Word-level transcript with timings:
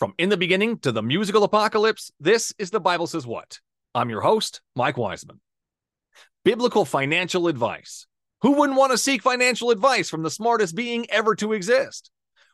From 0.00 0.14
In 0.16 0.30
the 0.30 0.38
Beginning 0.38 0.78
to 0.78 0.92
the 0.92 1.02
Musical 1.02 1.44
Apocalypse, 1.44 2.10
this 2.18 2.54
is 2.58 2.70
The 2.70 2.80
Bible 2.80 3.06
Says 3.06 3.26
What. 3.26 3.60
I'm 3.94 4.08
your 4.08 4.22
host, 4.22 4.62
Mike 4.74 4.96
Wiseman. 4.96 5.42
Biblical 6.42 6.86
financial 6.86 7.48
advice. 7.48 8.06
Who 8.40 8.52
wouldn't 8.52 8.78
want 8.78 8.92
to 8.92 8.96
seek 8.96 9.20
financial 9.20 9.70
advice 9.70 10.08
from 10.08 10.22
the 10.22 10.30
smartest 10.30 10.74
being 10.74 11.04
ever 11.10 11.34
to 11.34 11.52
exist? 11.52 12.10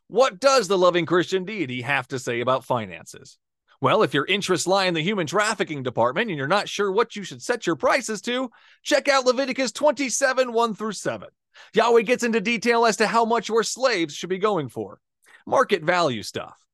What 0.09 0.41
does 0.41 0.67
the 0.67 0.77
loving 0.77 1.07
Christian 1.07 1.45
deity 1.45 1.83
have 1.83 2.09
to 2.09 2.19
say 2.19 2.41
about 2.41 2.65
finances? 2.65 3.39
Well, 3.81 4.03
if 4.03 4.13
your 4.13 4.27
interests 4.27 4.67
lie 4.67 4.87
in 4.87 4.95
the 4.95 5.01
human 5.01 5.29
trafficking 5.29 5.85
department 5.85 6.31
and 6.31 6.37
you're 6.37 6.49
not 6.49 6.69
sure 6.69 6.91
what 6.91 7.15
you 7.15 7.23
should 7.23 7.43
set 7.43 7.65
your 7.65 7.77
prices 7.77 8.21
to, 8.23 8.51
check 8.83 9.07
out 9.07 9.25
Leviticus 9.25 9.71
27 9.71 10.53
1 10.53 10.75
through 10.75 10.91
7. 10.91 11.29
Yahweh 11.75 12.03
gets 12.03 12.25
into 12.25 12.41
detail 12.41 12.85
as 12.85 12.97
to 12.97 13.07
how 13.07 13.25
much 13.25 13.49
your 13.49 13.63
slaves 13.63 14.15
should 14.15 14.31
be 14.31 14.39
going 14.39 14.69
for. 14.69 14.99
Market 15.47 15.85
value 15.85 16.25
stuff. 16.25 16.66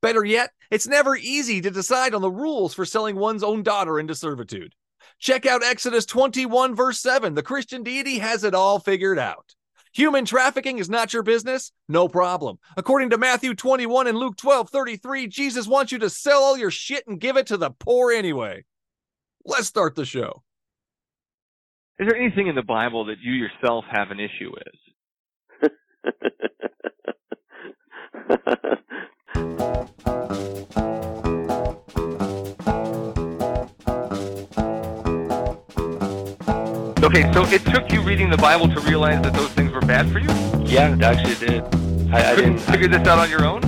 Better 0.00 0.24
yet, 0.24 0.50
it's 0.70 0.86
never 0.86 1.16
easy 1.16 1.60
to 1.60 1.70
decide 1.70 2.14
on 2.14 2.22
the 2.22 2.30
rules 2.30 2.74
for 2.74 2.84
selling 2.84 3.16
one's 3.16 3.42
own 3.42 3.62
daughter 3.62 3.98
into 3.98 4.14
servitude. 4.14 4.74
Check 5.18 5.46
out 5.46 5.64
Exodus 5.64 6.06
21, 6.06 6.74
verse 6.76 7.00
7. 7.00 7.34
The 7.34 7.42
Christian 7.42 7.82
deity 7.82 8.18
has 8.18 8.44
it 8.44 8.54
all 8.54 8.78
figured 8.78 9.18
out. 9.18 9.54
Human 9.92 10.24
trafficking 10.24 10.78
is 10.78 10.88
not 10.88 11.12
your 11.12 11.24
business? 11.24 11.72
No 11.88 12.06
problem. 12.08 12.58
According 12.76 13.10
to 13.10 13.18
Matthew 13.18 13.54
21 13.54 14.06
and 14.06 14.16
Luke 14.16 14.36
12, 14.36 14.70
33, 14.70 15.26
Jesus 15.26 15.66
wants 15.66 15.90
you 15.90 15.98
to 15.98 16.10
sell 16.10 16.42
all 16.42 16.56
your 16.56 16.70
shit 16.70 17.04
and 17.08 17.18
give 17.18 17.36
it 17.36 17.48
to 17.48 17.56
the 17.56 17.70
poor 17.70 18.12
anyway. 18.12 18.64
Let's 19.44 19.66
start 19.66 19.96
the 19.96 20.04
show. 20.04 20.44
Is 21.98 22.06
there 22.08 22.20
anything 22.20 22.46
in 22.46 22.54
the 22.54 22.62
Bible 22.62 23.06
that 23.06 23.16
you 23.20 23.32
yourself 23.32 23.84
have 23.90 24.12
an 24.12 24.20
issue 24.20 24.52
with? 24.52 25.72
Okay, 37.08 37.32
so 37.32 37.42
it 37.46 37.64
took 37.64 37.90
you 37.90 38.02
reading 38.02 38.28
the 38.28 38.36
Bible 38.36 38.68
to 38.68 38.80
realize 38.80 39.22
that 39.22 39.32
those 39.32 39.50
things 39.52 39.72
were 39.72 39.80
bad 39.80 40.10
for 40.12 40.18
you? 40.18 40.28
Yeah, 40.66 40.94
it 40.94 41.02
actually 41.02 41.36
did. 41.36 41.62
I, 42.12 42.32
I 42.32 42.36
didn't 42.36 42.58
figure 42.58 42.86
this 42.86 43.06
out 43.06 43.18
on 43.18 43.30
your 43.30 43.44
own? 43.46 43.60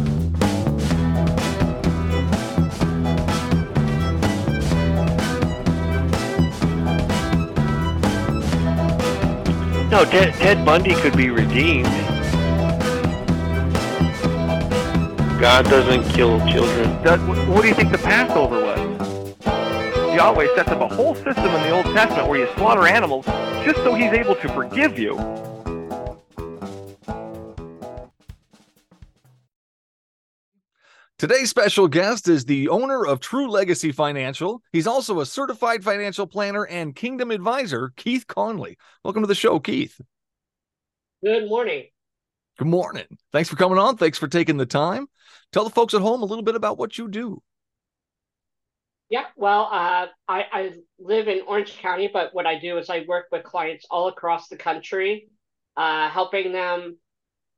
No, 9.90 10.04
Ted, 10.04 10.34
Ted 10.34 10.64
Bundy 10.64 10.94
could 10.94 11.16
be 11.16 11.30
redeemed. 11.30 12.19
God 15.40 15.64
doesn't 15.64 16.04
kill 16.12 16.38
children. 16.40 17.02
Does, 17.02 17.18
what, 17.20 17.48
what 17.48 17.62
do 17.62 17.68
you 17.68 17.74
think 17.74 17.90
the 17.90 17.96
Passover 17.96 18.60
was? 18.60 19.38
Yahweh 20.14 20.54
sets 20.54 20.68
up 20.68 20.82
a 20.82 20.94
whole 20.94 21.14
system 21.14 21.46
in 21.46 21.62
the 21.62 21.70
Old 21.70 21.86
Testament 21.86 22.28
where 22.28 22.40
you 22.40 22.54
slaughter 22.56 22.86
animals 22.86 23.24
just 23.64 23.76
so 23.78 23.94
he's 23.94 24.12
able 24.12 24.34
to 24.34 24.48
forgive 24.50 24.98
you. 24.98 25.16
Today's 31.16 31.48
special 31.48 31.88
guest 31.88 32.28
is 32.28 32.44
the 32.44 32.68
owner 32.68 33.06
of 33.06 33.20
True 33.20 33.50
Legacy 33.50 33.92
Financial. 33.92 34.62
He's 34.74 34.86
also 34.86 35.20
a 35.20 35.26
certified 35.26 35.82
financial 35.82 36.26
planner 36.26 36.66
and 36.66 36.94
kingdom 36.94 37.30
advisor, 37.30 37.94
Keith 37.96 38.26
Conley. 38.26 38.76
Welcome 39.04 39.22
to 39.22 39.26
the 39.26 39.34
show, 39.34 39.58
Keith. 39.58 40.02
Good 41.24 41.48
morning. 41.48 41.86
Good 42.60 42.68
morning. 42.68 43.06
Thanks 43.32 43.48
for 43.48 43.56
coming 43.56 43.78
on. 43.78 43.96
Thanks 43.96 44.18
for 44.18 44.28
taking 44.28 44.58
the 44.58 44.66
time. 44.66 45.06
Tell 45.50 45.64
the 45.64 45.70
folks 45.70 45.94
at 45.94 46.02
home 46.02 46.20
a 46.20 46.26
little 46.26 46.44
bit 46.44 46.56
about 46.56 46.76
what 46.76 46.98
you 46.98 47.08
do. 47.08 47.42
Yeah, 49.08 49.24
well, 49.34 49.70
uh, 49.72 50.08
I, 50.28 50.44
I 50.52 50.72
live 50.98 51.26
in 51.26 51.40
Orange 51.46 51.78
County, 51.78 52.10
but 52.12 52.34
what 52.34 52.44
I 52.44 52.58
do 52.58 52.76
is 52.76 52.90
I 52.90 53.06
work 53.08 53.28
with 53.32 53.44
clients 53.44 53.86
all 53.90 54.08
across 54.08 54.48
the 54.48 54.58
country, 54.58 55.30
uh, 55.78 56.10
helping 56.10 56.52
them 56.52 56.98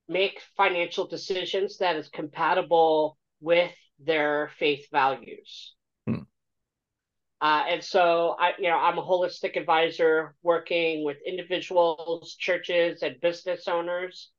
make 0.08 0.40
financial 0.56 1.08
decisions 1.08 1.78
that 1.78 1.96
is 1.96 2.08
compatible 2.08 3.18
with 3.40 3.72
their 3.98 4.52
faith 4.60 4.86
values. 4.92 5.74
Hmm. 6.06 6.20
Uh, 7.40 7.64
and 7.68 7.82
so 7.82 8.36
I, 8.38 8.52
you 8.56 8.68
know, 8.68 8.78
I'm 8.78 8.98
a 8.98 9.02
holistic 9.02 9.56
advisor 9.56 10.36
working 10.44 11.04
with 11.04 11.16
individuals, 11.26 12.36
churches, 12.38 13.02
and 13.02 13.20
business 13.20 13.66
owners, 13.66 14.30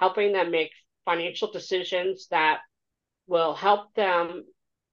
helping 0.00 0.32
them 0.32 0.50
make 0.50 0.70
financial 1.04 1.50
decisions 1.50 2.28
that 2.28 2.60
will 3.26 3.54
help 3.54 3.94
them 3.94 4.44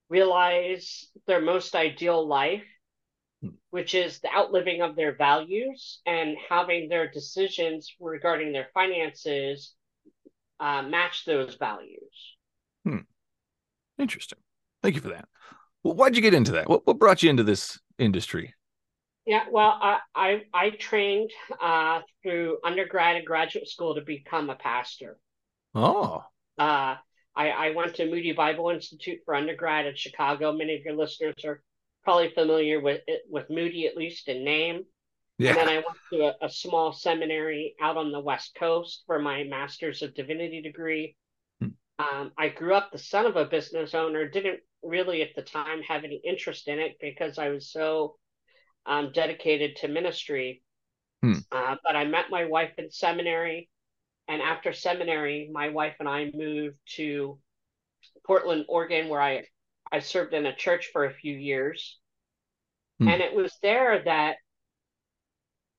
realize 0.10 1.08
their 1.28 1.42
most 1.42 1.76
ideal 1.76 2.28
life, 2.28 2.64
Hmm. 3.42 3.52
which 3.70 3.96
is 3.96 4.20
the 4.20 4.30
outliving 4.34 4.82
of 4.82 4.96
their 4.96 5.16
values 5.16 6.02
and 6.06 6.36
having 6.50 6.90
their 6.90 7.10
decisions 7.10 7.96
regarding 8.00 8.52
their 8.52 8.70
finances 8.74 9.76
uh, 10.60 10.82
match 10.82 11.24
those 11.26 11.56
values. 11.56 12.36
Hmm. 12.84 13.00
Interesting. 13.98 14.40
Thank 14.82 14.96
you 14.96 15.02
for 15.02 15.10
that. 15.10 15.28
Well, 15.84 15.96
why'd 15.96 16.16
you 16.16 16.22
get 16.22 16.34
into 16.34 16.52
that? 16.54 16.70
What, 16.70 16.86
what 16.86 17.00
brought 17.00 17.24
you 17.24 17.30
into 17.30 17.44
this 17.44 17.80
industry? 17.98 18.54
Yeah, 19.30 19.46
well, 19.52 19.78
I 19.82 20.00
I, 20.16 20.42
I 20.54 20.70
trained 20.72 21.30
uh, 21.62 22.02
through 22.24 22.58
undergrad 22.66 23.16
and 23.16 23.26
graduate 23.26 23.70
school 23.70 23.94
to 23.96 24.02
become 24.02 24.50
a 24.50 24.56
pastor. 24.56 25.20
Oh, 25.74 26.24
Uh, 26.58 26.96
I, 27.36 27.50
I 27.52 27.70
went 27.72 27.96
to 27.96 28.06
Moody 28.10 28.34
Bible 28.34 28.70
Institute 28.70 29.20
for 29.26 29.36
undergrad 29.36 29.86
in 29.86 29.96
Chicago. 29.96 30.52
Many 30.52 30.76
of 30.76 30.84
your 30.84 30.96
listeners 30.96 31.36
are 31.46 31.62
probably 32.04 32.32
familiar 32.32 32.82
with 32.82 33.02
it, 33.08 33.22
with 33.30 33.50
Moody, 33.50 33.88
at 33.88 33.96
least 33.96 34.28
in 34.28 34.44
name. 34.44 34.86
yeah. 35.38 35.52
And 35.52 35.58
then 35.58 35.70
I 35.70 35.76
went 35.76 35.98
to 36.14 36.20
a, 36.44 36.48
a 36.48 36.50
small 36.50 36.92
seminary 36.92 37.76
out 37.82 37.98
on 37.98 38.12
the 38.12 38.20
West 38.20 38.56
Coast 38.56 39.04
for 39.06 39.20
my 39.20 39.44
Master's 39.44 40.02
of 40.02 40.14
Divinity 40.16 40.62
degree. 40.62 41.16
Hmm. 41.62 41.70
Um, 42.00 42.32
I 42.38 42.50
grew 42.50 42.74
up 42.74 42.92
the 42.92 42.98
son 42.98 43.26
of 43.26 43.36
a 43.36 43.46
business 43.46 43.94
owner, 43.94 44.28
didn't 44.28 44.62
really 44.84 45.22
at 45.22 45.36
the 45.36 45.44
time 45.44 45.82
have 45.84 46.04
any 46.04 46.22
interest 46.26 46.68
in 46.68 46.80
it 46.80 46.98
because 47.00 47.38
I 47.38 47.50
was 47.50 47.72
so 47.72 48.18
um, 48.86 49.12
dedicated 49.14 49.78
to 49.78 49.88
ministry. 49.88 50.64
Hmm. 51.22 51.34
Uh, 51.52 51.76
but 51.84 51.96
I 51.96 52.06
met 52.06 52.26
my 52.30 52.46
wife 52.46 52.72
in 52.78 52.92
seminary. 52.92 53.70
And 54.28 54.42
after 54.42 54.74
seminary, 54.74 55.50
my 55.52 55.70
wife 55.70 55.96
and 56.00 56.08
I 56.08 56.32
moved 56.34 56.78
to 56.96 57.40
Portland, 58.26 58.66
Oregon, 58.70 59.10
where 59.10 59.22
I, 59.22 59.44
I 59.92 60.00
served 60.00 60.34
in 60.34 60.46
a 60.46 60.56
church 60.56 60.90
for 60.94 61.06
a 61.06 61.14
few 61.14 61.36
years. 61.36 61.98
Hmm. 63.00 63.08
And 63.08 63.22
it 63.22 63.34
was 63.34 63.54
there 63.62 64.04
that 64.04 64.38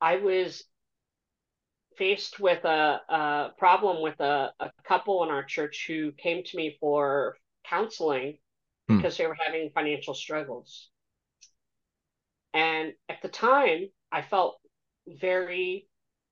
I 0.00 0.16
was 0.16 0.64
faced 1.96 2.40
with 2.40 2.64
a, 2.64 3.00
a 3.08 3.50
problem 3.58 4.02
with 4.02 4.18
a, 4.20 4.52
a 4.58 4.70
couple 4.84 5.22
in 5.22 5.28
our 5.28 5.44
church 5.44 5.84
who 5.86 6.12
came 6.12 6.42
to 6.42 6.56
me 6.56 6.76
for 6.80 7.36
counseling 7.64 8.38
Hmm. 8.90 8.96
because 8.96 9.16
they 9.16 9.26
were 9.26 9.36
having 9.46 9.70
financial 9.70 10.14
struggles. 10.14 10.89
And 12.54 12.92
at 13.08 13.22
the 13.22 13.28
time, 13.28 13.88
I 14.12 14.22
felt 14.22 14.58
very 15.06 15.86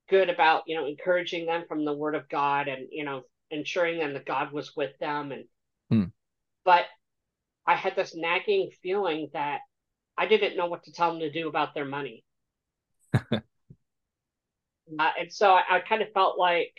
good 0.09 0.29
about, 0.29 0.63
you 0.67 0.75
know, 0.75 0.85
encouraging 0.85 1.45
them 1.45 1.65
from 1.67 1.85
the 1.85 1.93
word 1.93 2.15
of 2.15 2.29
God 2.29 2.67
and, 2.67 2.87
you 2.91 3.05
know, 3.05 3.23
ensuring 3.51 3.99
them 3.99 4.13
that 4.13 4.25
God 4.25 4.51
was 4.51 4.75
with 4.75 4.97
them. 4.99 5.31
And, 5.31 5.45
Hmm. 5.89 6.09
but 6.65 6.85
I 7.65 7.75
had 7.75 7.95
this 7.95 8.15
nagging 8.15 8.71
feeling 8.81 9.29
that 9.33 9.61
I 10.17 10.27
didn't 10.27 10.57
know 10.57 10.67
what 10.67 10.83
to 10.85 10.91
tell 10.91 11.11
them 11.11 11.19
to 11.21 11.31
do 11.31 11.47
about 11.47 11.73
their 11.73 11.85
money. 11.85 12.23
Uh, 14.97 15.11
and 15.19 15.31
so 15.31 15.51
I, 15.51 15.63
I 15.69 15.79
kind 15.81 16.01
of 16.01 16.11
felt 16.13 16.37
like, 16.37 16.73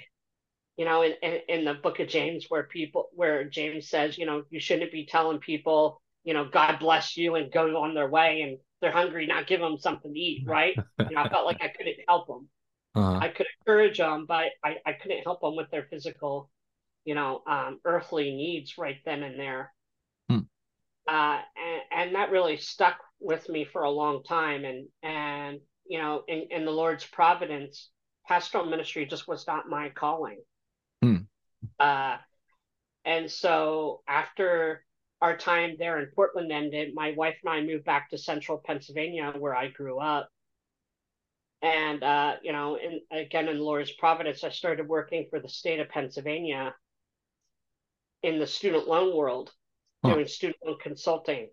you 0.77 0.85
know, 0.85 1.03
in, 1.03 1.15
in, 1.23 1.41
in 1.49 1.65
the 1.65 1.75
book 1.75 2.01
of 2.01 2.09
James, 2.09 2.47
where 2.49 2.65
people, 2.65 3.09
where 3.15 3.45
James 3.45 3.89
says, 3.89 4.19
you 4.19 4.27
know, 4.27 4.45
you 4.51 4.61
shouldn't 4.61 4.93
be 4.93 5.07
telling 5.07 5.39
people, 5.39 6.01
you 6.25 6.35
know, 6.35 6.49
God 6.49 6.79
bless 6.81 7.17
you 7.17 7.37
and 7.37 7.53
go 7.53 7.83
on 7.83 7.95
their 7.95 8.09
way 8.09 8.43
and 8.43 8.59
they're 8.81 8.93
hungry, 8.93 9.27
not 9.27 9.47
give 9.47 9.61
them 9.61 9.79
something 9.79 10.13
to 10.13 10.19
eat, 10.19 10.45
right? 10.47 10.77
You 10.99 11.17
know, 11.17 11.23
I 11.23 11.29
felt 11.29 11.47
like 11.47 11.61
I 11.61 11.69
couldn't 11.69 11.97
help 12.07 12.27
them. 12.29 12.49
Uh-huh. 12.95 13.19
I 13.19 13.29
could 13.29 13.47
encourage 13.61 13.99
them, 13.99 14.27
but 14.27 14.51
I, 14.65 14.77
I 14.87 14.93
couldn't 14.93 15.23
help 15.23 15.41
them 15.41 15.57
with 15.57 15.71
their 15.71 15.87
physical, 15.91 16.51
you 17.05 17.15
know, 17.15 17.43
um, 17.49 17.81
earthly 17.85 18.35
needs 18.35 18.79
right 18.79 18.99
then 19.05 19.23
and 19.23 19.39
there. 19.39 19.73
Hmm. 20.29 20.39
Uh, 21.09 21.41
and, 21.57 22.09
and 22.09 22.15
that 22.15 22.31
really 22.31 22.57
stuck 22.57 22.99
with 23.21 23.49
me 23.49 23.65
for 23.65 23.83
a 23.83 23.91
long 23.91 24.23
time. 24.25 24.65
And, 24.65 24.89
and, 25.03 25.61
you 25.87 25.99
know, 25.99 26.23
in, 26.29 26.47
in 26.51 26.65
the 26.65 26.71
Lord's 26.71 27.05
providence, 27.05 27.91
pastoral 28.27 28.67
ministry 28.67 29.07
just 29.07 29.27
was 29.27 29.47
not 29.47 29.69
my 29.69 29.89
calling. 29.91 30.41
Hmm. 31.03 31.17
Uh, 31.79 32.17
and 33.05 33.31
so 33.31 34.03
after 34.09 34.85
our 35.21 35.37
time 35.37 35.77
there 35.79 35.99
in 35.99 36.09
Portland 36.15 36.51
ended, 36.51 36.95
my 36.95 37.13
wife 37.17 37.37
and 37.45 37.53
I 37.53 37.61
moved 37.63 37.85
back 37.85 38.11
to 38.11 38.19
central 38.19 38.59
Pennsylvania 38.65 39.33
where 39.39 39.55
I 39.55 39.69
grew 39.69 39.99
up. 39.99 40.29
And, 41.63 42.03
uh, 42.03 42.37
you 42.43 42.53
know, 42.53 42.77
in, 42.77 43.01
again, 43.11 43.49
in 43.49 43.59
Lord's 43.59 43.93
Providence, 43.93 44.45
I 44.45 44.49
started 44.49 44.89
working 44.89 45.27
for 45.29 45.41
the 45.41 45.49
state 45.49 45.79
of 45.79 45.91
Pennsylvania 45.91 46.75
in 48.23 48.39
the 48.39 48.47
student 48.47 48.89
loan 48.89 49.15
world. 49.15 49.53
Huh. 50.03 50.15
doing 50.15 50.27
student 50.27 50.59
loan 50.65 50.77
consulting. 50.83 51.49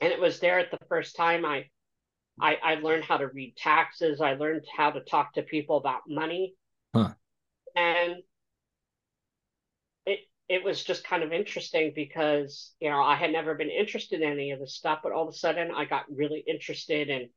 And 0.00 0.12
it 0.12 0.20
was 0.20 0.40
there 0.40 0.58
at 0.58 0.70
the 0.70 0.78
first 0.88 1.16
time 1.16 1.44
I, 1.44 1.70
I 2.38 2.56
I 2.62 2.74
learned 2.76 3.04
how 3.04 3.16
to 3.16 3.28
read 3.28 3.56
taxes. 3.56 4.20
I 4.20 4.34
learned 4.34 4.66
how 4.76 4.90
to 4.90 5.00
talk 5.00 5.32
to 5.34 5.42
people 5.42 5.78
about 5.78 6.02
money. 6.06 6.54
Huh. 6.94 7.14
And 7.76 8.16
it 10.54 10.64
was 10.64 10.84
just 10.84 11.04
kind 11.04 11.22
of 11.24 11.32
interesting 11.32 11.92
because, 11.94 12.74
you 12.80 12.90
know, 12.90 13.02
I 13.02 13.16
had 13.16 13.32
never 13.32 13.54
been 13.56 13.70
interested 13.70 14.22
in 14.22 14.32
any 14.32 14.52
of 14.52 14.60
this 14.60 14.76
stuff, 14.76 15.00
but 15.02 15.12
all 15.12 15.24
of 15.28 15.34
a 15.34 15.38
sudden 15.38 15.72
I 15.72 15.84
got 15.86 16.06
really 16.14 16.44
interested 16.46 17.10
in 17.10 17.30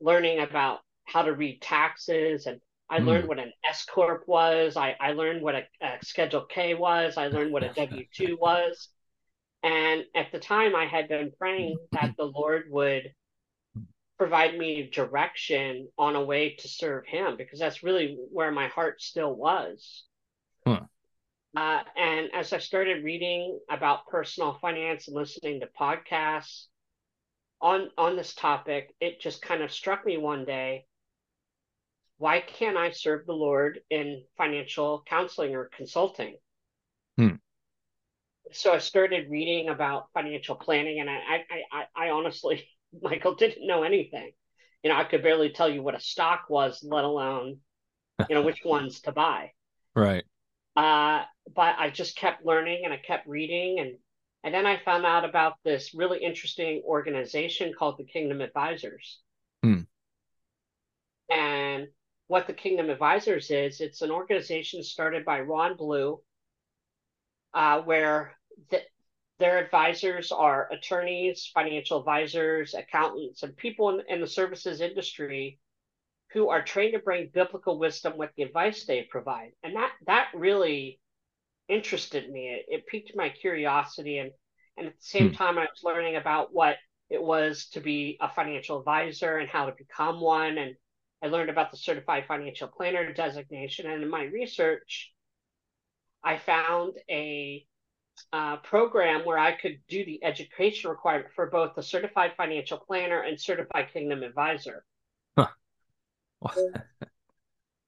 learning 0.00 0.40
about 0.40 0.80
how 1.04 1.22
to 1.22 1.32
read 1.34 1.62
taxes 1.62 2.46
and 2.46 2.60
I 2.90 2.98
Hmm. 2.98 3.00
learned 3.00 3.28
what 3.28 3.38
an 3.40 3.52
S 3.68 3.84
corp 3.86 4.24
was. 4.28 4.76
I, 4.76 4.96
I 5.00 5.12
learned 5.12 5.42
what 5.42 5.56
a, 5.56 5.64
a 5.82 5.98
Schedule 6.02 6.46
K 6.46 6.74
was. 6.74 7.16
I 7.18 7.28
learned 7.28 7.52
what 7.52 7.64
a 7.64 7.70
W 7.72 8.06
two 8.14 8.38
was. 8.40 8.88
And 9.64 10.04
at 10.14 10.32
the 10.32 10.40
time, 10.40 10.76
I 10.76 10.86
had 10.86 11.08
been 11.08 11.32
praying 11.38 11.78
that 11.94 12.12
the 12.18 12.24
Lord 12.26 12.66
would 12.70 13.12
provide 14.18 14.56
me 14.56 14.88
direction 14.90 15.86
on 15.98 16.16
a 16.16 16.24
way 16.24 16.54
to 16.54 16.66
serve 16.68 17.06
Him 17.06 17.36
because 17.36 17.58
that's 17.58 17.82
really 17.82 18.16
where 18.30 18.50
my 18.50 18.68
heart 18.68 19.02
still 19.02 19.34
was. 19.34 20.04
Huh. 20.66 20.86
Uh, 21.56 21.80
and 21.96 22.30
as 22.34 22.52
I 22.52 22.58
started 22.58 23.04
reading 23.04 23.58
about 23.70 24.06
personal 24.06 24.58
finance 24.60 25.08
and 25.08 25.16
listening 25.16 25.60
to 25.60 25.68
podcasts 25.78 26.66
on 27.60 27.90
on 27.98 28.16
this 28.16 28.34
topic, 28.34 28.94
it 29.00 29.20
just 29.20 29.42
kind 29.42 29.62
of 29.62 29.70
struck 29.70 30.04
me 30.06 30.16
one 30.16 30.44
day 30.44 30.86
why 32.22 32.40
can't 32.40 32.76
I 32.76 32.92
serve 32.92 33.26
the 33.26 33.32
Lord 33.32 33.80
in 33.90 34.22
financial 34.36 35.02
counseling 35.08 35.56
or 35.56 35.68
consulting? 35.76 36.36
Hmm. 37.18 37.34
So 38.52 38.72
I 38.72 38.78
started 38.78 39.28
reading 39.28 39.68
about 39.68 40.06
financial 40.14 40.54
planning, 40.54 41.00
and 41.00 41.10
I, 41.10 41.14
I, 41.14 41.44
I, 41.72 41.84
I 41.96 42.10
honestly, 42.10 42.64
Michael, 43.02 43.34
didn't 43.34 43.66
know 43.66 43.82
anything. 43.82 44.30
You 44.84 44.90
know, 44.90 44.96
I 44.96 45.02
could 45.02 45.24
barely 45.24 45.50
tell 45.50 45.68
you 45.68 45.82
what 45.82 45.96
a 45.96 46.00
stock 46.00 46.44
was, 46.48 46.84
let 46.88 47.02
alone, 47.02 47.56
you 48.28 48.36
know, 48.36 48.42
which 48.42 48.60
ones 48.64 49.00
to 49.00 49.10
buy. 49.10 49.50
Right. 49.96 50.22
Uh, 50.74 51.22
but 51.54 51.76
I 51.78 51.90
just 51.90 52.16
kept 52.16 52.46
learning 52.46 52.82
and 52.84 52.92
I 52.92 52.96
kept 52.96 53.28
reading, 53.28 53.78
and 53.78 53.98
and 54.44 54.54
then 54.54 54.66
I 54.66 54.80
found 54.84 55.06
out 55.06 55.24
about 55.24 55.54
this 55.64 55.94
really 55.94 56.18
interesting 56.22 56.82
organization 56.84 57.72
called 57.78 57.96
the 57.98 58.04
Kingdom 58.04 58.40
Advisors. 58.40 59.20
Hmm. 59.62 59.80
And 61.30 61.88
what 62.26 62.46
the 62.46 62.52
Kingdom 62.52 62.90
Advisors 62.90 63.50
is, 63.50 63.80
it's 63.80 64.02
an 64.02 64.10
organization 64.10 64.82
started 64.82 65.24
by 65.24 65.40
Ron 65.40 65.76
Blue, 65.76 66.20
uh, 67.54 67.82
where 67.82 68.32
the, 68.70 68.80
their 69.38 69.58
advisors 69.58 70.32
are 70.32 70.68
attorneys, 70.72 71.50
financial 71.52 71.98
advisors, 71.98 72.74
accountants, 72.74 73.42
and 73.42 73.56
people 73.56 73.90
in, 73.90 74.02
in 74.08 74.20
the 74.20 74.26
services 74.26 74.80
industry 74.80 75.58
who 76.32 76.48
are 76.50 76.62
trained 76.62 76.94
to 76.94 76.98
bring 77.00 77.30
biblical 77.32 77.78
wisdom 77.78 78.16
with 78.16 78.30
the 78.36 78.42
advice 78.44 78.84
they 78.84 79.02
provide. 79.04 79.52
And 79.62 79.76
that 79.76 79.92
that 80.06 80.28
really 80.34 81.00
interested 81.68 82.30
me. 82.30 82.48
It, 82.48 82.66
it 82.68 82.86
piqued 82.86 83.16
my 83.16 83.30
curiosity, 83.30 84.18
and 84.18 84.32
and 84.76 84.86
at 84.88 84.96
the 84.96 85.04
same 85.04 85.30
Hmm. 85.30 85.32
time, 85.32 85.58
I 85.58 85.62
was 85.62 85.82
learning 85.84 86.16
about 86.16 86.52
what 86.54 86.76
it 87.10 87.22
was 87.22 87.68
to 87.70 87.80
be 87.80 88.18
a 88.20 88.28
financial 88.30 88.78
advisor 88.78 89.38
and 89.38 89.48
how 89.48 89.66
to 89.66 89.72
become 89.76 90.20
one, 90.20 90.58
and 90.58 90.76
I 91.22 91.28
learned 91.28 91.50
about 91.50 91.70
the 91.70 91.76
certified 91.76 92.26
financial 92.26 92.68
planner 92.68 93.12
designation. 93.12 93.90
And 93.90 94.02
in 94.02 94.10
my 94.10 94.24
research, 94.24 95.12
I 96.24 96.38
found 96.38 96.94
a 97.08 97.64
uh, 98.32 98.58
program 98.58 99.24
where 99.24 99.38
I 99.38 99.52
could 99.52 99.80
do 99.88 100.04
the 100.04 100.24
education 100.24 100.90
requirement 100.90 101.32
for 101.34 101.48
both 101.50 101.74
the 101.74 101.82
certified 101.82 102.34
financial 102.36 102.78
planner 102.78 103.22
and 103.22 103.40
certified 103.40 103.92
kingdom 103.92 104.22
advisor. 104.22 104.84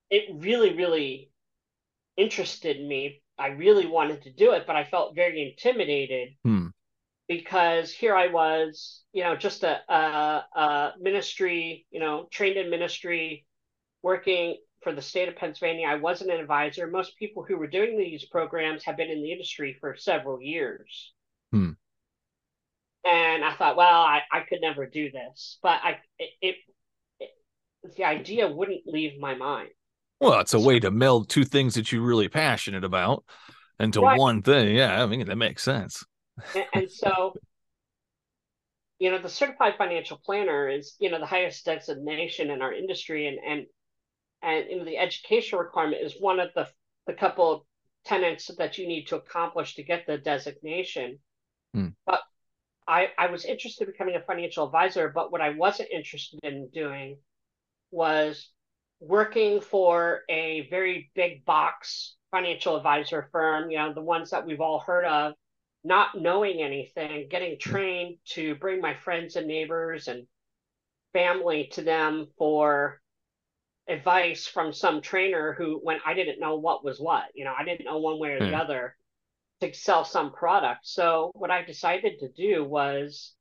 It 0.09 0.25
really, 0.35 0.75
really 0.75 1.31
interested 2.17 2.79
me. 2.85 3.21
I 3.37 3.47
really 3.47 3.85
wanted 3.85 4.23
to 4.23 4.31
do 4.31 4.53
it, 4.53 4.65
but 4.65 4.75
I 4.75 4.83
felt 4.85 5.15
very 5.15 5.41
intimidated 5.41 6.29
Hmm. 6.43 6.67
because 7.27 7.91
here 7.91 8.15
I 8.15 8.27
was, 8.27 9.03
you 9.13 9.23
know, 9.23 9.35
just 9.35 9.63
a, 9.63 9.81
a, 9.91 10.45
a 10.55 10.93
ministry, 10.99 11.85
you 11.91 11.99
know, 11.99 12.27
trained 12.31 12.57
in 12.57 12.69
ministry, 12.69 13.45
working 14.03 14.57
for 14.83 14.93
the 14.93 15.01
state 15.01 15.27
of 15.27 15.35
Pennsylvania. 15.35 15.87
I 15.87 15.95
wasn't 15.95 16.31
an 16.31 16.39
advisor. 16.39 16.87
Most 16.87 17.17
people 17.17 17.43
who 17.43 17.57
were 17.57 17.67
doing 17.67 17.97
these 17.97 18.25
programs 18.25 18.83
have 18.85 18.97
been 18.97 19.09
in 19.09 19.23
the 19.23 19.31
industry 19.31 19.77
for 19.79 19.95
several 19.97 20.41
years. 20.41 21.13
Hmm. 21.51 21.71
And 23.03 23.43
I 23.43 23.53
thought, 23.55 23.77
well, 23.77 24.01
I, 24.01 24.21
I 24.31 24.41
could 24.41 24.61
never 24.61 24.85
do 24.87 25.11
this, 25.11 25.59
but 25.61 25.79
I 25.83 25.99
it, 26.17 26.29
it, 26.41 26.55
it 26.55 26.55
the 27.95 28.03
idea 28.05 28.47
wouldn't 28.47 28.87
leave 28.87 29.19
my 29.19 29.35
mind. 29.35 29.69
Well, 30.19 30.39
it's 30.39 30.53
a 30.53 30.59
way 30.59 30.79
to 30.79 30.91
meld 30.91 31.29
two 31.29 31.43
things 31.45 31.75
that 31.75 31.91
you're 31.91 32.01
really 32.01 32.29
passionate 32.29 32.83
about 32.83 33.23
into 33.79 34.01
Right. 34.01 34.17
one 34.17 34.41
thing. 34.41 34.75
Yeah, 34.75 35.01
I 35.03 35.05
mean 35.05 35.25
that 35.27 35.35
makes 35.37 35.63
sense. 35.63 36.05
and, 36.53 36.65
and 36.73 36.91
so 36.91 37.37
you 38.99 39.11
know 39.11 39.19
the 39.19 39.29
certified 39.29 39.75
financial 39.77 40.17
planner 40.17 40.69
is 40.69 40.95
you 40.99 41.09
know 41.09 41.19
the 41.19 41.25
highest 41.25 41.65
designation 41.65 42.49
in 42.49 42.61
our 42.61 42.73
industry 42.73 43.27
and 43.27 43.37
and 43.45 43.65
and 44.43 44.69
you 44.69 44.77
know, 44.77 44.85
the 44.85 44.97
education 44.97 45.59
requirement 45.59 46.03
is 46.03 46.15
one 46.19 46.39
of 46.39 46.49
the 46.55 46.67
the 47.07 47.13
couple 47.13 47.51
of 47.53 47.61
tenets 48.05 48.51
that 48.57 48.77
you 48.77 48.87
need 48.87 49.05
to 49.05 49.15
accomplish 49.17 49.75
to 49.75 49.83
get 49.83 50.05
the 50.07 50.17
designation 50.17 51.19
Hmm. 51.73 51.89
but 52.05 52.21
I, 52.87 53.09
I 53.17 53.27
was 53.27 53.45
interested 53.45 53.85
in 53.87 53.93
becoming 53.93 54.15
a 54.15 54.21
financial 54.21 54.65
advisor, 54.65 55.09
but 55.09 55.31
what 55.31 55.41
I 55.41 55.51
wasn't 55.51 55.89
interested 55.91 56.39
in 56.43 56.69
doing 56.73 57.17
was 57.95 58.49
working 58.99 59.61
for 59.61 60.21
a 60.29 60.67
very 60.69 61.11
big 61.15 61.45
box 61.45 62.15
financial 62.31 62.77
advisor 62.77 63.29
firm, 63.31 63.71
you 63.71 63.77
know, 63.77 63.93
the 63.93 64.01
ones 64.01 64.31
that 64.31 64.45
we've 64.45 64.61
all 64.61 64.79
heard 64.79 65.05
of, 65.05 65.33
not 65.83 66.15
knowing 66.15 66.61
anything, 66.61 67.27
getting 67.29 67.57
trained 67.59 68.17
to 68.25 68.55
bring 68.55 68.81
my 68.81 68.93
friends 68.95 69.35
and 69.37 69.47
neighbors 69.47 70.07
and 70.07 70.27
family 71.13 71.67
to 71.73 71.81
them 71.81 72.27
for 72.37 73.01
advice 73.87 74.47
from 74.47 74.73
some 74.73 75.01
trainer 75.01 75.53
who 75.53 75.79
when 75.83 75.99
I 76.05 76.13
didn't 76.13 76.39
know 76.39 76.55
what 76.55 76.83
was 76.83 76.99
what, 76.99 77.25
you 77.35 77.45
know, 77.45 77.53
I 77.57 77.63
didn't 77.65 77.85
know 77.85 77.99
one 77.99 78.19
way 78.19 78.31
or 78.31 78.41
the 78.41 78.53
Hmm. 78.53 78.55
other 78.55 78.95
to 79.61 79.73
sell 79.73 80.05
some 80.05 80.33
product. 80.33 80.81
So 80.87 81.31
what 81.35 81.51
I 81.51 81.63
decided 81.63 82.19
to 82.19 82.29
do 82.29 82.63
was 82.65 83.33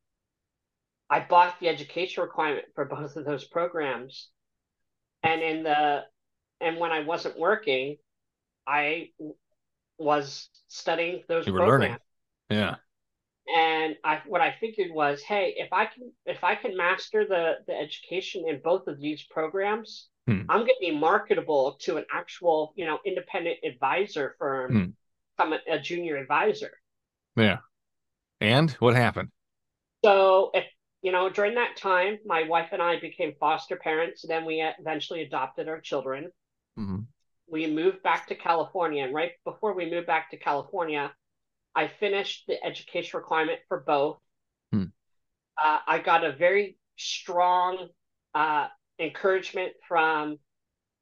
I 1.08 1.20
bought 1.20 1.58
the 1.61 1.68
education 1.68 2.23
requirement 2.23 2.66
for 2.75 2.84
both 2.84 3.16
of 3.16 3.25
those 3.25 3.44
programs. 3.46 4.28
And 5.24 5.42
in 5.42 5.62
the 5.64 6.04
and 6.60 6.78
when 6.78 6.92
I 6.92 7.00
wasn't 7.00 7.38
working, 7.38 7.96
I 8.66 9.10
was 9.98 10.48
studying 10.68 11.22
those 11.28 11.46
You 11.46 11.52
were 11.52 11.60
programs. 11.60 11.82
learning. 11.82 11.98
Yeah. 12.50 12.76
And 13.56 13.96
I 14.04 14.22
what 14.26 14.40
I 14.40 14.52
figured 14.60 14.90
was, 14.90 15.22
hey, 15.22 15.54
if 15.56 15.72
I 15.72 15.86
can 15.86 16.12
if 16.26 16.42
I 16.44 16.54
can 16.54 16.76
master 16.76 17.26
the 17.26 17.58
the 17.66 17.74
education 17.74 18.44
in 18.48 18.60
both 18.62 18.86
of 18.86 19.00
these 19.00 19.22
programs, 19.24 20.08
Hmm. 20.26 20.42
I'm 20.48 20.60
going 20.60 20.68
to 20.68 20.76
be 20.80 20.90
marketable 20.90 21.74
to 21.82 21.98
an 21.98 22.06
actual, 22.10 22.72
you 22.76 22.86
know, 22.86 22.98
independent 23.04 23.58
advisor 23.64 24.36
firm, 24.38 24.72
Hmm. 24.72 24.90
become 25.36 25.52
a, 25.52 25.74
a 25.74 25.78
junior 25.78 26.16
advisor. 26.16 26.72
Yeah. 27.36 27.58
And 28.40 28.70
what 28.72 28.94
happened? 28.96 29.30
So 30.04 30.50
if 30.54 30.64
you 31.04 31.12
know, 31.12 31.28
during 31.28 31.54
that 31.56 31.76
time, 31.76 32.18
my 32.25 32.44
wife 32.44 32.70
and 32.73 32.80
I 32.80 32.99
became 32.99 33.34
foster 33.38 33.76
parents. 33.76 34.25
Then 34.26 34.46
we 34.46 34.62
eventually 34.62 35.20
adopted 35.20 35.68
our 35.68 35.78
children. 35.78 36.32
Mhm. 36.78 37.06
We 37.46 37.66
moved 37.66 38.02
back 38.02 38.26
to 38.28 38.34
California, 38.34 39.04
and 39.04 39.12
right 39.12 39.32
before 39.44 39.75
we 39.75 39.90
moved 39.90 40.06
back 40.06 40.30
to 40.30 40.38
California, 40.38 41.14
I 41.75 41.88
finished 41.88 42.46
the 42.46 42.64
education 42.64 43.18
requirement 43.18 43.61
for 43.68 43.80
both. 43.80 44.18
Hmm. 44.73 44.84
Uh, 45.58 45.80
I 45.87 45.99
got 45.99 46.25
a 46.25 46.32
very 46.32 46.78
strong 46.96 47.90
uh, 48.34 48.68
encouragement 48.99 49.75
from 49.87 50.38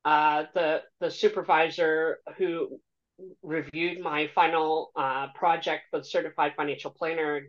uh, 0.05 0.47
the 0.53 0.83
the 0.99 1.13
supervisor 1.13 2.19
who 2.39 2.81
reviewed 3.41 4.01
my 4.01 4.27
final 4.35 4.91
uh, 4.97 5.29
project 5.29 5.85
for 5.91 5.99
the 6.01 6.05
certified 6.05 6.55
financial 6.57 6.91
planner 6.91 7.47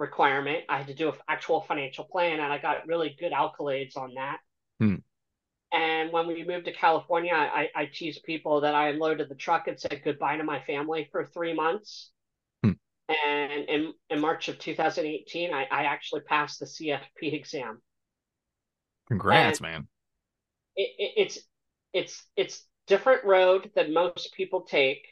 requirement. 0.00 0.64
I 0.68 0.78
had 0.78 0.86
to 0.88 0.94
do 0.94 1.08
an 1.08 1.14
actual 1.28 1.60
financial 1.60 2.04
plan, 2.04 2.40
and 2.40 2.52
I 2.52 2.58
got 2.58 2.86
really 2.86 3.16
good 3.20 3.32
accolades 3.32 3.96
on 3.96 4.14
that. 4.14 4.38
Hmm. 4.80 4.96
And 5.72 6.10
when 6.10 6.26
we 6.26 6.44
moved 6.44 6.64
to 6.64 6.72
California, 6.72 7.32
I, 7.32 7.68
I 7.76 7.86
teased 7.86 8.24
people 8.24 8.62
that 8.62 8.74
I 8.74 8.88
unloaded 8.88 9.28
the 9.28 9.36
truck 9.36 9.68
and 9.68 9.78
said 9.78 10.00
goodbye 10.04 10.36
to 10.36 10.42
my 10.42 10.60
family 10.60 11.08
for 11.12 11.26
three 11.26 11.54
months. 11.54 12.10
Hmm. 12.64 12.72
And 13.24 13.68
in, 13.68 13.92
in 14.08 14.20
March 14.20 14.48
of 14.48 14.58
2018, 14.58 15.54
I, 15.54 15.68
I 15.70 15.84
actually 15.84 16.22
passed 16.22 16.58
the 16.58 16.66
CFP 16.66 17.34
exam. 17.34 17.80
Congrats, 19.06 19.60
man. 19.60 19.86
It, 20.76 20.90
it, 20.98 21.12
it's 21.16 21.38
it's 21.92 22.24
it's 22.36 22.64
different 22.86 23.24
road 23.24 23.70
than 23.74 23.92
most 23.92 24.32
people 24.34 24.62
take, 24.62 25.04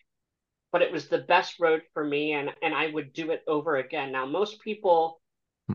but 0.72 0.82
it 0.82 0.92
was 0.92 1.08
the 1.08 1.18
best 1.18 1.60
road 1.60 1.82
for 1.94 2.04
me 2.04 2.32
and 2.32 2.50
and 2.62 2.74
I 2.74 2.88
would 2.88 3.12
do 3.12 3.30
it 3.32 3.42
over 3.46 3.76
again. 3.76 4.12
Now 4.12 4.26
most 4.26 4.60
people 4.60 5.20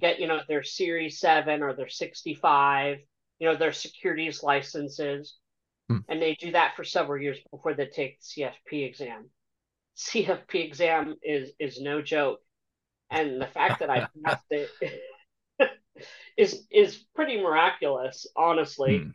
get, 0.02 0.20
you 0.20 0.28
know, 0.28 0.42
their 0.48 0.64
series 0.64 1.20
7 1.20 1.64
or 1.64 1.74
their 1.76 1.90
65, 1.90 3.00
you 3.40 3.48
know, 3.50 3.56
their 3.58 3.74
securities 3.74 4.44
licenses 4.44 5.38
Hmm. 5.90 6.04
and 6.08 6.22
they 6.22 6.36
do 6.36 6.52
that 6.52 6.76
for 6.76 6.84
several 6.84 7.22
years 7.22 7.40
before 7.52 7.74
they 7.74 7.88
take 7.88 8.20
the 8.20 8.26
CFP 8.26 8.84
exam. 8.84 9.30
CFP 9.96 10.62
exam 10.66 11.16
is 11.24 11.52
is 11.60 11.80
no 11.82 12.02
joke. 12.02 12.40
And 13.12 13.42
the 13.42 13.48
fact 13.48 13.80
that 13.80 13.90
I 13.92 14.08
passed 14.26 14.46
it 14.52 14.76
is 16.38 16.66
is 16.72 17.06
pretty 17.16 17.42
miraculous, 17.42 18.28
honestly. 18.36 19.06
Hmm. 19.06 19.14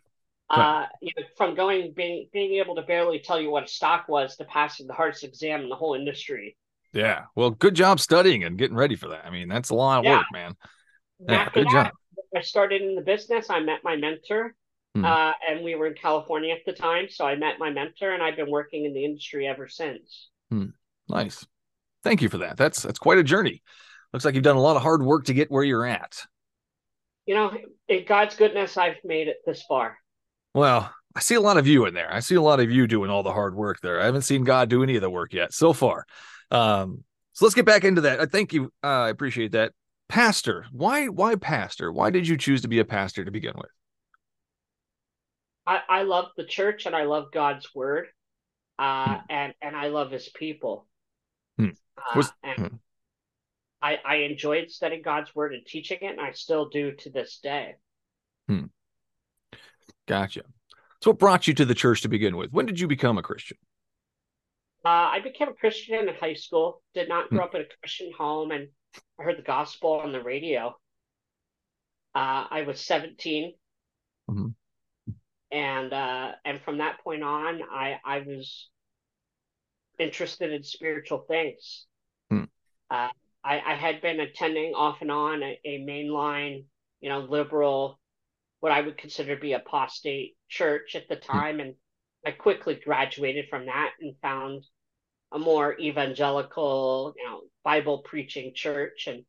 Uh, 0.51 0.87
you 1.03 1.13
know, 1.17 1.25
from 1.37 1.55
going 1.55 1.93
being 1.95 2.29
being 2.33 2.55
able 2.55 2.75
to 2.75 2.83
barely 2.83 3.19
tell 3.19 3.41
you 3.41 3.51
what 3.51 3.65
a 3.65 3.69
stock 3.69 4.09
was 4.09 4.37
to 4.37 4.45
passing 4.45 4.87
the 4.87 4.95
hardest 4.95 5.23
exam 5.25 5.61
in 5.63 5.69
the 5.69 5.77
whole 5.77 5.95
industry. 5.95 6.57
Yeah. 6.95 7.25
Well, 7.35 7.51
good 7.51 7.75
job 7.75 8.01
studying 8.01 8.45
and 8.45 8.57
getting 8.57 8.77
ready 8.77 8.97
for 8.97 9.09
that. 9.09 9.27
I 9.27 9.31
mean, 9.31 9.49
that's 9.49 9.69
a 9.71 9.75
lot 9.75 9.99
of 9.99 10.05
Yeah. 10.07 10.19
work, 10.19 10.27
man. 10.33 10.57
Yeah, 11.21 11.35
After 11.35 11.61
good 11.61 11.69
that, 11.69 11.93
job. 11.93 11.93
I 12.35 12.41
started 12.41 12.81
in 12.81 12.95
the 12.95 13.03
business. 13.03 13.51
I 13.51 13.61
met 13.61 13.81
my 13.85 13.97
mentor, 13.97 14.55
Hmm. 14.95 15.05
uh, 15.05 15.33
and 15.49 15.63
we 15.63 15.75
were 15.75 15.87
in 15.87 15.95
California 15.95 16.55
at 16.55 16.65
the 16.65 16.73
time. 16.73 17.09
So 17.11 17.27
I 17.27 17.35
met 17.37 17.59
my 17.59 17.69
mentor, 17.71 18.13
and 18.13 18.23
I've 18.23 18.37
been 18.37 18.51
working 18.51 18.87
in 18.87 18.95
the 18.95 19.05
industry 19.05 19.47
ever 19.47 19.69
since. 19.69 20.31
Hmm. 20.51 20.69
Nice. 21.09 21.47
Thank 22.05 22.23
you 22.23 22.29
for 22.31 22.39
that. 22.39 22.57
That's 22.57 22.83
that's 22.83 22.99
quite 22.99 23.19
a 23.19 23.23
journey. 23.25 23.63
Looks 24.15 24.25
like 24.25 24.35
you've 24.35 24.45
done 24.45 24.57
a 24.57 24.63
lot 24.63 24.77
of 24.77 24.83
hard 24.83 25.03
work 25.03 25.25
to 25.27 25.35
get 25.35 25.51
where 25.51 25.65
you're 25.65 25.85
at. 25.85 26.25
You 27.27 27.35
know, 27.35 27.55
in 27.89 28.07
God's 28.07 28.37
goodness, 28.37 28.79
I've 28.79 28.97
made 29.05 29.29
it 29.29 29.39
this 29.45 29.63
far. 29.65 29.99
Well, 30.55 30.93
I 31.15 31.21
see 31.21 31.35
a 31.35 31.41
lot 31.41 31.57
of 31.57 31.67
you 31.67 31.87
in 31.87 31.95
there. 31.95 32.13
I 32.13 32.21
see 32.21 32.35
a 32.35 32.43
lot 32.43 32.61
of 32.61 32.71
you 32.71 32.87
doing 32.87 33.11
all 33.11 33.23
the 33.23 33.33
hard 33.33 33.55
work 33.55 33.81
there. 33.81 34.01
I 34.01 34.05
haven't 34.05 34.23
seen 34.23 34.45
God 34.45 34.69
do 34.69 34.83
any 34.83 34.97
of 34.97 35.03
the 35.03 35.11
work 35.11 35.33
yet 35.33 35.53
so 35.53 35.73
far. 35.73 36.07
Um, 36.51 37.05
so 37.33 37.45
let's 37.45 37.55
get 37.55 37.67
back 37.67 37.85
into 37.85 38.03
that. 38.03 38.21
I 38.21 38.27
thank 38.27 38.53
you. 38.53 38.73
Uh, 38.83 38.87
I 38.87 39.09
appreciate 39.11 39.53
that. 39.53 39.73
Pastor, 40.09 40.67
why 40.73 41.09
why 41.09 41.35
pastor? 41.35 41.93
Why 41.93 42.11
did 42.11 42.27
you 42.27 42.37
choose 42.37 42.63
to 42.63 42.69
be 42.69 42.79
a 42.79 42.85
pastor 42.85 43.25
to 43.25 43.31
begin 43.31 43.53
with? 43.57 43.71
I, 45.67 45.81
I 45.89 46.03
love 46.03 46.31
the 46.37 46.45
church 46.45 46.87
and 46.87 46.97
I 46.97 47.05
love 47.05 47.31
God's 47.31 47.75
word, 47.75 48.07
uh, 48.79 49.19
Hmm. 49.19 49.25
and 49.29 49.55
and 49.61 49.77
I 49.77 49.89
love 49.89 50.11
His 50.11 50.29
people. 50.31 50.87
Hmm. 51.59 51.71
Uh, 51.97 52.23
and 52.43 52.59
hmm. 52.59 52.77
I 53.83 53.99
I 54.05 54.15
enjoyed 54.17 54.71
studying 54.71 55.03
God's 55.03 55.35
word 55.35 55.53
and 55.53 55.67
teaching 55.67 55.99
it, 56.01 56.13
and 56.13 56.21
I 56.21 56.33
still 56.33 56.69
do 56.71 56.93
to 56.93 57.11
this 57.11 57.39
day. 57.43 57.75
Gotcha. 60.07 60.43
So 61.03 61.11
what 61.11 61.19
brought 61.19 61.47
you 61.47 61.55
to 61.55 61.65
the 61.65 61.75
church 61.75 62.03
to 62.03 62.09
begin 62.09 62.37
with? 62.37 62.51
When 62.53 62.67
did 62.67 62.81
you 62.81 62.89
become 62.89 63.19
a 63.19 63.23
Christian? 63.23 63.57
Uh, 64.85 64.89
I 64.89 65.21
became 65.21 65.49
a 65.49 65.55
Christian 65.55 66.09
in 66.09 66.15
high 66.15 66.35
school. 66.35 66.83
Did 66.95 67.09
not 67.09 67.29
Hmm. 67.29 67.37
grow 67.37 67.45
up 67.45 67.55
in 67.55 67.63
a 67.63 67.77
Christian 67.81 68.13
home, 68.17 68.51
and 68.51 68.69
I 69.19 69.23
heard 69.23 69.39
the 69.39 69.43
gospel 69.43 69.93
on 69.95 70.13
the 70.13 70.23
radio. 70.23 70.69
Uh, 72.15 72.47
I 72.51 72.63
was 72.67 72.81
17, 72.81 73.55
Mhm. 74.31 74.55
and 75.53 75.93
uh, 75.93 76.33
and 76.45 76.61
from 76.63 76.79
that 76.79 77.01
point 77.01 77.23
on, 77.23 77.63
I 77.63 78.01
I 78.05 78.21
was 78.21 78.71
interested 79.99 80.53
in 80.53 80.63
spiritual 80.63 81.19
things. 81.21 81.87
Hmm. 82.31 82.45
Uh, 82.91 83.11
I 83.45 83.61
I 83.61 83.75
had 83.75 84.01
been 84.01 84.21
attending 84.21 84.75
off 84.75 85.01
and 85.03 85.11
on 85.11 85.43
a, 85.43 85.61
a 85.65 85.79
mainline, 85.81 86.65
you 87.01 87.09
know, 87.09 87.21
liberal, 87.21 87.98
what 88.61 88.73
I 88.73 88.81
would 88.81 88.99
consider 88.99 89.35
to 89.35 89.41
be 89.41 89.53
apostate 89.53 90.37
church 90.49 90.95
at 90.95 91.09
the 91.09 91.17
time, 91.17 91.61
and 91.61 91.75
I 92.27 92.33
quickly 92.33 92.75
graduated 92.75 93.49
from 93.49 93.67
that 93.67 93.93
and 94.01 94.17
found 94.23 94.65
a 95.33 95.39
more 95.39 95.79
evangelical, 95.79 97.15
you 97.17 97.25
know, 97.25 97.43
Bible 97.65 97.99
preaching 97.99 98.53
church 98.55 99.07
and 99.07 99.25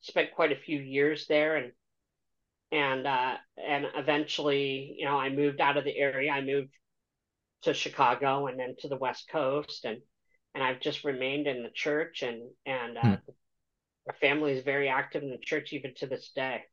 spent 0.00 0.32
quite 0.34 0.52
a 0.52 0.56
few 0.56 0.78
years 0.80 1.26
there 1.28 1.56
and 1.56 1.72
and 2.72 3.06
uh 3.06 3.36
and 3.56 3.86
eventually, 3.94 4.96
you 4.98 5.04
know, 5.06 5.18
I 5.18 5.28
moved 5.30 5.60
out 5.60 5.76
of 5.76 5.84
the 5.84 5.96
area. 5.96 6.30
I 6.32 6.40
moved 6.42 6.70
to 7.62 7.74
Chicago 7.74 8.46
and 8.46 8.58
then 8.58 8.76
to 8.80 8.88
the 8.88 8.96
West 8.96 9.28
Coast 9.30 9.84
and 9.84 10.00
and 10.54 10.62
I've 10.62 10.80
just 10.80 11.04
remained 11.04 11.46
in 11.46 11.62
the 11.62 11.70
church 11.70 12.22
and 12.22 12.50
and 12.66 12.98
uh 12.98 13.16
our 14.08 14.14
family 14.20 14.52
is 14.52 14.64
very 14.64 14.88
active 14.88 15.22
in 15.22 15.30
the 15.30 15.38
church 15.38 15.72
even 15.72 15.94
to 15.96 16.06
this 16.06 16.30
day. 16.34 16.64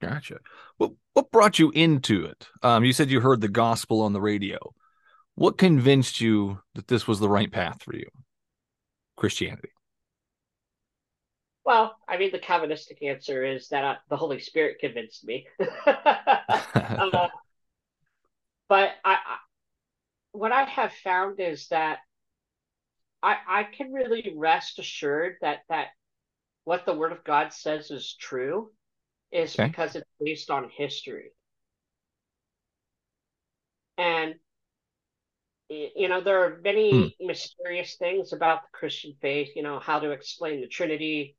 Gotcha. 0.00 0.38
What 0.76 0.92
what 1.14 1.30
brought 1.30 1.58
you 1.58 1.70
into 1.70 2.24
it? 2.24 2.48
Um, 2.62 2.84
you 2.84 2.92
said 2.92 3.10
you 3.10 3.20
heard 3.20 3.40
the 3.40 3.48
gospel 3.48 4.02
on 4.02 4.12
the 4.12 4.20
radio. 4.20 4.58
What 5.34 5.58
convinced 5.58 6.20
you 6.20 6.60
that 6.74 6.88
this 6.88 7.06
was 7.06 7.20
the 7.20 7.28
right 7.28 7.50
path 7.50 7.82
for 7.82 7.94
you? 7.94 8.06
Christianity. 9.16 9.70
Well, 11.64 11.96
I 12.08 12.16
mean, 12.16 12.30
the 12.30 12.38
Calvinistic 12.38 13.02
answer 13.02 13.44
is 13.44 13.68
that 13.68 13.84
uh, 13.84 13.94
the 14.08 14.16
Holy 14.16 14.38
Spirit 14.38 14.78
convinced 14.78 15.24
me. 15.24 15.46
Uh, 15.86 17.28
but 18.68 18.90
I, 19.04 19.12
I, 19.14 19.36
what 20.32 20.52
I 20.52 20.64
have 20.64 20.92
found 20.92 21.40
is 21.40 21.68
that 21.68 21.98
I, 23.22 23.36
I 23.48 23.62
can 23.64 23.92
really 23.92 24.32
rest 24.36 24.78
assured 24.78 25.36
that 25.40 25.60
that 25.68 25.88
what 26.64 26.86
the 26.86 26.94
Word 26.94 27.12
of 27.12 27.24
God 27.24 27.52
says 27.52 27.90
is 27.90 28.16
true, 28.18 28.70
is 29.32 29.56
Okay. 29.58 29.70
because 29.70 29.96
it's 29.96 30.10
based 30.20 30.50
on 30.50 30.70
history. 30.70 31.32
And 33.98 34.36
you 35.68 36.08
know, 36.08 36.20
there 36.20 36.44
are 36.44 36.60
many 36.62 37.16
mysterious 37.20 37.96
things 37.96 38.32
about 38.32 38.62
the 38.62 38.68
Christian 38.78 39.14
faith. 39.20 39.50
You 39.56 39.62
know, 39.62 39.80
how 39.80 39.98
to 39.98 40.10
explain 40.10 40.60
the 40.60 40.68
Trinity, 40.68 41.36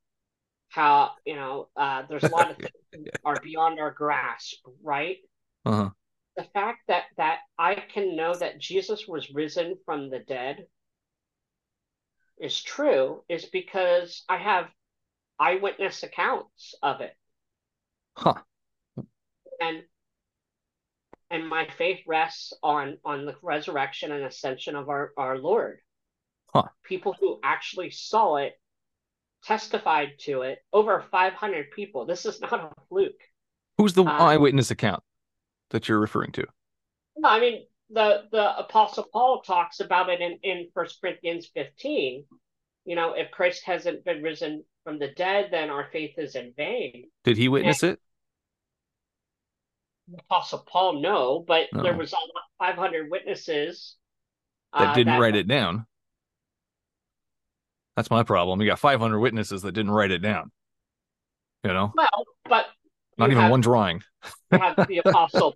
how 0.69 1.11
you 1.25 1.35
know, 1.35 1.69
uh, 1.77 2.03
there's 2.09 2.27
a 2.27 2.29
lot 2.29 2.51
of 2.51 2.57
things 2.59 2.75
that 2.93 3.13
are 3.25 3.39
beyond 3.41 3.79
our 3.79 3.91
grasp, 3.91 4.57
right? 4.83 5.17
uh-huh. 5.65 5.89
the 6.37 6.43
fact 6.53 6.87
that 6.87 7.03
that 7.17 7.39
I 7.59 7.75
can 7.75 8.15
know 8.15 8.37
that 8.37 8.59
Jesus 8.59 9.07
was 9.09 9.29
risen 9.31 9.77
from 9.85 10.09
the 10.09 10.19
dead 10.19 10.67
is 12.37 12.61
true 12.61 13.23
is 13.29 13.45
because 13.45 14.23
I 14.29 14.37
have 14.37 14.69
eyewitness 15.39 16.03
accounts 16.03 16.75
of 16.83 17.01
it. 17.01 17.15
Huh. 18.17 18.33
And 19.61 19.83
and 21.29 21.47
my 21.47 21.67
faith 21.77 21.99
rests 22.07 22.53
on 22.63 22.97
on 23.05 23.25
the 23.25 23.35
resurrection 23.43 24.11
and 24.11 24.23
ascension 24.23 24.75
of 24.75 24.89
our, 24.89 25.11
our 25.17 25.37
Lord. 25.37 25.79
Huh. 26.53 26.63
People 26.83 27.15
who 27.19 27.39
actually 27.43 27.91
saw 27.91 28.37
it 28.37 28.53
testified 29.43 30.13
to 30.21 30.41
it. 30.41 30.59
Over 30.73 31.05
500 31.11 31.71
people. 31.71 32.05
This 32.05 32.25
is 32.25 32.41
not 32.41 32.53
a 32.53 32.69
fluke. 32.89 33.21
Who's 33.77 33.93
the 33.93 34.03
Uh, 34.03 34.09
eyewitness 34.11 34.71
account 34.71 35.03
that 35.69 35.87
you're 35.87 35.99
referring 35.99 36.31
to? 36.33 36.45
No, 37.17 37.29
I 37.29 37.39
mean 37.39 37.65
the 37.91 38.23
the 38.31 38.57
Apostle 38.57 39.05
Paul 39.13 39.41
talks 39.41 39.79
about 39.79 40.09
it 40.09 40.21
in 40.21 40.39
in 40.41 40.69
First 40.73 40.99
Corinthians 41.01 41.47
fifteen. 41.53 42.25
You 42.85 42.95
know, 42.95 43.13
if 43.13 43.29
Christ 43.31 43.63
hasn't 43.65 44.05
been 44.05 44.23
risen 44.23 44.63
from 44.85 44.97
the 44.97 45.09
dead, 45.09 45.49
then 45.51 45.69
our 45.69 45.89
faith 45.91 46.17
is 46.17 46.35
in 46.35 46.53
vain. 46.55 47.09
Did 47.25 47.37
he 47.37 47.49
witness 47.49 47.83
it? 47.83 47.99
Apostle 50.19 50.59
Paul, 50.67 51.01
no, 51.01 51.43
but 51.47 51.67
No. 51.73 51.83
there 51.83 51.95
was 51.97 52.13
five 52.59 52.75
hundred 52.75 53.09
witnesses 53.11 53.95
That 54.73 54.89
uh, 54.89 54.93
didn't 54.93 55.19
write 55.19 55.35
it 55.35 55.47
down. 55.47 55.85
That's 57.95 58.11
my 58.11 58.23
problem. 58.23 58.61
You 58.61 58.67
got 58.67 58.77
500 58.77 59.19
witnesses 59.19 59.63
that 59.63 59.71
didn't 59.71 59.89
write 59.91 60.11
it 60.11 60.19
down. 60.19 60.51
You 61.63 61.73
know, 61.73 61.91
Well, 61.95 62.07
but 62.47 62.67
not 63.17 63.31
even 63.31 63.41
have, 63.41 63.49
one 63.51 63.61
drawing. 63.61 64.03
you 64.51 64.59
have 64.59 64.87
the 64.87 64.99
Apostle 65.05 65.55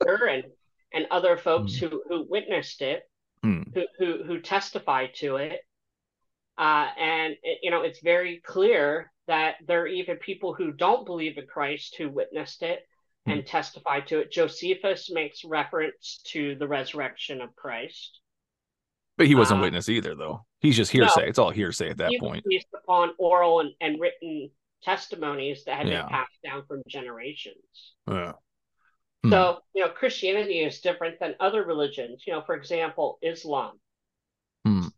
Peter 0.00 0.24
and 0.26 0.44
and 0.92 1.06
other 1.10 1.36
folks 1.36 1.74
who 1.74 2.02
who 2.08 2.26
witnessed 2.28 2.80
it. 2.82 3.02
Hmm. 3.42 3.62
who 3.74 3.84
who 3.98 4.24
who 4.24 4.40
testified 4.40 5.10
to 5.16 5.36
it. 5.36 5.60
Uh, 6.58 6.88
and 6.98 7.34
it, 7.42 7.58
you 7.62 7.70
know, 7.70 7.82
it's 7.82 8.00
very 8.02 8.40
clear 8.44 9.12
that 9.26 9.56
there 9.66 9.82
are 9.82 9.86
even 9.86 10.16
people 10.16 10.52
who 10.54 10.72
don't 10.72 11.06
believe 11.06 11.38
in 11.38 11.46
Christ 11.46 11.94
who 11.96 12.08
witnessed 12.10 12.62
it 12.62 12.80
and 13.32 13.46
testify 13.46 14.00
to 14.00 14.20
it. 14.20 14.32
Josephus 14.32 15.10
makes 15.10 15.44
reference 15.44 16.20
to 16.28 16.54
the 16.56 16.68
resurrection 16.68 17.40
of 17.40 17.54
Christ. 17.56 18.20
But 19.16 19.26
he 19.26 19.34
wasn't 19.34 19.60
Uh, 19.60 19.64
witness 19.64 19.88
either, 19.88 20.14
though. 20.14 20.44
He's 20.60 20.76
just 20.76 20.90
hearsay. 20.92 21.28
It's 21.28 21.38
all 21.38 21.50
hearsay 21.50 21.90
at 21.90 21.98
that 21.98 22.12
point. 22.20 22.44
based 22.46 22.68
upon 22.74 23.14
oral 23.18 23.60
and, 23.60 23.74
and 23.80 24.00
written 24.00 24.50
testimonies 24.82 25.64
that 25.64 25.76
had 25.76 25.88
Yeah. 25.88 26.02
been 26.02 26.08
passed 26.08 26.42
down 26.42 26.64
from 26.66 26.82
generations. 26.88 27.94
Yeah. 28.08 28.32
Hmm. 29.22 29.30
So, 29.30 29.62
you 29.74 29.84
know, 29.84 29.90
Christianity 29.90 30.60
is 30.60 30.80
different 30.80 31.20
than 31.20 31.34
other 31.38 31.62
religions. 31.62 32.24
You 32.26 32.32
know, 32.32 32.42
for 32.42 32.54
example, 32.54 33.18
Islam. 33.22 33.78
Hmm. 34.64 34.88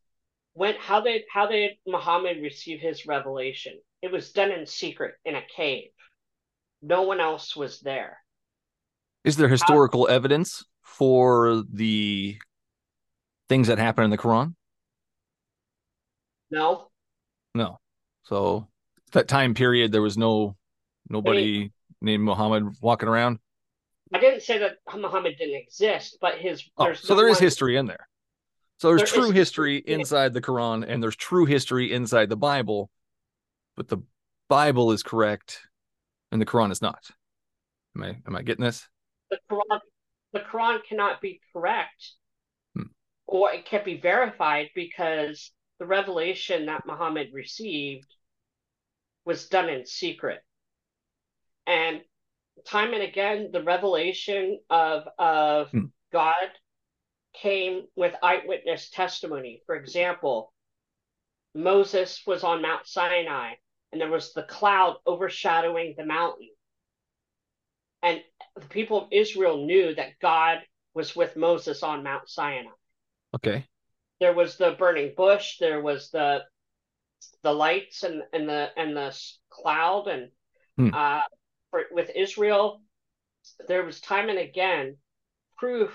When 0.55 0.75
how 0.77 1.01
did 1.01 1.23
how 1.31 1.47
did 1.47 1.79
Muhammad 1.87 2.43
receive 2.43 2.79
his 2.81 3.07
revelation? 3.07 3.81
It 4.03 4.13
was 4.13 4.33
done 4.33 4.53
in 4.53 4.67
secret 4.67 5.17
in 5.25 5.35
a 5.35 5.43
cave. 5.57 5.91
No 6.83 7.03
one 7.03 7.21
else 7.21 7.57
was 7.57 7.81
there. 7.81 8.22
Is 9.25 9.37
there 9.37 9.49
historical 9.49 10.09
evidence 10.09 10.65
for 10.83 11.63
the 11.73 12.37
things 13.49 13.69
that 13.69 13.79
happen 13.79 14.05
in 14.05 14.11
the 14.11 14.19
Quran? 14.19 14.55
No, 16.51 16.89
No. 17.55 17.79
So 18.25 18.69
that 19.13 19.27
time 19.29 19.55
period, 19.55 19.91
there 19.93 20.03
was 20.03 20.17
no 20.19 20.57
nobody 21.09 21.73
named 22.01 22.23
Muhammad 22.25 22.65
walking 22.81 23.09
around. 23.09 23.39
I 24.13 24.19
didn't 24.21 24.43
say 24.43 24.59
that 24.59 24.77
Muhammad 24.95 25.37
didn't 25.39 25.57
exist, 25.61 26.19
but 26.21 26.37
his 26.39 26.63
Oh, 26.77 26.93
so 26.93 27.15
no 27.15 27.21
there 27.21 27.29
is 27.29 27.37
one- 27.37 27.43
history 27.45 27.77
in 27.77 27.87
there. 27.87 28.09
So 28.79 28.89
there's 28.89 28.99
There 29.01 29.07
is 29.07 29.13
true 29.13 29.31
history 29.31 29.75
history. 29.77 29.95
inside 29.95 30.33
the 30.35 30.43
Quran, 30.43 30.85
and 30.87 31.03
there's 31.03 31.17
true 31.17 31.45
history 31.47 31.93
inside 31.93 32.29
the 32.29 32.37
Bible, 32.37 32.91
but 33.77 33.89
the 33.89 33.99
Bible 34.49 34.93
is 34.93 35.03
correct, 35.03 35.61
and 36.31 36.41
the 36.41 36.47
Quran 36.47 36.71
is 36.73 36.83
not. 36.83 37.11
Am 37.97 38.03
I 38.03 38.19
am 38.27 38.37
I 38.37 38.43
getting 38.43 38.65
this? 38.65 38.89
The 39.33 39.39
Quran. 39.51 39.81
The 40.33 40.41
Quran 40.41 40.85
cannot 40.85 41.21
be 41.21 41.41
correct, 41.53 42.13
Hmm. 42.75 42.85
or 43.27 43.53
it 43.53 43.65
can't 43.67 43.85
be 43.85 44.01
verified 44.01 44.71
because 44.75 45.53
the 45.79 45.87
revelation 45.87 46.67
that 46.67 46.87
Muhammad 46.87 47.31
received 47.33 48.15
was 49.25 49.49
done 49.49 49.69
in 49.69 49.85
secret, 49.87 50.41
and 51.67 52.03
time 52.67 52.93
and 52.95 53.03
again, 53.03 53.51
the 53.53 53.63
revelation 53.63 54.61
of 54.71 55.09
of 55.19 55.71
Hmm. 55.71 55.87
God 56.13 56.53
came 57.35 57.87
with 57.97 58.15
eyewitness 58.23 58.91
testimony. 58.91 59.63
For 59.67 59.75
example, 59.75 60.53
Moses 61.55 62.23
was 62.27 62.45
on 62.45 62.63
Mount 62.63 62.87
Sinai, 62.87 63.55
and 63.91 64.01
there 64.01 64.11
was 64.11 64.33
the 64.35 64.43
cloud 64.45 64.99
overshadowing 65.07 65.95
the 65.97 66.05
mountain. 66.05 66.51
And 68.03 68.21
the 68.57 68.67
people 68.67 69.03
of 69.03 69.09
Israel 69.13 69.65
knew 69.65 69.95
that 69.95 70.19
God 70.21 70.59
was 70.95 71.17
with 71.17 71.37
Moses 71.37 71.83
on 71.83 72.03
Mount 72.03 72.29
Sinai. 72.29 72.71
Okay. 73.35 73.67
There 74.21 74.35
was 74.35 74.57
the 74.57 74.77
burning 74.79 75.15
bush, 75.17 75.59
there 75.59 75.81
was 75.81 76.11
the 76.11 76.43
the 77.45 77.53
lights 77.53 78.03
and, 78.03 78.23
and 78.33 78.49
the 78.49 78.71
and 78.77 78.97
the 78.97 79.17
cloud 79.51 80.09
and 80.09 80.31
Hmm. 80.77 80.91
uh, 80.93 81.21
for, 81.71 81.85
with 81.91 82.11
Israel, 82.17 82.83
there 83.69 83.85
was 83.85 84.01
time 84.01 84.29
and 84.29 84.39
again 84.39 84.97
proof 85.59 85.91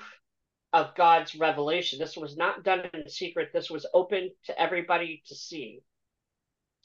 of 0.74 0.94
God's 0.96 1.36
revelation. 1.36 2.00
This 2.00 2.16
was 2.16 2.38
not 2.38 2.64
done 2.64 2.84
in 2.94 3.10
secret. 3.10 3.50
This 3.54 3.70
was 3.70 3.86
open 3.94 4.30
to 4.46 4.62
everybody 4.62 5.24
to 5.28 5.36
see. 5.36 5.80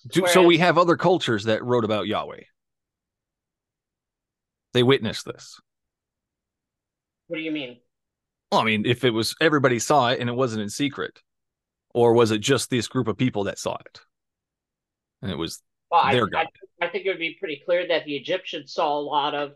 Do, 0.09 0.27
so 0.27 0.43
we 0.43 0.59
have 0.59 0.79
other 0.79 0.97
cultures 0.97 1.45
that 1.45 1.63
wrote 1.63 1.85
about 1.85 2.07
Yahweh. 2.07 2.41
They 4.73 4.83
witnessed 4.83 5.27
this. 5.27 5.61
What 7.27 7.37
do 7.37 7.43
you 7.43 7.53
mean? 7.53 7.79
Well, 8.51 8.61
I 8.61 8.65
mean, 8.65 8.85
if 8.87 9.05
it 9.05 9.11
was 9.11 9.35
everybody 9.41 9.79
saw 9.79 10.11
it 10.11 10.21
and 10.21 10.29
it 10.29 10.35
wasn't 10.35 10.63
in 10.63 10.69
secret, 10.69 11.21
or 11.95 12.13
was 12.13 12.31
it 12.31 12.41
just 12.41 12.71
this 12.71 12.89
group 12.89 13.09
of 13.09 13.17
people 13.17 13.45
that 13.45 13.59
saw 13.59 13.77
it? 13.87 14.01
And 15.23 15.31
it 15.31 15.39
was 15.39 15.63
Well, 15.91 16.03
I, 16.03 16.13
their 16.13 16.27
I, 16.27 16.29
God. 16.29 16.47
I 16.81 16.89
think 16.89 17.07
it 17.07 17.09
would 17.09 17.19
be 17.19 17.37
pretty 17.39 17.63
clear 17.65 17.87
that 17.89 18.05
the 18.05 18.17
Egyptians 18.17 18.75
saw 18.75 18.99
a 18.99 19.01
lot 19.01 19.35
of 19.35 19.53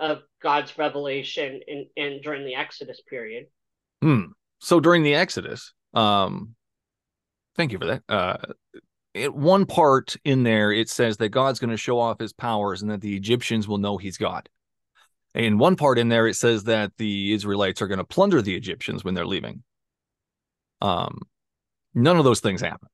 of 0.00 0.22
God's 0.40 0.78
revelation 0.78 1.60
in, 1.66 1.86
in 1.96 2.20
during 2.22 2.44
the 2.44 2.54
Exodus 2.54 3.02
period. 3.08 3.46
Hmm. 4.00 4.26
So 4.60 4.80
during 4.80 5.02
the 5.02 5.14
Exodus, 5.14 5.72
um, 5.92 6.54
thank 7.56 7.72
you 7.72 7.78
for 7.78 7.86
that. 7.86 8.02
Uh, 8.08 8.36
it, 9.12 9.34
one 9.34 9.66
part 9.66 10.16
in 10.24 10.44
there 10.44 10.72
it 10.72 10.88
says 10.88 11.16
that 11.16 11.30
God's 11.30 11.58
going 11.58 11.70
to 11.70 11.76
show 11.76 11.98
off 11.98 12.20
His 12.20 12.32
powers 12.32 12.80
and 12.80 12.90
that 12.90 13.00
the 13.00 13.16
Egyptians 13.16 13.66
will 13.66 13.78
know 13.78 13.96
He's 13.96 14.16
God. 14.16 14.48
And 15.34 15.60
one 15.60 15.76
part 15.76 15.98
in 15.98 16.08
there 16.08 16.26
it 16.26 16.34
says 16.34 16.64
that 16.64 16.92
the 16.96 17.32
Israelites 17.32 17.82
are 17.82 17.86
going 17.86 17.98
to 17.98 18.04
plunder 18.04 18.42
the 18.42 18.54
Egyptians 18.56 19.04
when 19.04 19.14
they're 19.14 19.26
leaving. 19.26 19.62
Um, 20.80 21.18
none 21.94 22.16
of 22.16 22.24
those 22.24 22.40
things 22.40 22.60
happen. 22.60 22.88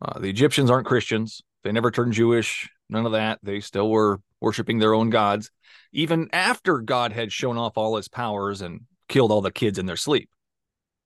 Uh, 0.00 0.18
the 0.20 0.30
Egyptians 0.30 0.70
aren't 0.70 0.86
Christians. 0.86 1.42
They 1.64 1.72
never 1.72 1.90
turned 1.90 2.12
Jewish. 2.12 2.70
None 2.88 3.04
of 3.06 3.12
that. 3.12 3.40
They 3.42 3.60
still 3.60 3.90
were 3.90 4.20
worshiping 4.40 4.78
their 4.78 4.94
own 4.94 5.10
gods, 5.10 5.50
even 5.92 6.28
after 6.32 6.78
God 6.78 7.12
had 7.12 7.32
shown 7.32 7.58
off 7.58 7.76
all 7.76 7.96
His 7.96 8.08
powers 8.08 8.62
and 8.62 8.82
killed 9.08 9.32
all 9.32 9.40
the 9.40 9.50
kids 9.50 9.78
in 9.78 9.86
their 9.86 9.96
sleep. 9.96 10.30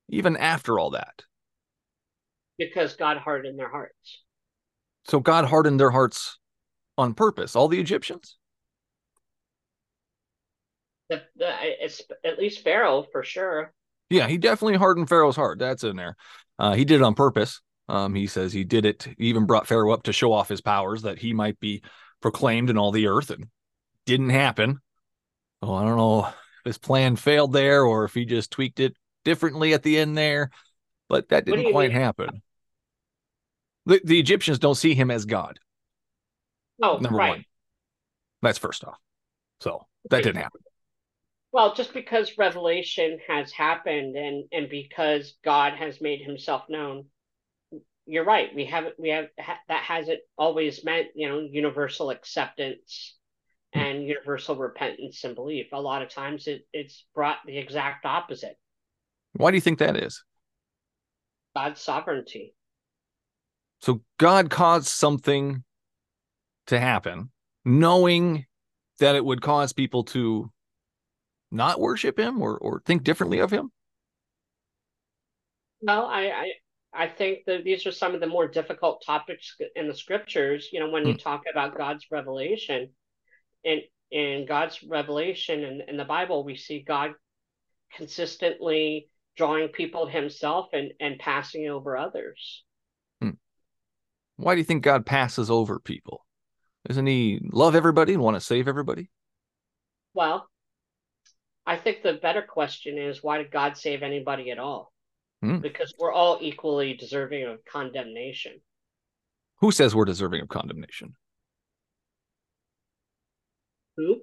Even 0.09 0.37
after 0.37 0.77
all 0.77 0.91
that. 0.91 1.23
because 2.57 2.95
God 2.95 3.17
hardened 3.17 3.57
their 3.57 3.69
hearts. 3.69 4.21
So 5.05 5.19
God 5.19 5.45
hardened 5.45 5.79
their 5.79 5.91
hearts 5.91 6.37
on 6.97 7.13
purpose, 7.13 7.55
all 7.55 7.67
the 7.67 7.79
Egyptians. 7.79 8.37
The, 11.09 11.21
the, 11.35 11.53
it's 11.83 12.01
at 12.23 12.39
least 12.39 12.63
Pharaoh 12.63 13.05
for 13.11 13.23
sure. 13.23 13.73
Yeah, 14.09 14.27
he 14.27 14.37
definitely 14.37 14.77
hardened 14.77 15.09
Pharaoh's 15.09 15.35
heart. 15.35 15.59
That's 15.59 15.83
in 15.83 15.95
there. 15.95 16.15
Uh, 16.59 16.73
he 16.73 16.85
did 16.85 17.01
it 17.01 17.03
on 17.03 17.15
purpose. 17.15 17.61
Um, 17.89 18.15
he 18.15 18.27
says 18.27 18.53
he 18.53 18.63
did 18.63 18.85
it. 18.85 19.07
He 19.17 19.25
even 19.25 19.45
brought 19.45 19.67
Pharaoh 19.67 19.91
up 19.91 20.03
to 20.03 20.13
show 20.13 20.31
off 20.31 20.49
his 20.49 20.61
powers 20.61 21.01
that 21.01 21.19
he 21.19 21.33
might 21.33 21.59
be 21.59 21.83
proclaimed 22.21 22.69
in 22.69 22.77
all 22.77 22.91
the 22.91 23.07
earth, 23.07 23.29
and 23.29 23.47
didn't 24.05 24.29
happen. 24.29 24.79
Oh, 25.61 25.73
I 25.73 25.83
don't 25.83 25.97
know 25.97 26.25
if 26.27 26.33
his 26.65 26.77
plan 26.77 27.15
failed 27.15 27.53
there 27.53 27.83
or 27.83 28.05
if 28.05 28.13
he 28.13 28.25
just 28.25 28.51
tweaked 28.51 28.79
it 28.79 28.95
differently 29.25 29.73
at 29.73 29.83
the 29.83 29.97
end 29.97 30.17
there, 30.17 30.49
but 31.09 31.29
that 31.29 31.45
didn't 31.45 31.71
quite 31.71 31.91
mean? 31.91 32.01
happen. 32.01 32.41
The, 33.85 34.01
the 34.03 34.19
Egyptians 34.19 34.59
don't 34.59 34.75
see 34.75 34.93
him 34.93 35.11
as 35.11 35.25
God. 35.25 35.59
Oh, 36.81 36.97
Number 36.97 37.17
right. 37.17 37.29
one. 37.29 37.45
That's 38.41 38.57
first 38.57 38.83
off. 38.83 38.97
So 39.59 39.85
that 40.09 40.23
didn't 40.23 40.41
happen. 40.41 40.61
Well, 41.53 41.75
just 41.75 41.93
because 41.93 42.37
revelation 42.37 43.19
has 43.29 43.53
happened 43.53 44.17
and 44.17 44.45
and 44.51 44.69
because 44.69 45.35
God 45.45 45.73
has 45.73 46.01
made 46.01 46.21
Himself 46.21 46.63
known, 46.67 47.05
you're 48.05 48.25
right. 48.25 48.53
We 48.53 48.65
haven't. 48.65 48.95
We 48.99 49.09
have 49.09 49.27
ha, 49.39 49.57
that 49.69 49.83
hasn't 49.83 50.19
always 50.37 50.83
meant 50.83 51.09
you 51.15 51.29
know 51.29 51.39
universal 51.39 52.09
acceptance 52.09 53.15
Hmm. 53.73 53.79
and 53.79 54.03
universal 54.07 54.55
repentance 54.55 55.23
and 55.23 55.35
belief. 55.35 55.67
A 55.73 55.81
lot 55.81 56.01
of 56.01 56.09
times 56.09 56.47
it 56.47 56.67
it's 56.73 57.05
brought 57.15 57.37
the 57.45 57.57
exact 57.57 58.05
opposite. 58.05 58.57
Why 59.33 59.51
do 59.51 59.57
you 59.57 59.61
think 59.61 59.79
that 59.79 59.97
is? 59.97 60.23
God's 61.55 61.81
sovereignty. 61.81 62.55
So 63.81 64.01
God 64.17 64.49
caused 64.49 64.87
something 64.87 65.63
to 66.67 66.79
happen, 66.79 67.31
knowing 67.65 68.45
that 68.99 69.15
it 69.15 69.25
would 69.25 69.41
cause 69.41 69.73
people 69.73 70.03
to 70.05 70.51
not 71.53 71.79
worship 71.79 72.19
him 72.19 72.41
or, 72.41 72.57
or 72.57 72.81
think 72.85 73.03
differently 73.03 73.39
of 73.39 73.51
him. 73.51 73.71
Well, 75.81 76.05
I, 76.05 76.27
I 76.27 76.51
I 76.95 77.07
think 77.07 77.39
that 77.47 77.63
these 77.63 77.85
are 77.85 77.91
some 77.91 78.13
of 78.13 78.21
the 78.21 78.27
more 78.27 78.47
difficult 78.47 79.03
topics 79.05 79.55
in 79.75 79.87
the 79.87 79.95
scriptures. 79.95 80.69
You 80.71 80.79
know, 80.79 80.89
when 80.89 81.05
you 81.05 81.13
hmm. 81.13 81.19
talk 81.19 81.43
about 81.51 81.77
God's 81.77 82.05
revelation, 82.11 82.89
in 83.63 83.81
in 84.11 84.45
God's 84.45 84.81
revelation 84.83 85.63
in, 85.63 85.81
in 85.87 85.97
the 85.97 86.05
Bible, 86.05 86.43
we 86.43 86.55
see 86.55 86.83
God 86.85 87.11
consistently 87.95 89.09
drawing 89.35 89.69
people 89.69 90.05
to 90.05 90.11
Himself 90.11 90.67
and 90.73 90.91
and 90.99 91.19
passing 91.19 91.67
over 91.67 91.97
others. 91.97 92.63
Hmm. 93.21 93.31
Why 94.37 94.53
do 94.55 94.59
you 94.59 94.65
think 94.65 94.83
God 94.83 95.05
passes 95.05 95.49
over 95.49 95.79
people? 95.79 96.25
Doesn't 96.87 97.07
he 97.07 97.39
love 97.51 97.75
everybody 97.75 98.13
and 98.13 98.21
want 98.21 98.35
to 98.35 98.41
save 98.41 98.67
everybody? 98.67 99.09
Well, 100.13 100.47
I 101.65 101.77
think 101.77 102.03
the 102.03 102.13
better 102.13 102.41
question 102.41 102.97
is 102.97 103.23
why 103.23 103.37
did 103.37 103.51
God 103.51 103.77
save 103.77 104.03
anybody 104.03 104.51
at 104.51 104.59
all? 104.59 104.91
Hmm. 105.41 105.59
Because 105.59 105.93
we're 105.97 106.11
all 106.11 106.39
equally 106.41 106.93
deserving 106.93 107.45
of 107.45 107.63
condemnation. 107.65 108.61
Who 109.59 109.71
says 109.71 109.95
we're 109.95 110.05
deserving 110.05 110.41
of 110.41 110.49
condemnation? 110.49 111.15
Who? 113.97 114.21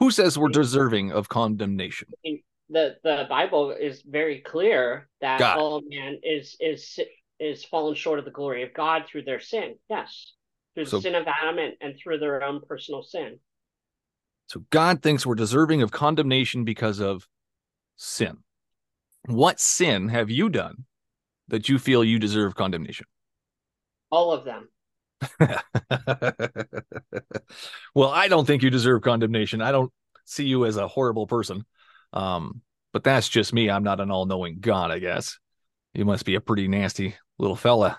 Who 0.00 0.10
says 0.10 0.38
we're 0.38 0.48
deserving 0.48 1.12
of 1.12 1.28
condemnation? 1.28 2.08
the 2.70 2.96
the 3.04 3.26
Bible 3.28 3.70
is 3.72 4.02
very 4.02 4.40
clear 4.40 5.08
that 5.20 5.38
God. 5.38 5.58
all 5.58 5.82
man 5.86 6.18
is 6.22 6.56
is 6.60 6.98
is 7.38 7.64
fallen 7.64 7.94
short 7.94 8.18
of 8.18 8.24
the 8.24 8.30
glory 8.30 8.62
of 8.62 8.72
God 8.74 9.04
through 9.06 9.24
their 9.24 9.40
sin. 9.40 9.76
Yes, 9.88 10.32
through 10.74 10.86
So- 10.86 10.96
the 10.98 11.02
sin 11.02 11.14
of 11.14 11.26
Adam 11.26 11.58
and, 11.58 11.74
and 11.80 11.94
through 11.98 12.18
their 12.18 12.42
own 12.42 12.60
personal 12.66 13.02
sin. 13.02 13.38
So 14.46 14.64
God 14.70 15.02
thinks 15.02 15.26
we're 15.26 15.34
deserving 15.34 15.82
of 15.82 15.90
condemnation 15.90 16.64
because 16.64 17.00
of 17.00 17.26
sin. 17.96 18.38
What 19.26 19.58
sin 19.58 20.08
have 20.08 20.30
you 20.30 20.48
done 20.48 20.84
that 21.48 21.68
you 21.68 21.78
feel 21.78 22.04
you 22.04 22.18
deserve 22.18 22.54
condemnation? 22.54 23.06
All 24.10 24.32
of 24.32 24.44
them. 24.44 24.68
well, 27.94 28.10
I 28.10 28.28
don't 28.28 28.46
think 28.46 28.62
you 28.62 28.70
deserve 28.70 29.02
condemnation. 29.02 29.62
I 29.62 29.72
don't 29.72 29.92
see 30.24 30.44
you 30.46 30.66
as 30.66 30.76
a 30.76 30.88
horrible 30.88 31.26
person. 31.26 31.64
Um, 32.12 32.60
but 32.92 33.02
that's 33.02 33.28
just 33.28 33.52
me. 33.52 33.70
I'm 33.70 33.82
not 33.82 34.00
an 34.00 34.10
all-knowing 34.10 34.58
God, 34.60 34.90
I 34.90 34.98
guess. 34.98 35.38
You 35.94 36.04
must 36.04 36.24
be 36.24 36.34
a 36.34 36.40
pretty 36.40 36.68
nasty 36.68 37.16
little 37.38 37.56
fella 37.56 37.98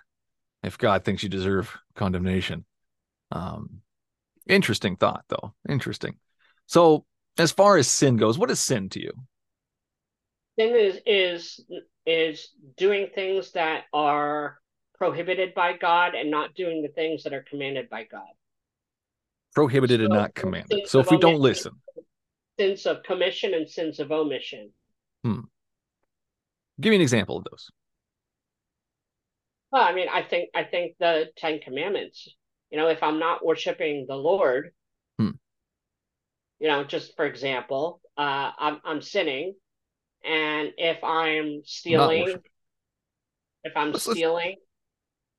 if 0.64 0.78
God 0.78 1.04
thinks 1.04 1.24
you 1.24 1.30
deserve 1.30 1.76
condemnation. 1.96 2.66
Um, 3.32 3.82
interesting 4.48 4.96
thought, 4.96 5.26
though. 5.28 5.54
Interesting. 5.68 6.18
So, 6.68 7.06
as 7.38 7.52
far 7.52 7.78
as 7.78 7.88
sin 7.88 8.18
goes, 8.18 8.38
what 8.38 8.52
is 8.52 8.60
sin 8.60 8.90
to 8.90 9.02
you? 9.02 9.12
Sin 10.58 10.76
is 10.76 11.00
is 11.06 11.66
is 12.06 12.50
doing 12.78 13.10
things 13.14 13.52
that 13.52 13.84
are 13.94 14.60
prohibited 14.98 15.54
by 15.54 15.74
God 15.74 16.16
and 16.16 16.32
not 16.32 16.56
doing 16.56 16.82
the 16.82 16.90
things 16.90 17.24
that 17.24 17.34
are 17.34 17.44
commanded 17.50 17.90
by 17.90 18.04
God. 18.06 18.28
Prohibited 19.54 20.02
and 20.02 20.14
not 20.14 20.34
commanded. 20.34 20.88
So 20.88 21.00
if 21.00 21.12
we 21.12 21.18
don't 21.18 21.40
listen, 21.40 21.74
Sins 22.60 22.86
of 22.86 23.04
commission 23.04 23.54
and 23.54 23.70
sins 23.70 24.00
of 24.00 24.12
omission. 24.12 24.72
give 25.24 26.92
me 26.92 26.96
an 26.96 27.02
example 27.02 27.38
of 27.38 27.44
those. 27.44 27.70
Well, 29.72 29.84
I 29.84 29.94
mean, 29.94 30.08
I 30.12 30.24
think 30.24 30.50
I 30.56 30.64
think 30.64 30.96
the 31.00 31.32
Ten 31.36 31.60
Commandments. 31.60 32.30
You 32.72 32.78
know, 32.78 32.88
if 32.88 33.04
I'm 33.04 33.20
not 33.20 33.46
worshiping 33.46 34.06
the 34.08 34.16
Lord, 34.16 34.72
Hmm. 35.20 35.32
You 36.66 36.72
know, 36.72 36.84
just 36.84 37.16
for 37.16 37.26
example, 37.28 38.02
uh, 38.18 38.50
I'm 38.58 38.82
I'm 38.84 39.00
sinning, 39.00 39.54
and 40.24 40.72
if 40.80 41.04
I'm 41.04 41.62
stealing, 41.64 42.38
if 43.64 43.78
I'm 43.78 43.92
Let's- 43.92 44.08
let's- 44.08 44.18
stealing, 44.18 44.56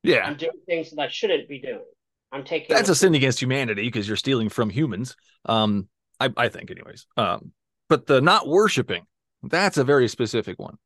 Yeah. 0.03 0.25
I'm 0.25 0.37
doing 0.37 0.53
things 0.65 0.91
that 0.91 1.01
I 1.01 1.09
shouldn't 1.09 1.49
be 1.49 1.59
doing. 1.59 1.83
I'm 2.31 2.45
taking 2.45 2.73
That's 2.73 2.87
a 2.87 2.95
sin 2.95 3.13
against 3.13 3.41
humanity 3.41 3.83
because 3.83 4.07
you're 4.07 4.15
stealing 4.15 4.47
from 4.47 4.69
humans. 4.69 5.17
Um, 5.43 5.89
I, 6.17 6.29
I 6.37 6.47
think, 6.47 6.71
anyways. 6.71 7.05
Um, 7.17 7.51
but 7.89 8.05
the 8.05 8.21
not 8.21 8.47
worshiping, 8.47 9.05
that's 9.43 9.75
a 9.77 9.83
very 9.83 10.07
specific 10.07 10.57
one. 10.59 10.77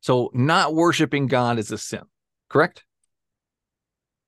So 0.00 0.30
not 0.32 0.72
worshiping 0.74 1.26
God 1.26 1.58
is 1.58 1.70
a 1.70 1.76
sin, 1.76 2.04
correct? 2.48 2.82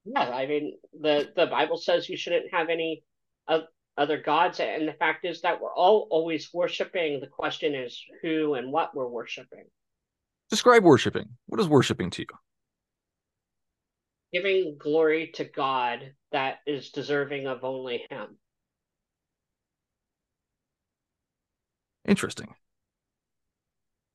Yeah, 0.05 0.29
I 0.29 0.47
mean, 0.47 0.77
the 1.01 1.33
the 1.35 1.47
Bible 1.47 1.79
says 1.79 2.07
you 2.11 2.19
shouldn't 2.19 2.53
have 2.53 2.69
any 2.69 3.03
o- 3.49 3.65
other 3.97 4.19
gods, 4.21 4.61
and 4.61 4.89
the 4.89 4.93
fact 4.95 5.25
is 5.25 5.41
that 5.43 5.61
we're 5.61 5.75
all 5.75 6.09
always 6.11 6.53
worshiping. 6.53 7.21
The 7.21 7.27
question 7.27 7.75
is 7.75 8.03
who 8.23 8.55
and 8.55 8.73
what 8.73 8.95
we're 8.95 9.09
worshiping. 9.09 9.65
Describe 10.51 10.85
worshiping. 10.85 11.29
What 11.47 11.61
is 11.61 11.69
worshiping 11.69 12.11
to 12.11 12.23
you? 12.23 12.29
Giving 14.33 14.77
glory 14.79 15.31
to 15.35 15.45
God 15.45 16.13
that 16.33 16.59
is 16.67 16.91
deserving 16.91 17.47
of 17.47 17.63
only 17.63 18.05
Him. 18.11 18.37
Interesting. 22.07 22.55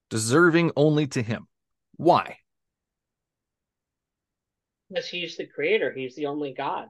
Deserving 0.10 0.72
only 0.76 1.08
to 1.08 1.22
Him. 1.22 1.48
Why? 1.96 2.38
Because 4.90 5.08
He's 5.08 5.38
the 5.38 5.48
creator, 5.48 5.94
He's 5.94 6.16
the 6.16 6.26
only 6.26 6.54
God. 6.54 6.90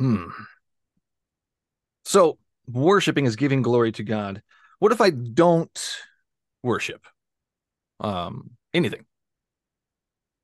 Hmm. 0.00 0.28
So 2.06 2.38
worshiping 2.66 3.26
is 3.26 3.36
giving 3.36 3.60
glory 3.60 3.92
to 3.92 4.02
God. 4.02 4.42
What 4.78 4.92
if 4.92 5.00
I 5.02 5.10
don't 5.10 5.96
worship 6.62 7.06
um 8.00 8.52
anything? 8.72 9.04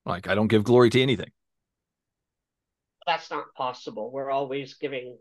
Like 0.05 0.29
I 0.29 0.35
don't 0.35 0.49
give 0.49 0.63
glory 0.63 0.91
to 0.91 1.01
anything. 1.01 1.31
That's 3.07 3.31
not 3.31 3.55
possible. 3.55 4.11
We're 4.13 4.31
always 4.31 4.75
giving 4.75 5.17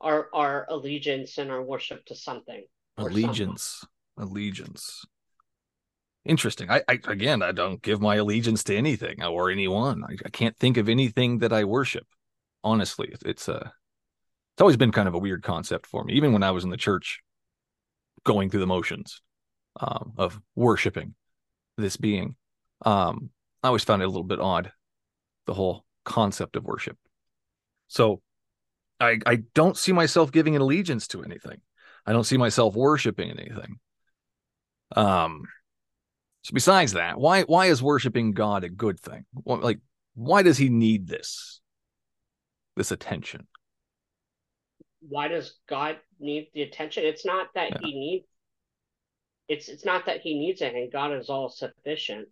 our 0.00 0.28
our 0.32 0.66
allegiance 0.70 1.36
and 1.36 1.50
our 1.50 1.62
worship 1.62 2.06
to 2.06 2.14
something. 2.14 2.64
or 2.96 3.10
someone. 3.10 3.24
Allegiance. 3.24 3.84
Allegiance. 4.16 5.04
Interesting. 6.24 6.70
I, 6.70 6.82
I 6.88 6.98
again 7.06 7.42
I 7.42 7.52
don't 7.52 7.82
give 7.82 8.00
my 8.00 8.16
allegiance 8.16 8.64
to 8.64 8.76
anything 8.76 9.22
or 9.22 9.50
anyone. 9.50 10.04
I, 10.04 10.16
I 10.24 10.30
can't 10.30 10.56
think 10.56 10.78
of 10.78 10.88
anything 10.88 11.40
that 11.40 11.52
I 11.52 11.64
worship. 11.64 12.06
Honestly, 12.68 13.08
it's 13.10 13.22
it's 13.24 13.48
a 13.48 13.72
it's 14.54 14.60
always 14.60 14.76
been 14.76 14.92
kind 14.92 15.08
of 15.08 15.14
a 15.14 15.18
weird 15.18 15.42
concept 15.42 15.86
for 15.86 16.04
me, 16.04 16.12
even 16.14 16.34
when 16.34 16.42
I 16.42 16.50
was 16.50 16.64
in 16.64 16.70
the 16.70 16.76
church, 16.76 17.22
going 18.24 18.50
through 18.50 18.60
the 18.60 18.66
motions 18.66 19.22
um, 19.80 20.12
of 20.18 20.38
worshiping 20.54 21.14
this 21.78 21.96
being. 21.96 22.36
Um, 22.84 23.30
I 23.62 23.68
always 23.68 23.84
found 23.84 24.02
it 24.02 24.04
a 24.04 24.08
little 24.08 24.22
bit 24.22 24.38
odd, 24.38 24.70
the 25.46 25.54
whole 25.54 25.86
concept 26.04 26.56
of 26.56 26.64
worship. 26.64 26.98
So, 27.86 28.20
I 29.00 29.18
I 29.24 29.36
don't 29.54 29.76
see 29.76 29.92
myself 29.92 30.30
giving 30.30 30.54
an 30.54 30.60
allegiance 30.60 31.08
to 31.08 31.22
anything. 31.22 31.62
I 32.04 32.12
don't 32.12 32.24
see 32.24 32.36
myself 32.36 32.74
worshiping 32.74 33.30
anything. 33.30 33.78
Um. 34.94 35.44
So 36.42 36.52
besides 36.52 36.92
that, 36.92 37.18
why 37.18 37.44
why 37.44 37.66
is 37.66 37.82
worshiping 37.82 38.32
God 38.32 38.62
a 38.64 38.68
good 38.68 39.00
thing? 39.00 39.24
Like, 39.46 39.78
why 40.14 40.42
does 40.42 40.58
He 40.58 40.68
need 40.68 41.06
this 41.06 41.60
this 42.78 42.90
attention? 42.92 43.46
Why 45.00 45.28
does 45.28 45.58
God 45.68 45.98
need 46.18 46.48
the 46.54 46.62
attention? 46.62 47.04
It's 47.04 47.26
not 47.26 47.48
that 47.54 47.72
Yeah. 47.72 47.78
He 47.82 47.92
needs. 47.98 48.26
It's 49.48 49.68
it's 49.68 49.84
not 49.84 50.06
that 50.06 50.20
He 50.22 50.38
needs 50.38 50.62
it 50.62 50.74
and 50.74 50.90
God 50.90 51.12
is 51.12 51.28
all 51.28 51.48
sufficient. 51.50 52.28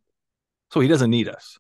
So 0.73 0.81
He 0.81 0.89
doesn't 0.89 1.11
need 1.11 1.29
us. 1.29 1.59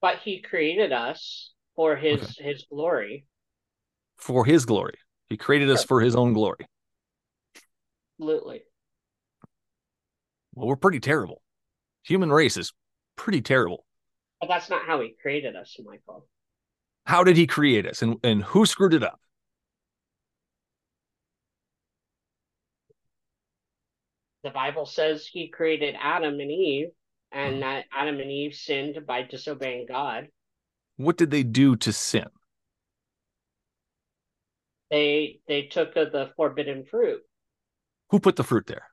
But 0.00 0.18
He 0.20 0.40
created 0.40 0.92
us 0.92 1.52
for 1.74 1.96
His 1.96 2.36
His 2.38 2.64
glory. 2.70 3.26
for 4.16 4.44
his 4.44 4.64
glory. 4.64 4.94
He 5.28 5.36
created 5.36 5.68
us 5.70 5.84
for 5.84 6.00
his 6.00 6.14
own 6.16 6.32
glory. 6.32 6.66
Absolutely. 8.18 8.62
Well, 10.54 10.68
we're 10.68 10.76
pretty 10.76 11.00
terrible. 11.00 11.42
Human 12.04 12.30
race 12.32 12.56
is 12.56 12.72
pretty 13.16 13.42
terrible. 13.42 13.84
But 14.40 14.48
that's 14.48 14.70
not 14.70 14.86
how 14.86 15.00
He 15.00 15.14
created 15.20 15.54
us, 15.56 15.76
Michael. 15.84 16.26
How 17.06 17.22
did 17.22 17.36
he 17.36 17.46
create 17.46 17.86
us 17.86 18.02
and, 18.02 18.16
and 18.24 18.42
who 18.42 18.66
screwed 18.66 18.92
it 18.92 19.04
up? 19.04 19.20
The 24.42 24.50
Bible 24.50 24.86
says 24.86 25.26
He 25.26 25.48
created 25.48 25.94
Adam 26.00 26.40
and 26.40 26.50
Eve, 26.50 26.88
and 27.32 27.54
mm-hmm. 27.54 27.60
that 27.60 27.84
Adam 27.92 28.18
and 28.20 28.30
Eve 28.30 28.54
sinned 28.54 28.98
by 29.06 29.22
disobeying 29.22 29.86
God. 29.88 30.28
What 30.96 31.16
did 31.16 31.30
they 31.30 31.42
do 31.42 31.76
to 31.76 31.92
sin? 31.92 32.26
They 34.90 35.40
they 35.46 35.62
took 35.62 35.94
the 35.94 36.30
forbidden 36.36 36.84
fruit. 36.84 37.22
Who 38.10 38.20
put 38.20 38.36
the 38.36 38.44
fruit 38.44 38.66
there? 38.66 38.84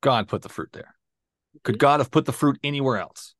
God 0.00 0.28
put 0.28 0.42
the 0.42 0.48
fruit 0.48 0.70
there. 0.72 0.94
Could 1.64 1.76
hmm? 1.76 1.78
God 1.78 2.00
have 2.00 2.10
put 2.10 2.24
the 2.24 2.32
fruit 2.32 2.58
anywhere 2.62 2.98
else? 2.98 3.34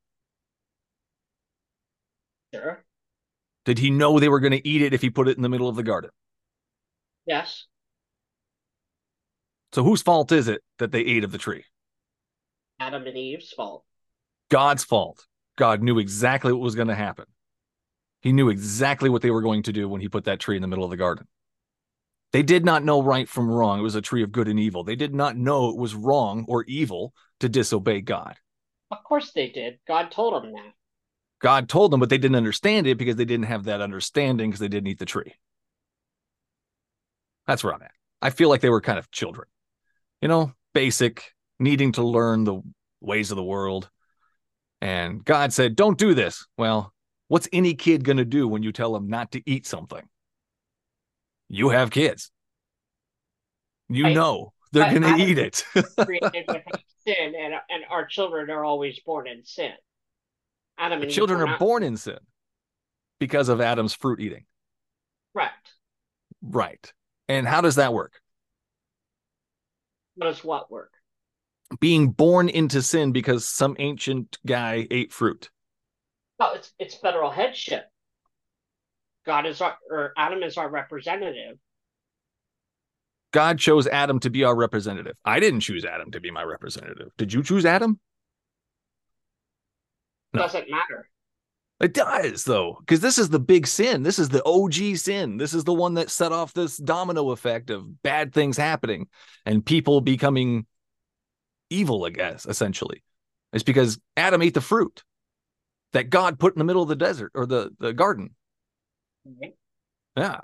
Sure. 2.53 2.83
Did 3.65 3.79
he 3.79 3.91
know 3.91 4.19
they 4.19 4.29
were 4.29 4.39
going 4.39 4.53
to 4.53 4.67
eat 4.67 4.81
it 4.81 4.93
if 4.93 5.01
he 5.01 5.09
put 5.09 5.27
it 5.27 5.37
in 5.37 5.43
the 5.43 5.49
middle 5.49 5.69
of 5.69 5.75
the 5.75 5.83
garden? 5.83 6.09
Yes. 7.25 7.67
So 9.73 9.83
whose 9.83 10.01
fault 10.01 10.31
is 10.31 10.47
it 10.47 10.61
that 10.79 10.91
they 10.91 11.01
ate 11.01 11.23
of 11.23 11.31
the 11.31 11.37
tree? 11.37 11.65
Adam 12.79 13.05
and 13.05 13.17
Eve's 13.17 13.51
fault. 13.51 13.83
God's 14.49 14.83
fault. 14.83 15.27
God 15.57 15.83
knew 15.83 15.99
exactly 15.99 16.51
what 16.51 16.61
was 16.61 16.75
going 16.75 16.87
to 16.87 16.95
happen. 16.95 17.25
He 18.21 18.31
knew 18.31 18.49
exactly 18.49 19.09
what 19.09 19.21
they 19.21 19.31
were 19.31 19.41
going 19.41 19.63
to 19.63 19.73
do 19.73 19.87
when 19.87 20.01
he 20.01 20.09
put 20.09 20.25
that 20.25 20.39
tree 20.39 20.55
in 20.55 20.61
the 20.61 20.67
middle 20.67 20.83
of 20.83 20.89
the 20.89 20.97
garden. 20.97 21.27
They 22.31 22.43
did 22.43 22.63
not 22.63 22.83
know 22.83 23.01
right 23.01 23.27
from 23.27 23.49
wrong. 23.49 23.79
It 23.79 23.83
was 23.83 23.95
a 23.95 24.01
tree 24.01 24.23
of 24.23 24.31
good 24.31 24.47
and 24.47 24.59
evil. 24.59 24.83
They 24.83 24.95
did 24.95 25.13
not 25.13 25.35
know 25.35 25.69
it 25.69 25.77
was 25.77 25.95
wrong 25.95 26.45
or 26.47 26.63
evil 26.65 27.13
to 27.39 27.49
disobey 27.49 28.01
God. 28.01 28.35
Of 28.91 29.03
course 29.03 29.31
they 29.31 29.49
did. 29.49 29.79
God 29.87 30.11
told 30.11 30.33
them 30.33 30.53
that. 30.53 30.73
God 31.39 31.69
told 31.69 31.91
them, 31.91 31.99
but 31.99 32.09
they 32.09 32.17
didn't 32.17 32.35
understand 32.35 32.85
it 32.85 32.97
because 32.97 33.15
they 33.15 33.25
didn't 33.25 33.45
have 33.45 33.63
that 33.65 33.81
understanding 33.81 34.49
because 34.49 34.59
they 34.59 34.67
didn't 34.67 34.87
eat 34.87 34.99
the 34.99 35.05
tree. 35.05 35.33
That's 37.47 37.63
where 37.63 37.73
I'm 37.73 37.81
at. 37.81 37.91
I 38.21 38.29
feel 38.29 38.49
like 38.49 38.61
they 38.61 38.69
were 38.69 38.81
kind 38.81 38.99
of 38.99 39.09
children, 39.11 39.47
you 40.21 40.27
know, 40.27 40.51
basic, 40.73 41.33
needing 41.57 41.93
to 41.93 42.03
learn 42.03 42.43
the 42.43 42.61
ways 43.01 43.31
of 43.31 43.37
the 43.37 43.43
world. 43.43 43.89
And 44.81 45.23
God 45.23 45.53
said, 45.53 45.75
don't 45.75 45.97
do 45.97 46.13
this. 46.13 46.45
Well, 46.57 46.93
what's 47.27 47.47
any 47.53 47.73
kid 47.73 48.03
going 48.03 48.17
to 48.17 48.25
do 48.25 48.47
when 48.47 48.63
you 48.63 48.71
tell 48.71 48.93
them 48.93 49.07
not 49.07 49.31
to 49.31 49.41
eat 49.49 49.65
something? 49.65 50.07
You 51.47 51.69
have 51.69 51.89
kids. 51.89 52.31
You 53.87 54.07
I- 54.07 54.13
know 54.13 54.53
they're 54.71 54.91
going 54.91 55.01
to 55.01 55.23
eat 55.23 55.39
it. 55.39 55.65
Created 55.73 56.45
without 56.47 56.79
sin, 57.07 57.33
and 57.35 57.55
and 57.69 57.83
our 57.89 58.05
children 58.05 58.51
are 58.51 58.63
always 58.63 58.99
born 58.99 59.27
in 59.27 59.43
sin. 59.43 59.71
Adam 60.79 61.01
and 61.01 61.11
Children 61.11 61.41
are 61.41 61.45
not 61.45 61.59
born 61.59 61.83
in 61.83 61.97
sin 61.97 62.17
because 63.19 63.49
of 63.49 63.59
Adam's 63.59 63.93
fruit 63.93 64.19
eating. 64.21 64.45
Right. 65.33 65.49
Right. 66.41 66.91
And 67.27 67.45
how 67.45 67.61
does 67.61 67.75
that 67.75 67.93
work? 67.93 68.13
Does 70.19 70.43
what 70.43 70.71
work? 70.71 70.93
Being 71.79 72.09
born 72.09 72.49
into 72.49 72.81
sin 72.81 73.11
because 73.11 73.47
some 73.47 73.75
ancient 73.77 74.37
guy 74.45 74.87
ate 74.89 75.13
fruit. 75.13 75.49
No, 76.39 76.53
it's 76.53 76.73
it's 76.79 76.95
federal 76.95 77.29
headship. 77.29 77.83
God 79.25 79.45
is 79.45 79.61
our 79.61 79.77
or 79.89 80.13
Adam 80.17 80.41
is 80.41 80.57
our 80.57 80.69
representative. 80.69 81.57
God 83.31 83.59
chose 83.59 83.85
Adam 83.85 84.19
to 84.21 84.29
be 84.31 84.43
our 84.43 84.55
representative. 84.55 85.15
I 85.23 85.39
didn't 85.39 85.59
choose 85.59 85.85
Adam 85.85 86.09
to 86.11 86.19
be 86.19 86.31
my 86.31 86.43
representative. 86.43 87.09
Did 87.17 87.31
you 87.31 87.43
choose 87.43 87.65
Adam? 87.65 87.99
No. 90.33 90.41
Doesn't 90.41 90.69
matter. 90.69 91.09
It 91.79 91.93
does, 91.93 92.43
though, 92.43 92.77
because 92.79 92.99
this 92.99 93.17
is 93.17 93.29
the 93.29 93.39
big 93.39 93.65
sin. 93.65 94.03
This 94.03 94.19
is 94.19 94.29
the 94.29 94.43
OG 94.43 94.97
sin. 94.97 95.37
This 95.37 95.53
is 95.53 95.63
the 95.63 95.73
one 95.73 95.93
that 95.93 96.09
set 96.09 96.33
off 96.33 96.53
this 96.53 96.75
domino 96.75 97.31
effect 97.31 97.69
of 97.69 98.01
bad 98.03 98.33
things 98.33 98.57
happening 98.57 99.07
and 99.45 99.65
people 99.65 100.01
becoming 100.01 100.65
evil, 101.69 102.03
I 102.03 102.09
guess, 102.09 102.45
essentially. 102.45 103.01
It's 103.53 103.63
because 103.63 103.97
Adam 104.17 104.41
ate 104.41 104.55
the 104.55 104.61
fruit 104.61 105.03
that 105.93 106.09
God 106.09 106.37
put 106.37 106.53
in 106.53 106.59
the 106.59 106.65
middle 106.65 106.83
of 106.83 106.89
the 106.89 106.95
desert 106.97 107.31
or 107.33 107.45
the, 107.45 107.71
the 107.79 107.93
garden. 107.93 108.31
Okay. 109.25 109.53
Yeah. 110.17 110.41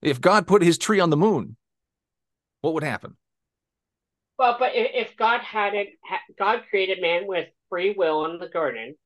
If 0.00 0.20
God 0.20 0.46
put 0.46 0.62
his 0.62 0.78
tree 0.78 1.00
on 1.00 1.10
the 1.10 1.16
moon, 1.16 1.56
what 2.62 2.74
would 2.74 2.82
happen? 2.82 3.16
Well, 4.38 4.56
but 4.58 4.72
if, 4.74 5.14
God 5.16 5.42
had 5.42 5.74
it, 5.74 5.88
ha- 6.02 6.22
God 6.38 6.62
created 6.70 7.02
man 7.02 7.26
with 7.26 7.48
free 7.68 7.94
will 7.96 8.24
in 8.24 8.38
the 8.38 8.48
garden. 8.48 8.96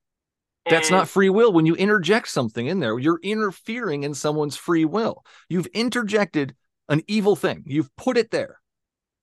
That's 0.70 0.88
and- 0.88 0.96
not 0.96 1.08
free 1.08 1.28
will. 1.28 1.52
When 1.52 1.66
you 1.66 1.74
interject 1.74 2.28
something 2.28 2.66
in 2.66 2.80
there, 2.80 2.98
you're 2.98 3.20
interfering 3.22 4.02
in 4.04 4.14
someone's 4.14 4.56
free 4.56 4.84
will. 4.84 5.24
You've 5.48 5.66
interjected 5.66 6.54
an 6.88 7.02
evil 7.06 7.36
thing, 7.36 7.64
you've 7.66 7.94
put 7.96 8.16
it 8.16 8.30
there. 8.30 8.60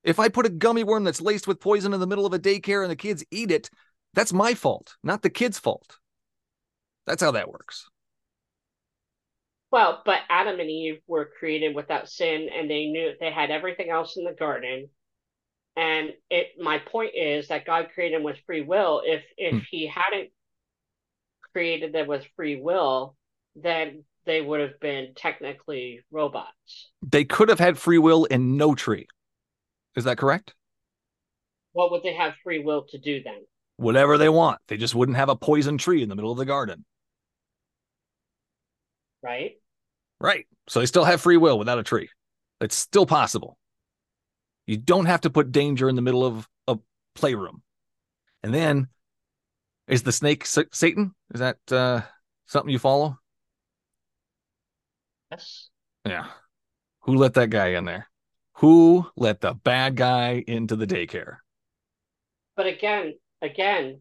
If 0.03 0.19
I 0.19 0.29
put 0.29 0.47
a 0.47 0.49
gummy 0.49 0.83
worm 0.83 1.03
that's 1.03 1.21
laced 1.21 1.47
with 1.47 1.59
poison 1.59 1.93
in 1.93 1.99
the 1.99 2.07
middle 2.07 2.25
of 2.25 2.33
a 2.33 2.39
daycare 2.39 2.81
and 2.81 2.89
the 2.89 2.95
kids 2.95 3.23
eat 3.29 3.51
it, 3.51 3.69
that's 4.13 4.33
my 4.33 4.55
fault, 4.55 4.95
not 5.03 5.21
the 5.21 5.29
kid's 5.29 5.59
fault. 5.59 5.99
That's 7.05 7.21
how 7.21 7.31
that 7.31 7.51
works. 7.51 7.87
Well, 9.71 10.01
but 10.05 10.19
Adam 10.29 10.59
and 10.59 10.69
Eve 10.69 11.01
were 11.07 11.29
created 11.39 11.75
without 11.75 12.09
sin, 12.09 12.49
and 12.53 12.69
they 12.69 12.87
knew 12.87 13.13
they 13.19 13.31
had 13.31 13.51
everything 13.51 13.89
else 13.89 14.17
in 14.17 14.23
the 14.25 14.33
garden. 14.33 14.89
And 15.77 16.09
it, 16.29 16.47
my 16.59 16.79
point 16.79 17.11
is 17.15 17.47
that 17.47 17.65
God 17.65 17.89
created 17.93 18.17
them 18.17 18.23
with 18.23 18.37
free 18.45 18.61
will. 18.61 19.01
If 19.05 19.23
if 19.37 19.53
Hmm. 19.53 19.59
He 19.69 19.87
hadn't 19.87 20.31
created 21.53 21.93
them 21.93 22.07
with 22.07 22.25
free 22.35 22.59
will, 22.61 23.15
then 23.55 24.03
they 24.25 24.41
would 24.41 24.59
have 24.59 24.79
been 24.79 25.13
technically 25.15 26.01
robots. 26.11 26.91
They 27.01 27.25
could 27.25 27.49
have 27.49 27.59
had 27.59 27.77
free 27.77 27.97
will 27.97 28.27
and 28.29 28.57
no 28.57 28.75
tree. 28.75 29.07
Is 29.95 30.03
that 30.03 30.17
correct? 30.17 30.53
What 31.73 31.91
would 31.91 32.03
they 32.03 32.13
have 32.13 32.33
free 32.43 32.59
will 32.59 32.85
to 32.89 32.97
do 32.97 33.23
then? 33.23 33.41
Whatever 33.77 34.17
they 34.17 34.29
want. 34.29 34.59
They 34.67 34.77
just 34.77 34.95
wouldn't 34.95 35.17
have 35.17 35.29
a 35.29 35.35
poison 35.35 35.77
tree 35.77 36.03
in 36.03 36.09
the 36.09 36.15
middle 36.15 36.31
of 36.31 36.37
the 36.37 36.45
garden. 36.45 36.85
Right? 39.23 39.53
Right. 40.19 40.47
So 40.67 40.79
they 40.79 40.85
still 40.85 41.03
have 41.03 41.21
free 41.21 41.37
will 41.37 41.57
without 41.57 41.79
a 41.79 41.83
tree. 41.83 42.09
It's 42.59 42.75
still 42.75 43.05
possible. 43.05 43.57
You 44.67 44.77
don't 44.77 45.07
have 45.07 45.21
to 45.21 45.29
put 45.29 45.51
danger 45.51 45.89
in 45.89 45.95
the 45.95 46.01
middle 46.01 46.23
of 46.23 46.47
a 46.67 46.77
playroom. 47.15 47.63
And 48.43 48.53
then 48.53 48.87
is 49.91 50.03
the 50.03 50.11
snake 50.11 50.45
Sa- 50.45 50.63
Satan? 50.71 51.13
Is 51.33 51.41
that 51.41 51.57
uh, 51.69 52.01
something 52.47 52.71
you 52.71 52.79
follow? 52.79 53.19
Yes. 55.29 55.69
Yeah. 56.05 56.27
Who 57.01 57.15
let 57.15 57.33
that 57.35 57.49
guy 57.49 57.69
in 57.69 57.85
there? 57.85 58.07
Who 58.55 59.05
let 59.15 59.41
the 59.41 59.53
bad 59.53 59.95
guy 59.95 60.43
into 60.47 60.75
the 60.75 60.87
daycare? 60.87 61.37
But 62.55 62.67
again, 62.67 63.13
again, 63.41 63.99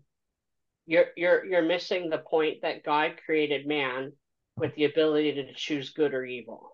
you're 0.86 1.06
you're 1.16 1.44
you're 1.44 1.62
missing 1.62 2.08
the 2.08 2.18
point 2.18 2.58
that 2.62 2.84
God 2.84 3.12
created 3.24 3.66
man 3.66 4.12
with 4.56 4.74
the 4.74 4.84
ability 4.84 5.32
to 5.34 5.52
choose 5.54 5.90
good 5.90 6.14
or 6.14 6.24
evil. 6.24 6.72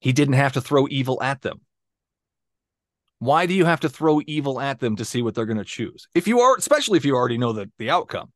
He 0.00 0.12
didn't 0.12 0.34
have 0.34 0.52
to 0.52 0.60
throw 0.60 0.86
evil 0.88 1.22
at 1.22 1.42
them. 1.42 1.60
Why 3.18 3.46
do 3.46 3.54
you 3.54 3.64
have 3.64 3.80
to 3.80 3.88
throw 3.88 4.20
evil 4.26 4.60
at 4.60 4.78
them 4.80 4.96
to 4.96 5.04
see 5.04 5.22
what 5.22 5.34
they're 5.34 5.46
going 5.46 5.58
to 5.58 5.64
choose? 5.64 6.08
If 6.14 6.28
you 6.28 6.40
are, 6.40 6.56
especially 6.56 6.98
if 6.98 7.04
you 7.04 7.16
already 7.16 7.38
know 7.38 7.52
the, 7.52 7.70
the 7.78 7.90
outcome. 7.90 8.32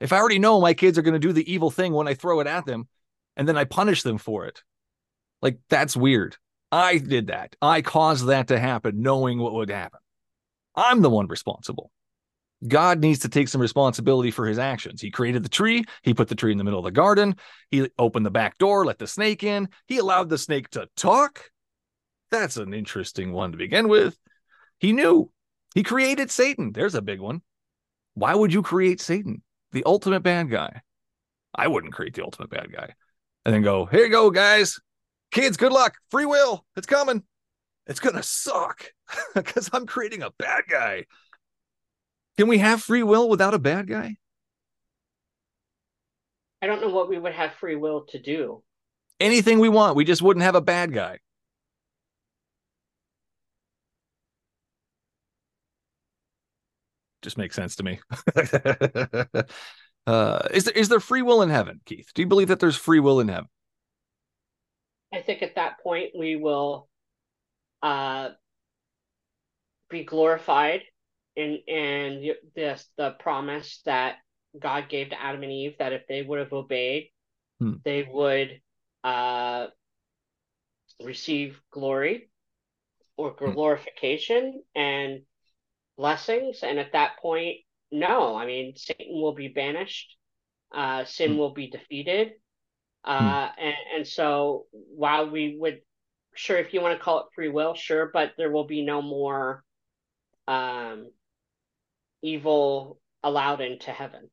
If 0.00 0.12
I 0.12 0.18
already 0.18 0.40
know 0.40 0.60
my 0.60 0.74
kids 0.74 0.98
are 0.98 1.02
going 1.02 1.14
to 1.14 1.20
do 1.20 1.32
the 1.32 1.52
evil 1.52 1.70
thing 1.70 1.92
when 1.92 2.08
I 2.08 2.14
throw 2.14 2.40
it 2.40 2.48
at 2.48 2.66
them 2.66 2.88
and 3.36 3.48
then 3.48 3.56
I 3.56 3.64
punish 3.64 4.02
them 4.02 4.18
for 4.18 4.46
it, 4.46 4.62
like 5.40 5.58
that's 5.68 5.96
weird. 5.96 6.36
I 6.72 6.98
did 6.98 7.28
that. 7.28 7.54
I 7.62 7.82
caused 7.82 8.26
that 8.26 8.48
to 8.48 8.58
happen 8.58 9.02
knowing 9.02 9.38
what 9.38 9.52
would 9.52 9.70
happen. 9.70 10.00
I'm 10.74 11.02
the 11.02 11.10
one 11.10 11.28
responsible. 11.28 11.92
God 12.66 13.00
needs 13.00 13.20
to 13.20 13.28
take 13.28 13.48
some 13.48 13.60
responsibility 13.60 14.30
for 14.30 14.46
his 14.46 14.58
actions. 14.58 15.00
He 15.00 15.10
created 15.10 15.44
the 15.44 15.48
tree. 15.48 15.84
He 16.02 16.14
put 16.14 16.28
the 16.28 16.34
tree 16.34 16.52
in 16.52 16.58
the 16.58 16.64
middle 16.64 16.78
of 16.78 16.84
the 16.84 16.90
garden. 16.90 17.36
He 17.70 17.88
opened 17.98 18.24
the 18.24 18.30
back 18.30 18.58
door, 18.58 18.84
let 18.84 18.98
the 18.98 19.06
snake 19.06 19.42
in. 19.42 19.68
He 19.86 19.98
allowed 19.98 20.28
the 20.28 20.38
snake 20.38 20.70
to 20.70 20.88
talk. 20.96 21.50
That's 22.32 22.56
an 22.56 22.72
interesting 22.72 23.32
one 23.32 23.52
to 23.52 23.58
begin 23.58 23.88
with. 23.88 24.16
He 24.80 24.92
knew. 24.92 25.30
He 25.74 25.82
created 25.82 26.30
Satan. 26.30 26.72
There's 26.72 26.94
a 26.94 27.02
big 27.02 27.20
one. 27.20 27.42
Why 28.14 28.34
would 28.34 28.52
you 28.52 28.62
create 28.62 29.00
Satan, 29.00 29.42
the 29.72 29.84
ultimate 29.84 30.22
bad 30.22 30.50
guy? 30.50 30.80
I 31.54 31.68
wouldn't 31.68 31.92
create 31.92 32.14
the 32.14 32.24
ultimate 32.24 32.50
bad 32.50 32.72
guy 32.72 32.94
and 33.44 33.54
then 33.54 33.62
go, 33.62 33.84
here 33.84 34.04
you 34.04 34.10
go, 34.10 34.30
guys. 34.30 34.78
Kids, 35.30 35.56
good 35.56 35.72
luck. 35.72 35.94
Free 36.10 36.26
will. 36.26 36.64
It's 36.76 36.86
coming. 36.86 37.22
It's 37.86 38.00
going 38.00 38.16
to 38.16 38.22
suck 38.22 38.92
because 39.34 39.68
I'm 39.72 39.86
creating 39.86 40.22
a 40.22 40.30
bad 40.38 40.64
guy. 40.70 41.04
Can 42.38 42.48
we 42.48 42.58
have 42.58 42.82
free 42.82 43.02
will 43.02 43.28
without 43.28 43.54
a 43.54 43.58
bad 43.58 43.88
guy? 43.88 44.16
I 46.62 46.66
don't 46.66 46.80
know 46.80 46.90
what 46.90 47.10
we 47.10 47.18
would 47.18 47.34
have 47.34 47.52
free 47.54 47.76
will 47.76 48.06
to 48.06 48.18
do. 48.18 48.62
Anything 49.20 49.58
we 49.58 49.68
want. 49.68 49.96
We 49.96 50.04
just 50.04 50.22
wouldn't 50.22 50.44
have 50.44 50.54
a 50.54 50.60
bad 50.62 50.94
guy. 50.94 51.18
Just 57.22 57.38
makes 57.38 57.56
sense 57.56 57.76
to 57.76 57.82
me. 57.84 58.00
uh, 60.06 60.48
is 60.50 60.64
there 60.64 60.74
is 60.74 60.88
there 60.88 61.00
free 61.00 61.22
will 61.22 61.42
in 61.42 61.50
heaven, 61.50 61.80
Keith? 61.86 62.10
Do 62.14 62.22
you 62.22 62.28
believe 62.28 62.48
that 62.48 62.60
there's 62.60 62.76
free 62.76 63.00
will 63.00 63.20
in 63.20 63.28
heaven? 63.28 63.48
I 65.14 65.20
think 65.20 65.42
at 65.42 65.54
that 65.54 65.80
point 65.82 66.10
we 66.18 66.36
will 66.36 66.88
uh, 67.82 68.30
be 69.88 70.04
glorified 70.04 70.82
in 71.36 71.58
in 71.66 72.34
this 72.54 72.86
the 72.96 73.10
promise 73.18 73.80
that 73.84 74.16
God 74.58 74.88
gave 74.88 75.10
to 75.10 75.20
Adam 75.22 75.42
and 75.42 75.52
Eve 75.52 75.76
that 75.78 75.92
if 75.92 76.06
they 76.08 76.22
would 76.22 76.38
have 76.40 76.52
obeyed, 76.52 77.10
Hmm. 77.60 77.74
they 77.84 78.02
would 78.02 78.60
uh, 79.04 79.68
receive 81.02 81.60
glory 81.70 82.30
or 83.16 83.30
Hmm. 83.30 83.52
glorification 83.52 84.62
and 84.74 85.20
blessings. 85.96 86.62
And 86.62 86.78
at 86.78 86.92
that 86.92 87.18
point, 87.20 87.58
no, 87.90 88.34
I 88.36 88.46
mean 88.46 88.74
Satan 88.76 89.20
will 89.20 89.34
be 89.34 89.48
banished, 89.48 90.16
uh, 90.74 91.04
sin 91.04 91.32
Hmm. 91.32 91.38
will 91.38 91.52
be 91.52 91.68
defeated. 91.70 92.32
Uh, 93.04 93.50
and, 93.58 93.74
and 93.96 94.06
so 94.06 94.66
while 94.72 95.28
we 95.30 95.56
would, 95.58 95.80
sure, 96.34 96.58
if 96.58 96.72
you 96.72 96.80
want 96.80 96.98
to 96.98 97.04
call 97.04 97.20
it 97.20 97.26
free 97.34 97.48
will, 97.48 97.74
sure, 97.74 98.10
but 98.12 98.32
there 98.38 98.50
will 98.50 98.66
be 98.66 98.82
no 98.84 99.02
more 99.02 99.64
um, 100.48 101.10
evil 102.22 102.98
allowed 103.22 103.60
into 103.60 103.90
heaven. 103.90 104.30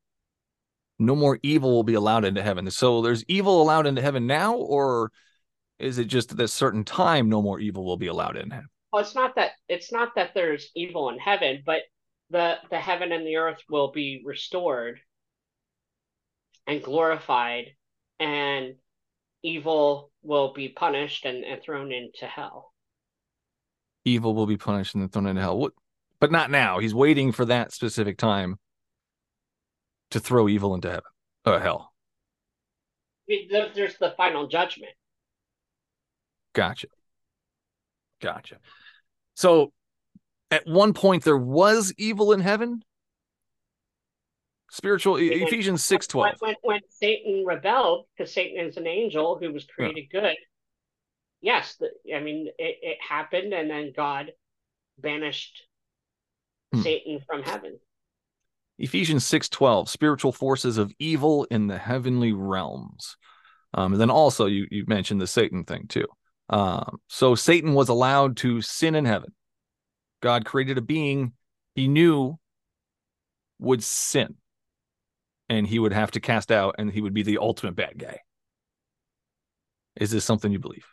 No 0.99 1.15
more 1.15 1.39
evil 1.43 1.71
will 1.71 1.83
be 1.83 1.93
allowed 1.95 2.25
into 2.25 2.43
heaven. 2.43 2.69
So 2.71 3.01
there's 3.01 3.23
evil 3.27 3.61
allowed 3.61 3.87
into 3.87 4.01
heaven 4.01 4.27
now, 4.27 4.55
or 4.55 5.11
is 5.79 5.97
it 5.99 6.05
just 6.05 6.31
at 6.31 6.37
this 6.37 6.53
certain 6.53 6.83
time 6.85 7.29
no 7.29 7.41
more 7.41 7.59
evil 7.59 7.85
will 7.85 7.97
be 7.97 8.07
allowed 8.07 8.37
in 8.37 8.51
heaven? 8.51 8.69
Well, 8.91 9.01
it's 9.01 9.15
not 9.15 9.35
that 9.35 9.51
it's 9.67 9.91
not 9.91 10.15
that 10.15 10.31
there's 10.33 10.69
evil 10.75 11.09
in 11.09 11.19
heaven, 11.19 11.61
but 11.65 11.81
the 12.29 12.55
the 12.69 12.79
heaven 12.79 13.11
and 13.11 13.25
the 13.25 13.35
earth 13.37 13.59
will 13.69 13.91
be 13.91 14.21
restored 14.25 14.99
and 16.67 16.81
glorified, 16.83 17.75
and 18.19 18.75
evil 19.43 20.11
will 20.21 20.53
be 20.53 20.69
punished 20.69 21.25
and, 21.25 21.43
and 21.43 21.61
thrown 21.61 21.91
into 21.91 22.25
hell. 22.25 22.73
Evil 24.05 24.33
will 24.33 24.45
be 24.47 24.57
punished 24.57 24.95
and 24.95 25.11
thrown 25.11 25.27
into 25.27 25.41
hell. 25.41 25.57
What? 25.57 25.73
But 26.19 26.31
not 26.31 26.51
now. 26.51 26.79
He's 26.79 26.93
waiting 26.93 27.31
for 27.31 27.45
that 27.45 27.71
specific 27.71 28.17
time 28.17 28.57
to 30.11 30.19
throw 30.19 30.49
evil 30.49 30.73
into 30.75 30.89
heaven, 30.89 31.03
uh, 31.45 31.59
hell. 31.59 31.93
I 33.27 33.31
mean, 33.31 33.47
there- 33.51 33.69
There's 33.73 33.97
the 33.97 34.13
final 34.17 34.47
judgment. 34.47 34.91
Gotcha. 36.53 36.87
Gotcha. 38.21 38.57
So 39.35 39.71
at 40.51 40.67
one 40.67 40.93
point 40.93 41.23
there 41.23 41.37
was 41.37 41.93
evil 41.97 42.31
in 42.31 42.39
heaven. 42.39 42.83
Spiritual 44.71 45.15
Ephesians 45.15 45.83
six 45.83 46.05
When, 46.13 46.29
twelve. 46.29 46.35
when, 46.39 46.55
when 46.61 46.79
Satan 46.89 47.43
rebelled, 47.45 48.05
because 48.17 48.31
Satan 48.31 48.65
is 48.65 48.77
an 48.77 48.85
angel 48.85 49.37
who 49.39 49.51
was 49.51 49.65
created 49.65 50.05
good, 50.11 50.35
yes, 51.41 51.75
the, 51.79 51.89
I 52.15 52.19
mean, 52.19 52.47
it, 52.59 52.77
it 52.81 52.97
happened, 53.01 53.53
and 53.53 53.69
then 53.69 53.93
God 53.95 54.31
banished 54.99 55.63
Hmm. 56.71 56.83
Satan 56.83 57.19
from 57.25 57.41
heaven. 57.41 57.79
Ephesians 58.77 59.25
six 59.25 59.49
twelve. 59.49 59.89
Spiritual 59.89 60.31
forces 60.31 60.77
of 60.77 60.93
evil 60.99 61.47
in 61.49 61.65
the 61.65 61.79
heavenly 61.79 62.31
realms. 62.31 63.17
Um, 63.73 63.93
and 63.93 63.99
then 63.99 64.11
also 64.11 64.45
you 64.45 64.67
you 64.69 64.85
mentioned 64.87 65.19
the 65.19 65.25
Satan 65.25 65.63
thing 65.63 65.87
too. 65.87 66.05
Um, 66.49 66.99
so 67.07 67.35
Satan 67.35 67.73
was 67.73 67.89
allowed 67.89 68.37
to 68.37 68.61
sin 68.61 68.95
in 68.95 69.05
heaven. 69.05 69.33
God 70.21 70.45
created 70.45 70.77
a 70.77 70.81
being 70.81 71.33
he 71.75 71.87
knew 71.87 72.39
would 73.59 73.83
sin. 73.83 74.35
and 75.49 75.67
he 75.67 75.79
would 75.79 75.93
have 75.93 76.11
to 76.11 76.19
cast 76.19 76.51
out 76.51 76.75
and 76.77 76.91
he 76.91 77.01
would 77.01 77.13
be 77.13 77.23
the 77.23 77.37
ultimate 77.39 77.75
bad 77.75 77.97
guy. 77.97 78.19
Is 79.95 80.09
this 80.11 80.25
something 80.25 80.51
you 80.51 80.59
believe? 80.59 80.87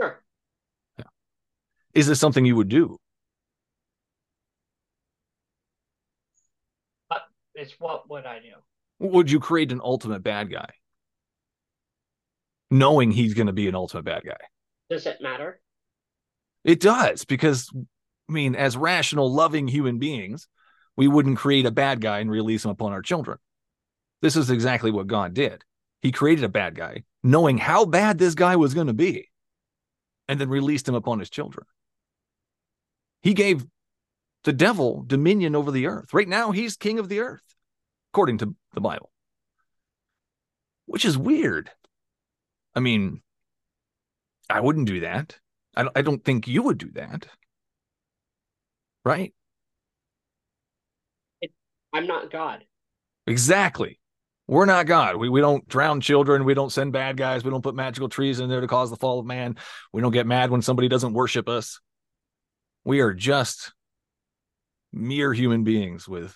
Sure. 0.00 0.22
Yeah. 0.98 1.04
Is 1.94 2.06
this 2.06 2.20
something 2.20 2.44
you 2.44 2.56
would 2.56 2.68
do? 2.68 2.98
But 7.08 7.28
it's 7.54 7.78
what 7.78 8.10
would 8.10 8.26
I 8.26 8.40
do? 8.40 8.54
Would 9.00 9.30
you 9.30 9.38
create 9.40 9.70
an 9.72 9.80
ultimate 9.82 10.22
bad 10.22 10.50
guy? 10.50 10.70
Knowing 12.72 13.10
he's 13.10 13.34
going 13.34 13.48
to 13.48 13.52
be 13.52 13.68
an 13.68 13.74
ultimate 13.74 14.04
bad 14.04 14.22
guy. 14.24 14.36
Does 14.88 15.06
it 15.06 15.20
matter? 15.20 15.60
It 16.64 16.80
does 16.80 17.24
because 17.24 17.70
I 17.74 18.32
mean, 18.32 18.54
as 18.54 18.78
rational, 18.78 19.30
loving 19.30 19.68
human 19.68 19.98
beings, 19.98 20.48
we 20.96 21.06
wouldn't 21.06 21.36
create 21.36 21.66
a 21.66 21.70
bad 21.70 22.00
guy 22.00 22.20
and 22.20 22.30
release 22.30 22.64
him 22.64 22.70
upon 22.70 22.92
our 22.92 23.02
children. 23.02 23.36
This 24.22 24.36
is 24.36 24.48
exactly 24.48 24.90
what 24.90 25.06
God 25.06 25.34
did. 25.34 25.64
He 26.00 26.12
created 26.12 26.44
a 26.44 26.48
bad 26.48 26.74
guy, 26.74 27.04
knowing 27.22 27.58
how 27.58 27.84
bad 27.84 28.18
this 28.18 28.34
guy 28.34 28.56
was 28.56 28.72
going 28.72 28.86
to 28.86 28.94
be, 28.94 29.28
and 30.28 30.40
then 30.40 30.48
released 30.48 30.88
him 30.88 30.94
upon 30.94 31.18
his 31.18 31.28
children. 31.28 31.66
He 33.20 33.34
gave 33.34 33.66
the 34.44 34.52
devil 34.54 35.04
dominion 35.06 35.54
over 35.54 35.70
the 35.70 35.86
earth. 35.88 36.14
Right 36.14 36.28
now, 36.28 36.52
he's 36.52 36.76
king 36.76 36.98
of 36.98 37.10
the 37.10 37.20
earth, 37.20 37.54
according 38.12 38.38
to 38.38 38.54
the 38.72 38.80
Bible, 38.80 39.10
which 40.86 41.04
is 41.04 41.18
weird. 41.18 41.70
I 42.74 42.80
mean, 42.80 43.22
I 44.48 44.60
wouldn't 44.60 44.86
do 44.86 45.00
that. 45.00 45.38
I 45.74 45.82
don't, 45.82 45.98
I 45.98 46.02
don't 46.02 46.24
think 46.24 46.48
you 46.48 46.62
would 46.62 46.78
do 46.78 46.90
that. 46.92 47.26
Right? 49.04 49.34
I'm 51.92 52.06
not 52.06 52.30
God. 52.30 52.64
Exactly. 53.26 53.98
We're 54.48 54.66
not 54.66 54.86
God. 54.86 55.16
We, 55.16 55.28
we 55.28 55.40
don't 55.40 55.66
drown 55.68 56.00
children. 56.00 56.44
We 56.44 56.54
don't 56.54 56.72
send 56.72 56.92
bad 56.92 57.16
guys. 57.16 57.44
We 57.44 57.50
don't 57.50 57.62
put 57.62 57.74
magical 57.74 58.08
trees 58.08 58.40
in 58.40 58.48
there 58.48 58.60
to 58.60 58.66
cause 58.66 58.90
the 58.90 58.96
fall 58.96 59.20
of 59.20 59.26
man. 59.26 59.56
We 59.92 60.02
don't 60.02 60.12
get 60.12 60.26
mad 60.26 60.50
when 60.50 60.62
somebody 60.62 60.88
doesn't 60.88 61.12
worship 61.12 61.48
us. 61.48 61.80
We 62.84 63.00
are 63.00 63.14
just 63.14 63.72
mere 64.92 65.32
human 65.32 65.64
beings 65.64 66.08
with 66.08 66.34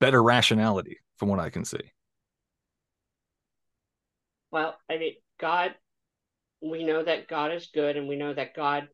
better 0.00 0.22
rationality, 0.22 0.98
from 1.16 1.28
what 1.28 1.40
I 1.40 1.50
can 1.50 1.64
see. 1.64 1.92
Well, 4.54 4.78
I 4.88 4.98
mean, 4.98 5.14
God, 5.40 5.74
we 6.62 6.84
know 6.84 7.02
that 7.02 7.26
God 7.26 7.52
is 7.52 7.72
good 7.74 7.96
and 7.96 8.06
we 8.06 8.14
know 8.14 8.32
that 8.32 8.54
God 8.54 8.86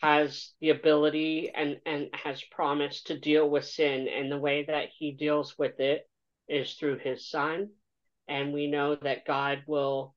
has 0.00 0.52
the 0.62 0.70
ability 0.70 1.50
and, 1.54 1.76
and 1.84 2.08
has 2.14 2.42
promised 2.50 3.08
to 3.08 3.18
deal 3.18 3.46
with 3.46 3.66
sin. 3.66 4.08
And 4.08 4.32
the 4.32 4.38
way 4.38 4.64
that 4.64 4.88
he 4.96 5.12
deals 5.12 5.58
with 5.58 5.80
it 5.80 6.08
is 6.48 6.72
through 6.72 6.96
his 6.96 7.28
son. 7.28 7.68
And 8.26 8.54
we 8.54 8.68
know 8.68 8.94
that 8.94 9.26
God 9.26 9.64
will 9.66 10.14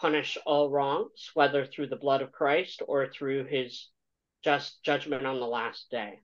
punish 0.00 0.38
all 0.46 0.70
wrongs, 0.70 1.30
whether 1.34 1.66
through 1.66 1.88
the 1.88 1.96
blood 1.96 2.22
of 2.22 2.32
Christ 2.32 2.80
or 2.88 3.08
through 3.08 3.44
his 3.44 3.90
just 4.42 4.82
judgment 4.82 5.26
on 5.26 5.40
the 5.40 5.46
last 5.46 5.90
day. 5.90 6.20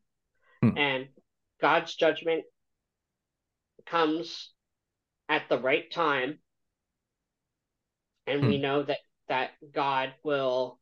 Hmm. 0.62 0.78
And 0.78 1.08
God's 1.60 1.94
judgment 1.94 2.44
comes 3.84 4.50
at 5.28 5.42
the 5.50 5.58
right 5.58 5.92
time. 5.92 6.38
And 8.26 8.40
hmm. 8.40 8.48
we 8.48 8.58
know 8.58 8.82
that, 8.82 8.98
that 9.28 9.50
God 9.72 10.12
will 10.22 10.78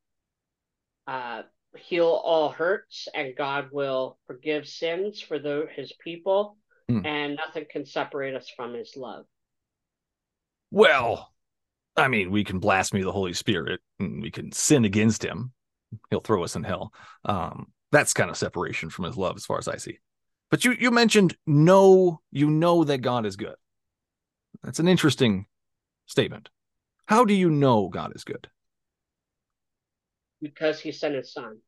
uh, 1.06 1.42
heal 1.76 2.06
all 2.06 2.50
hurts 2.50 3.08
and 3.14 3.36
God 3.36 3.68
will 3.72 4.18
forgive 4.26 4.66
sins 4.66 5.20
for 5.20 5.38
the, 5.38 5.66
his 5.74 5.92
people, 6.04 6.56
mm. 6.90 7.04
and 7.06 7.36
nothing 7.36 7.66
can 7.70 7.86
separate 7.86 8.34
us 8.34 8.48
from 8.54 8.74
his 8.74 8.94
love. 8.96 9.24
Well, 10.70 11.32
I 11.96 12.08
mean, 12.08 12.30
we 12.30 12.44
can 12.44 12.58
blaspheme 12.58 13.02
the 13.02 13.12
Holy 13.12 13.32
Spirit 13.32 13.80
and 13.98 14.22
we 14.22 14.30
can 14.30 14.52
sin 14.52 14.84
against 14.84 15.24
him. 15.24 15.52
He'll 16.10 16.20
throw 16.20 16.44
us 16.44 16.56
in 16.56 16.64
hell. 16.64 16.92
Um, 17.24 17.72
that's 17.90 18.14
kind 18.14 18.30
of 18.30 18.36
separation 18.36 18.90
from 18.90 19.06
his 19.06 19.16
love, 19.16 19.36
as 19.36 19.46
far 19.46 19.58
as 19.58 19.68
I 19.68 19.76
see. 19.76 19.98
But 20.50 20.64
you 20.64 20.72
you 20.72 20.90
mentioned 20.90 21.36
know 21.46 22.20
you 22.30 22.50
know 22.50 22.84
that 22.84 22.98
God 22.98 23.26
is 23.26 23.36
good. 23.36 23.54
That's 24.62 24.78
an 24.78 24.88
interesting 24.88 25.46
statement. 26.06 26.50
How 27.08 27.24
do 27.24 27.32
you 27.32 27.48
know 27.48 27.88
God 27.88 28.14
is 28.14 28.22
good? 28.22 28.48
Because 30.42 30.78
he 30.78 30.92
sent 30.92 31.14
his 31.14 31.32
son. 31.32 31.60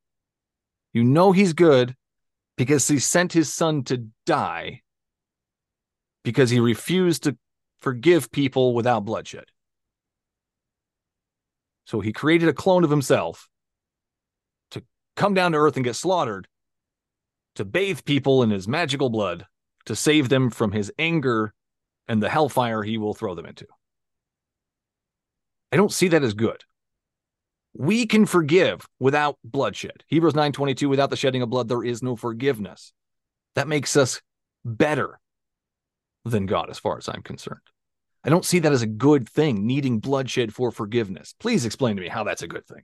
You 0.92 1.02
know 1.02 1.32
he's 1.32 1.54
good 1.54 1.96
because 2.58 2.86
he 2.86 2.98
sent 2.98 3.32
his 3.32 3.50
son 3.50 3.82
to 3.84 4.08
die 4.26 4.82
because 6.24 6.50
he 6.50 6.60
refused 6.60 7.22
to 7.22 7.38
forgive 7.80 8.30
people 8.30 8.74
without 8.74 9.06
bloodshed. 9.06 9.46
So 11.86 12.00
he 12.00 12.12
created 12.12 12.50
a 12.50 12.52
clone 12.52 12.84
of 12.84 12.90
himself 12.90 13.48
to 14.72 14.82
come 15.16 15.32
down 15.32 15.52
to 15.52 15.58
earth 15.58 15.76
and 15.76 15.84
get 15.86 15.96
slaughtered, 15.96 16.48
to 17.54 17.64
bathe 17.64 18.04
people 18.04 18.42
in 18.42 18.50
his 18.50 18.68
magical 18.68 19.08
blood, 19.08 19.46
to 19.86 19.96
save 19.96 20.28
them 20.28 20.50
from 20.50 20.72
his 20.72 20.92
anger 20.98 21.54
and 22.06 22.22
the 22.22 22.28
hellfire 22.28 22.82
he 22.82 22.98
will 22.98 23.14
throw 23.14 23.34
them 23.34 23.46
into. 23.46 23.66
I 25.72 25.76
don't 25.76 25.92
see 25.92 26.08
that 26.08 26.22
as 26.22 26.34
good 26.34 26.64
we 27.74 28.06
can 28.06 28.26
forgive 28.26 28.86
without 28.98 29.38
bloodshed. 29.44 30.04
Hebrews 30.08 30.34
9:22 30.34 30.88
without 30.88 31.10
the 31.10 31.16
shedding 31.16 31.42
of 31.42 31.50
blood 31.50 31.68
there 31.68 31.84
is 31.84 32.02
no 32.02 32.16
forgiveness. 32.16 32.92
That 33.54 33.68
makes 33.68 33.96
us 33.96 34.20
better 34.64 35.20
than 36.24 36.46
God 36.46 36.70
as 36.70 36.78
far 36.78 36.98
as 36.98 37.08
I'm 37.08 37.22
concerned. 37.22 37.60
I 38.22 38.28
don't 38.28 38.44
see 38.44 38.58
that 38.60 38.72
as 38.72 38.82
a 38.82 38.86
good 38.86 39.28
thing 39.28 39.66
needing 39.66 39.98
bloodshed 39.98 40.52
for 40.52 40.70
forgiveness. 40.70 41.34
Please 41.38 41.64
explain 41.64 41.96
to 41.96 42.02
me 42.02 42.08
how 42.08 42.24
that's 42.24 42.42
a 42.42 42.48
good 42.48 42.66
thing. 42.66 42.82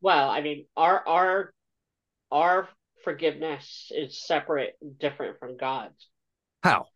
Well, 0.00 0.28
I 0.28 0.40
mean, 0.40 0.66
our 0.76 1.06
our 1.08 1.54
our 2.30 2.68
forgiveness 3.02 3.90
is 3.94 4.24
separate, 4.24 4.76
different 4.98 5.38
from 5.40 5.56
God's. 5.56 6.08
How? 6.62 6.86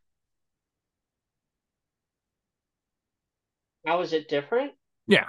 How 3.91 4.03
is 4.03 4.13
it 4.13 4.29
different? 4.29 4.71
Yeah. 5.09 5.27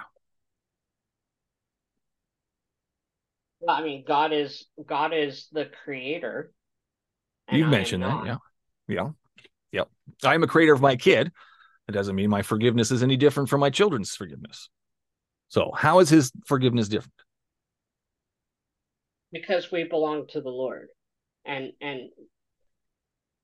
Well, 3.58 3.74
I 3.74 3.82
mean, 3.82 4.04
God 4.06 4.32
is 4.32 4.66
God 4.86 5.12
is 5.12 5.48
the 5.50 5.68
creator. 5.82 6.52
You 7.50 7.66
mentioned 7.66 8.04
that, 8.04 8.24
yeah, 8.24 8.36
yeah, 8.86 9.08
yep. 9.72 9.88
I 10.22 10.36
am 10.36 10.44
a 10.44 10.46
creator 10.46 10.72
of 10.72 10.80
my 10.80 10.94
kid. 10.94 11.32
It 11.88 11.92
doesn't 11.92 12.14
mean 12.14 12.30
my 12.30 12.42
forgiveness 12.42 12.92
is 12.92 13.02
any 13.02 13.16
different 13.16 13.48
from 13.48 13.58
my 13.58 13.68
children's 13.68 14.14
forgiveness. 14.14 14.68
So, 15.48 15.72
how 15.76 15.98
is 15.98 16.08
his 16.08 16.30
forgiveness 16.46 16.86
different? 16.86 17.14
Because 19.32 19.72
we 19.72 19.82
belong 19.82 20.28
to 20.28 20.40
the 20.40 20.50
Lord, 20.50 20.86
and 21.44 21.72
and 21.80 22.10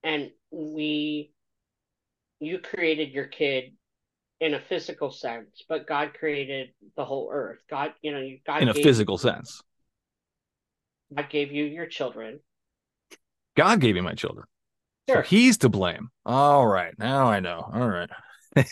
and 0.04 0.30
we, 0.52 1.32
you 2.38 2.60
created 2.60 3.10
your 3.10 3.26
kid 3.26 3.72
in 4.40 4.54
a 4.54 4.60
physical 4.60 5.10
sense, 5.10 5.64
but 5.68 5.86
God 5.86 6.14
created 6.14 6.68
the 6.96 7.04
whole 7.04 7.30
earth. 7.32 7.58
God, 7.68 7.92
you 8.02 8.12
know, 8.12 8.24
God 8.46 8.62
in 8.62 8.68
a 8.68 8.74
physical 8.74 9.14
you, 9.14 9.18
sense. 9.18 9.62
God 11.14 11.28
gave 11.28 11.52
you 11.52 11.64
your 11.64 11.86
children. 11.86 12.40
God 13.56 13.80
gave 13.80 13.96
you 13.96 14.02
my 14.02 14.14
children. 14.14 14.46
Sure. 15.08 15.24
So 15.24 15.28
he's 15.28 15.58
to 15.58 15.68
blame. 15.68 16.10
All 16.24 16.66
right. 16.66 16.94
Now 16.98 17.26
I 17.26 17.40
know. 17.40 17.68
All 17.72 17.88
right. 17.88 18.10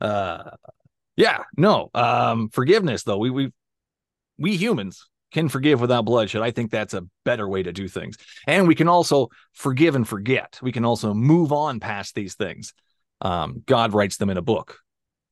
uh 0.00 0.50
yeah, 1.16 1.44
no. 1.56 1.90
Um 1.94 2.48
forgiveness 2.50 3.04
though. 3.04 3.18
We 3.18 3.30
we 3.30 3.52
we 4.36 4.56
humans 4.56 5.08
can 5.32 5.48
forgive 5.48 5.80
without 5.80 6.04
bloodshed. 6.04 6.42
I 6.42 6.50
think 6.50 6.70
that's 6.70 6.94
a 6.94 7.06
better 7.24 7.48
way 7.48 7.62
to 7.62 7.72
do 7.72 7.88
things. 7.88 8.16
And 8.46 8.68
we 8.68 8.74
can 8.74 8.88
also 8.88 9.28
forgive 9.52 9.96
and 9.96 10.06
forget. 10.06 10.58
We 10.62 10.72
can 10.72 10.84
also 10.84 11.14
move 11.14 11.52
on 11.52 11.80
past 11.80 12.14
these 12.14 12.34
things 12.34 12.72
um, 13.24 13.62
God 13.66 13.94
writes 13.94 14.18
them 14.18 14.30
in 14.30 14.36
a 14.36 14.42
book 14.42 14.78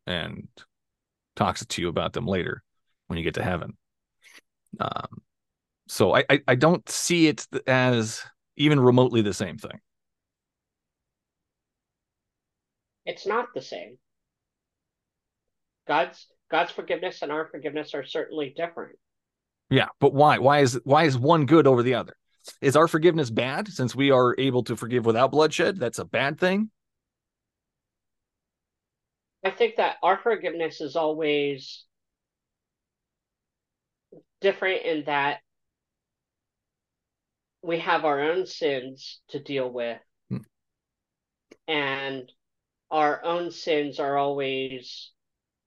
and 0.06 0.48
talks 1.36 1.64
to 1.64 1.82
you 1.82 1.88
about 1.88 2.14
them 2.14 2.26
later 2.26 2.62
when 3.06 3.18
you 3.18 3.22
get 3.22 3.34
to 3.34 3.42
heaven. 3.42 3.76
Um, 4.80 5.22
so 5.88 6.16
I, 6.16 6.24
I, 6.28 6.40
I 6.48 6.54
don't 6.54 6.88
see 6.88 7.28
it 7.28 7.46
as 7.66 8.22
even 8.56 8.80
remotely 8.80 9.20
the 9.20 9.34
same 9.34 9.58
thing. 9.58 9.78
It's 13.04 13.26
not 13.26 13.48
the 13.54 13.60
same. 13.60 13.98
God's 15.86 16.26
God's 16.50 16.70
forgiveness 16.70 17.22
and 17.22 17.32
our 17.32 17.48
forgiveness 17.48 17.94
are 17.94 18.04
certainly 18.04 18.54
different. 18.56 18.96
Yeah, 19.70 19.88
but 20.00 20.14
why? 20.14 20.38
Why 20.38 20.60
is 20.60 20.80
why 20.84 21.04
is 21.04 21.18
one 21.18 21.46
good 21.46 21.66
over 21.66 21.82
the 21.82 21.94
other? 21.94 22.14
Is 22.60 22.76
our 22.76 22.88
forgiveness 22.88 23.30
bad 23.30 23.68
since 23.68 23.94
we 23.94 24.10
are 24.10 24.34
able 24.38 24.62
to 24.64 24.76
forgive 24.76 25.04
without 25.04 25.32
bloodshed? 25.32 25.78
That's 25.78 25.98
a 25.98 26.04
bad 26.04 26.38
thing. 26.38 26.70
I 29.44 29.50
think 29.50 29.76
that 29.76 29.96
our 30.02 30.18
forgiveness 30.18 30.80
is 30.80 30.96
always 30.96 31.84
different 34.40 34.82
in 34.82 35.04
that 35.04 35.40
we 37.62 37.78
have 37.78 38.04
our 38.04 38.20
own 38.20 38.46
sins 38.46 39.20
to 39.28 39.40
deal 39.40 39.70
with. 39.70 40.00
Hmm. 40.28 40.38
And 41.68 42.30
our 42.90 43.24
own 43.24 43.50
sins 43.50 43.98
are 43.98 44.16
always 44.18 45.10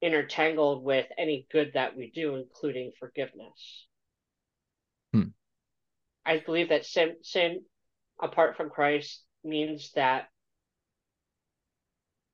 intertangled 0.01 0.84
with 0.84 1.07
any 1.17 1.47
good 1.51 1.71
that 1.73 1.97
we 1.97 2.11
do, 2.11 2.36
including 2.36 2.91
forgiveness. 2.99 3.88
Hmm. 5.13 5.30
I 6.26 6.39
believe 6.39 6.69
that 6.69 6.86
sin, 6.86 7.15
sin 7.23 7.61
apart 8.21 8.57
from 8.57 8.69
Christ 8.69 9.23
means 9.43 9.91
that 9.95 10.28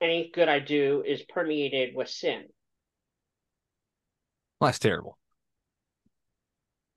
any 0.02 0.32
good 0.34 0.50
I 0.50 0.60
do 0.60 1.04
is 1.06 1.22
permeated 1.24 1.96
with 1.96 2.10
sin. 2.10 2.46
Well, 4.60 4.68
that's 4.68 4.80
terrible. 4.80 5.18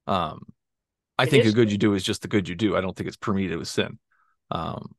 Um, 0.06 0.40
I 1.18 1.24
It 1.24 1.30
think 1.30 1.44
is- 1.44 1.52
the 1.52 1.56
good 1.56 1.70
you 1.72 1.78
do 1.78 1.94
is 1.94 2.02
just 2.02 2.22
the 2.22 2.28
good 2.28 2.48
you 2.48 2.54
do. 2.54 2.76
I 2.76 2.80
don't 2.80 2.96
think 2.96 3.08
it's 3.08 3.16
permeated 3.16 3.58
with 3.58 3.68
sin. 3.68 3.98
Um, 4.50 4.94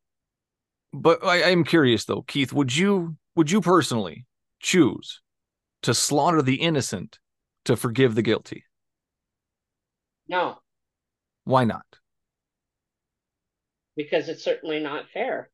but 0.94 1.24
I, 1.24 1.44
I'm 1.52 1.64
curious 1.64 2.06
though, 2.06 2.22
Keith, 2.24 2.54
would 2.54 2.76
you 2.76 3.18
would 3.36 3.52
you 3.52 3.62
personally 3.62 4.26
choose 4.60 5.22
to 5.84 5.94
slaughter 5.94 6.42
the 6.42 6.56
innocent 6.56 7.20
to 7.66 7.76
forgive 7.76 8.16
the 8.16 8.22
guilty? 8.22 8.64
No, 10.28 10.60
Why 11.44 11.66
not? 11.66 11.86
because 13.96 14.28
it's 14.28 14.44
certainly 14.44 14.80
not 14.82 15.06
fair. 15.14 15.50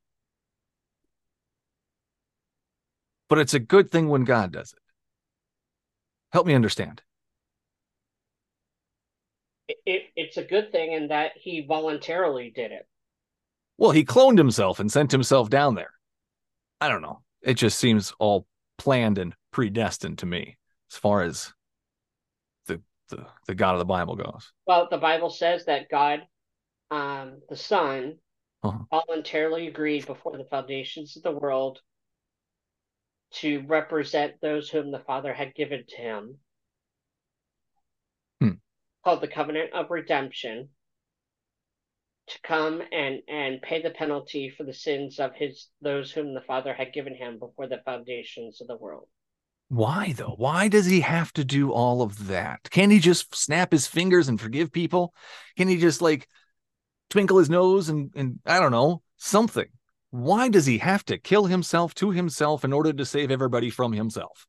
But 3.32 3.39
it's 3.39 3.53
a 3.53 3.59
good 3.59 3.89
thing 3.89 4.09
when 4.09 4.25
God 4.25 4.51
does 4.51 4.73
it. 4.73 4.79
Help 6.34 6.45
me 6.45 6.53
understand. 6.53 7.01
It, 9.69 9.77
it, 9.86 10.01
it's 10.17 10.36
a 10.36 10.43
good 10.43 10.73
thing 10.73 10.91
in 10.91 11.07
that 11.07 11.32
he 11.38 11.65
voluntarily 11.65 12.51
did 12.53 12.73
it. 12.73 12.86
Well, 13.77 13.91
he 13.91 14.03
cloned 14.03 14.38
himself 14.38 14.82
and 14.82 14.91
sent 14.91 15.13
himself 15.13 15.49
down 15.49 15.75
there. 15.75 15.91
I 16.82 16.89
don't 16.89 17.01
know. 17.01 17.21
It 17.41 17.53
just 17.53 17.79
seems 17.79 18.13
all 18.19 18.47
planned 18.77 19.17
and 19.17 19.34
predestined 19.51 20.17
to 20.17 20.25
me 20.25 20.57
as 20.91 20.97
far 20.97 21.21
as 21.21 21.53
the 22.65 22.82
the, 23.07 23.25
the 23.47 23.55
God 23.55 23.75
of 23.75 23.79
the 23.79 23.86
Bible 23.86 24.17
goes. 24.17 24.51
Well, 24.67 24.89
the 24.91 24.97
Bible 24.97 25.29
says 25.29 25.63
that 25.67 25.89
God, 25.89 26.19
um, 26.91 27.38
the 27.47 27.55
Son, 27.55 28.17
Uh-huh. 28.61 28.84
voluntarily 28.91 29.67
agreed 29.67 30.05
before 30.05 30.38
the 30.38 30.43
foundations 30.51 31.15
of 31.15 31.23
the 31.23 31.32
world 31.32 31.79
to 33.32 33.61
represent 33.67 34.39
those 34.41 34.69
whom 34.69 34.91
the 34.91 34.99
Father 34.99 35.34
had 35.34 35.55
given 35.55 35.86
to 35.88 35.95
him, 35.95 36.39
Hmm. 38.41 38.55
called 39.03 39.21
the 39.21 39.27
Covenant 39.27 39.73
of 39.73 39.91
Redemption, 39.91 40.69
to 42.27 42.39
come 42.41 42.82
and 42.91 43.21
and 43.27 43.61
pay 43.61 43.82
the 43.82 43.89
penalty 43.91 44.49
for 44.49 44.63
the 44.63 44.73
sins 44.73 45.19
of 45.19 45.36
his 45.36 45.67
those 45.82 46.11
whom 46.11 46.34
the 46.34 46.41
Father 46.41 46.73
had 46.73 46.93
given 46.93 47.15
him 47.15 47.38
before 47.39 47.67
the 47.67 47.82
foundations 47.86 48.61
of 48.61 48.67
the 48.67 48.77
world. 48.77 49.07
Why 49.69 50.13
though? 50.13 50.36
Why 50.38 50.67
does 50.67 50.86
he 50.86 51.01
have 51.01 51.32
to 51.34 51.45
do 51.45 51.71
all 51.71 52.01
of 52.01 52.27
that? 52.27 52.69
Can't 52.69 52.91
he 52.91 52.99
just 52.99 53.34
snap 53.36 53.71
his 53.71 53.88
fingers 53.88 54.27
and 54.27 54.39
forgive 54.39 54.71
people? 54.71 55.13
Can 55.57 55.67
he 55.67 55.77
just 55.77 56.01
like 56.01 56.27
twinkle 57.09 57.38
his 57.38 57.49
nose 57.49 57.89
and 57.89 58.11
and 58.15 58.39
I 58.45 58.59
don't 58.59 58.71
know, 58.71 59.03
something? 59.17 59.69
Why 60.12 60.49
does 60.49 60.66
he 60.66 60.78
have 60.80 61.05
to 61.05 61.18
kill 61.18 61.45
himself 61.45 61.93
to 61.95 62.12
himself 62.12 62.64
in 62.64 62.74
order 62.74 62.93
to 62.93 63.05
save 63.05 63.32
everybody 63.32 63.70
from 63.70 63.93
himself? 63.93 64.45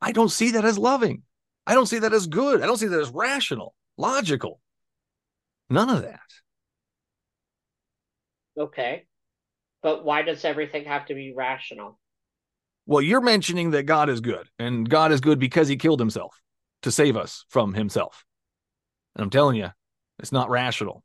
I 0.00 0.12
don't 0.12 0.30
see 0.30 0.52
that 0.52 0.64
as 0.64 0.78
loving. 0.78 1.22
I 1.66 1.74
don't 1.74 1.86
see 1.86 1.98
that 1.98 2.12
as 2.12 2.26
good. 2.26 2.62
I 2.62 2.66
don't 2.66 2.78
see 2.78 2.86
that 2.86 3.00
as 3.00 3.10
rational, 3.10 3.74
logical. 3.98 4.60
None 5.68 5.90
of 5.90 6.02
that. 6.02 6.20
Okay. 8.58 9.06
But 9.82 10.04
why 10.04 10.22
does 10.22 10.44
everything 10.44 10.84
have 10.84 11.06
to 11.06 11.14
be 11.14 11.32
rational? 11.34 11.98
Well, 12.86 13.02
you're 13.02 13.20
mentioning 13.20 13.70
that 13.72 13.84
God 13.84 14.08
is 14.08 14.20
good, 14.20 14.48
and 14.58 14.88
God 14.88 15.12
is 15.12 15.20
good 15.20 15.38
because 15.38 15.68
he 15.68 15.76
killed 15.76 16.00
himself 16.00 16.40
to 16.82 16.90
save 16.90 17.16
us 17.16 17.44
from 17.48 17.74
himself. 17.74 18.24
And 19.14 19.22
I'm 19.22 19.30
telling 19.30 19.56
you, 19.56 19.68
it's 20.18 20.32
not 20.32 20.50
rational. 20.50 21.02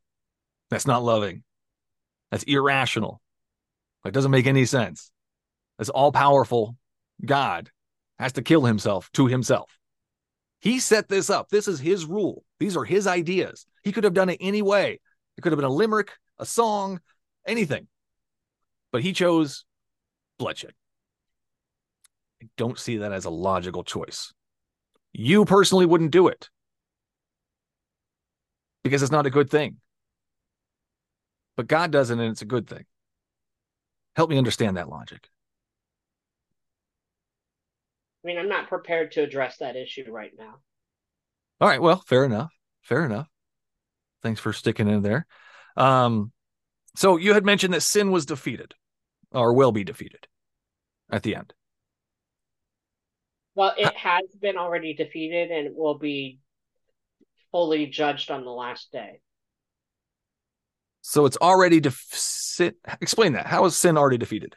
That's 0.70 0.86
not 0.86 1.04
loving. 1.04 1.42
That's 2.30 2.44
irrational. 2.44 3.20
It 4.06 4.14
doesn't 4.14 4.30
make 4.30 4.46
any 4.46 4.64
sense. 4.64 5.10
This 5.78 5.88
all 5.88 6.12
powerful 6.12 6.76
God 7.24 7.70
has 8.18 8.32
to 8.34 8.42
kill 8.42 8.64
himself 8.64 9.10
to 9.12 9.26
himself. 9.26 9.78
He 10.60 10.80
set 10.80 11.08
this 11.08 11.30
up. 11.30 11.48
This 11.48 11.68
is 11.68 11.78
his 11.78 12.06
rule. 12.06 12.44
These 12.58 12.76
are 12.76 12.84
his 12.84 13.06
ideas. 13.06 13.66
He 13.82 13.92
could 13.92 14.04
have 14.04 14.14
done 14.14 14.30
it 14.30 14.38
any 14.40 14.62
way. 14.62 15.00
It 15.36 15.40
could 15.42 15.52
have 15.52 15.58
been 15.58 15.64
a 15.64 15.70
limerick, 15.70 16.12
a 16.38 16.46
song, 16.46 17.00
anything. 17.46 17.86
But 18.90 19.02
he 19.02 19.12
chose 19.12 19.64
bloodshed. 20.38 20.72
I 22.42 22.48
don't 22.56 22.78
see 22.78 22.98
that 22.98 23.12
as 23.12 23.26
a 23.26 23.30
logical 23.30 23.84
choice. 23.84 24.32
You 25.12 25.44
personally 25.44 25.86
wouldn't 25.86 26.10
do 26.10 26.28
it 26.28 26.48
because 28.82 29.02
it's 29.02 29.12
not 29.12 29.26
a 29.26 29.30
good 29.30 29.50
thing. 29.50 29.76
But 31.56 31.66
God 31.66 31.90
does 31.90 32.10
it 32.10 32.18
and 32.18 32.30
it's 32.30 32.42
a 32.42 32.46
good 32.46 32.66
thing. 32.66 32.84
Help 34.16 34.30
me 34.30 34.38
understand 34.38 34.78
that 34.78 34.88
logic. 34.88 35.28
I 38.24 38.26
mean, 38.26 38.38
I'm 38.38 38.48
not 38.48 38.68
prepared 38.68 39.12
to 39.12 39.22
address 39.22 39.58
that 39.58 39.76
issue 39.76 40.06
right 40.10 40.32
now. 40.36 40.56
All 41.60 41.68
right, 41.68 41.80
well, 41.80 42.02
fair 42.06 42.24
enough. 42.24 42.52
Fair 42.82 43.04
enough. 43.04 43.28
Thanks 44.22 44.40
for 44.40 44.54
sticking 44.54 44.88
in 44.88 45.02
there. 45.02 45.26
Um, 45.76 46.32
so 46.96 47.18
you 47.18 47.34
had 47.34 47.44
mentioned 47.44 47.74
that 47.74 47.82
sin 47.82 48.10
was 48.10 48.24
defeated 48.24 48.74
or 49.32 49.52
will 49.52 49.70
be 49.70 49.84
defeated 49.84 50.26
at 51.10 51.22
the 51.22 51.36
end. 51.36 51.52
Well, 53.54 53.74
it 53.76 53.94
has 53.96 54.24
been 54.40 54.56
already 54.56 54.94
defeated 54.94 55.50
and 55.50 55.76
will 55.76 55.98
be 55.98 56.40
fully 57.52 57.86
judged 57.86 58.30
on 58.30 58.44
the 58.44 58.50
last 58.50 58.92
day. 58.92 59.20
So 61.08 61.24
it's 61.24 61.36
already 61.36 61.78
def- 61.78 62.04
sin. 62.10 62.74
Explain 63.00 63.34
that. 63.34 63.46
How 63.46 63.64
is 63.64 63.76
sin 63.76 63.96
already 63.96 64.18
defeated? 64.18 64.56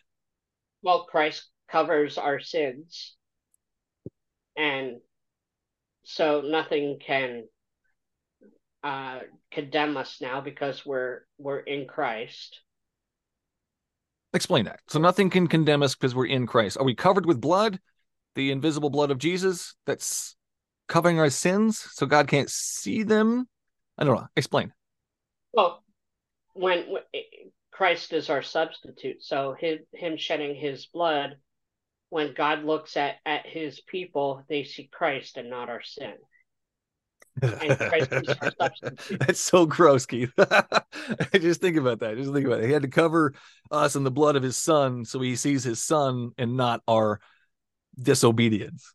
Well, 0.82 1.04
Christ 1.04 1.48
covers 1.72 2.18
our 2.18 2.40
sins, 2.40 3.16
and 4.58 4.98
so 6.06 6.42
nothing 6.44 6.98
can 7.06 7.44
uh, 8.84 9.20
condemn 9.52 9.96
us 9.96 10.18
now 10.22 10.42
because 10.42 10.84
we're 10.84 11.20
we're 11.38 11.60
in 11.60 11.86
Christ. 11.86 12.62
Explain 14.34 14.66
that. 14.66 14.80
So 14.88 14.98
nothing 14.98 15.30
can 15.30 15.46
condemn 15.46 15.84
us 15.84 15.94
because 15.94 16.16
we're 16.16 16.26
in 16.26 16.48
Christ. 16.48 16.78
Are 16.78 16.84
we 16.84 16.96
covered 16.96 17.28
with 17.28 17.40
blood, 17.40 17.80
the 18.34 18.50
invisible 18.50 18.90
blood 18.90 19.12
of 19.12 19.20
Jesus 19.20 19.76
that's 19.86 20.36
covering 20.88 21.20
our 21.20 21.30
sins 21.30 21.78
so 21.92 22.08
God 22.08 22.28
can't 22.28 22.50
see 22.50 23.04
them? 23.04 23.48
I 24.00 24.04
don't 24.04 24.16
know. 24.16 24.28
Explain. 24.36 24.74
Well, 25.54 25.84
when, 26.60 26.92
when 26.92 27.04
eh, 27.14 27.22
Christ 27.72 28.12
is 28.12 28.30
our 28.30 28.42
substitute, 28.42 29.24
so 29.24 29.56
his, 29.58 29.80
him 29.94 30.18
shedding 30.18 30.56
his 30.56 30.88
blood, 30.88 31.38
when 32.10 32.34
God 32.34 32.66
looks 32.66 32.98
at 32.98 33.16
at 33.26 33.46
his 33.46 33.80
people, 33.80 34.44
they 34.50 34.64
see 34.64 34.90
Christ 34.92 35.38
and 35.38 35.50
not 35.50 35.70
our 35.70 35.82
sin. 35.82 36.14
And 37.42 37.78
Christ 37.78 38.12
is 38.12 38.36
our 38.42 38.52
substitute. 38.60 39.20
That's 39.20 39.40
so 39.40 39.66
gross, 39.66 40.06
Keith. 40.06 40.34
just 41.34 41.62
think 41.62 41.78
about 41.78 42.00
that. 42.00 42.18
Just 42.18 42.34
think 42.34 42.46
about 42.46 42.60
it. 42.60 42.66
He 42.66 42.74
had 42.74 42.82
to 42.82 42.90
cover 42.90 43.34
us 43.72 43.96
in 43.96 44.04
the 44.04 44.12
blood 44.12 44.36
of 44.36 44.44
his 44.44 44.58
son 44.58 45.06
so 45.06 45.22
he 45.22 45.38
sees 45.38 45.64
his 45.64 45.82
son 45.82 46.32
and 46.38 46.58
not 46.58 46.82
our 46.88 47.22
disobedience. 47.98 48.94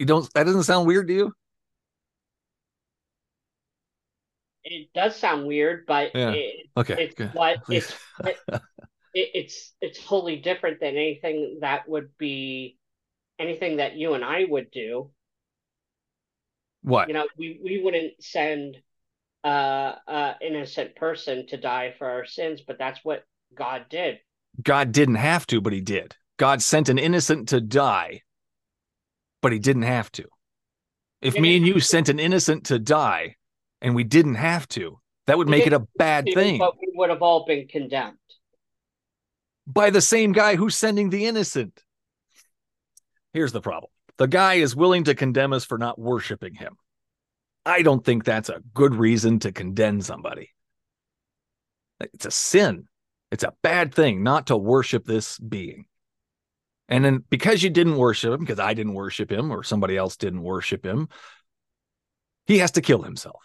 You 0.00 0.06
don't 0.06 0.28
that 0.34 0.44
doesn't 0.44 0.64
sound 0.64 0.88
weird 0.88 1.06
to 1.08 1.14
you? 1.14 1.34
It 4.64 4.88
does 4.94 5.16
sound 5.16 5.46
weird, 5.46 5.86
but 5.86 6.10
Yeah. 6.14 6.32
it, 6.32 6.66
Okay. 6.76 6.94
it's 6.98 7.14
good. 7.14 7.30
what 7.34 7.58
it's 7.70 7.92
it, 8.24 8.36
it's 9.14 9.72
it's 9.80 9.98
wholly 10.02 10.36
different 10.36 10.80
than 10.80 10.96
anything 10.96 11.58
that 11.60 11.88
would 11.88 12.16
be 12.18 12.76
anything 13.38 13.78
that 13.78 13.96
you 13.96 14.14
and 14.14 14.24
I 14.24 14.44
would 14.48 14.70
do. 14.70 15.10
what? 16.82 17.08
You 17.08 17.14
know, 17.14 17.28
we 17.36 17.60
we 17.62 17.82
wouldn't 17.82 18.22
send 18.22 18.76
uh 19.42 19.94
uh 20.06 20.34
innocent 20.42 20.94
person 20.96 21.46
to 21.48 21.56
die 21.56 21.94
for 21.98 22.08
our 22.08 22.26
sins, 22.26 22.60
but 22.66 22.78
that's 22.78 23.00
what 23.04 23.24
God 23.54 23.86
did. 23.88 24.18
God 24.62 24.92
didn't 24.92 25.14
have 25.16 25.46
to, 25.48 25.60
but 25.60 25.72
he 25.72 25.80
did. 25.80 26.16
God 26.36 26.62
sent 26.62 26.88
an 26.88 26.98
innocent 26.98 27.48
to 27.50 27.60
die, 27.60 28.22
but 29.42 29.52
he 29.52 29.58
didn't 29.58 29.82
have 29.82 30.10
to. 30.12 30.24
If 31.22 31.38
me 31.38 31.56
and 31.56 31.66
you 31.66 31.80
sent 31.80 32.08
an 32.08 32.18
innocent 32.18 32.66
to 32.66 32.78
die 32.78 33.36
and 33.80 33.94
we 33.94 34.04
didn't 34.04 34.34
have 34.36 34.68
to, 34.68 34.98
that 35.26 35.38
would 35.38 35.48
make 35.48 35.66
it 35.66 35.72
a 35.72 35.86
bad 35.96 36.26
thing 36.34 36.58
But 36.58 36.76
we 36.80 36.90
would 36.94 37.10
have 37.10 37.22
all 37.22 37.44
been 37.46 37.66
condemned. 37.68 38.16
by 39.66 39.90
the 39.90 40.00
same 40.00 40.32
guy 40.32 40.56
who's 40.56 40.74
sending 40.76 41.10
the 41.10 41.26
innocent. 41.26 41.82
Here's 43.32 43.52
the 43.52 43.60
problem 43.60 43.90
the 44.18 44.26
guy 44.26 44.54
is 44.54 44.74
willing 44.76 45.04
to 45.04 45.14
condemn 45.14 45.52
us 45.52 45.64
for 45.64 45.78
not 45.78 45.98
worshiping 45.98 46.54
him. 46.54 46.76
I 47.64 47.82
don't 47.82 48.04
think 48.04 48.24
that's 48.24 48.48
a 48.48 48.62
good 48.74 48.94
reason 48.94 49.38
to 49.40 49.52
condemn 49.52 50.00
somebody. 50.00 50.50
It's 52.00 52.26
a 52.26 52.30
sin. 52.30 52.86
It's 53.30 53.44
a 53.44 53.54
bad 53.62 53.94
thing 53.94 54.22
not 54.22 54.48
to 54.48 54.56
worship 54.56 55.04
this 55.04 55.38
being. 55.38 55.84
And 56.88 57.04
then 57.04 57.22
because 57.30 57.62
you 57.62 57.70
didn't 57.70 57.96
worship 57.98 58.32
him, 58.32 58.40
because 58.40 58.58
I 58.58 58.74
didn't 58.74 58.94
worship 58.94 59.30
him 59.30 59.52
or 59.52 59.62
somebody 59.62 59.96
else 59.96 60.16
didn't 60.16 60.42
worship 60.42 60.84
him, 60.84 61.08
he 62.46 62.58
has 62.58 62.72
to 62.72 62.80
kill 62.80 63.02
himself. 63.02 63.40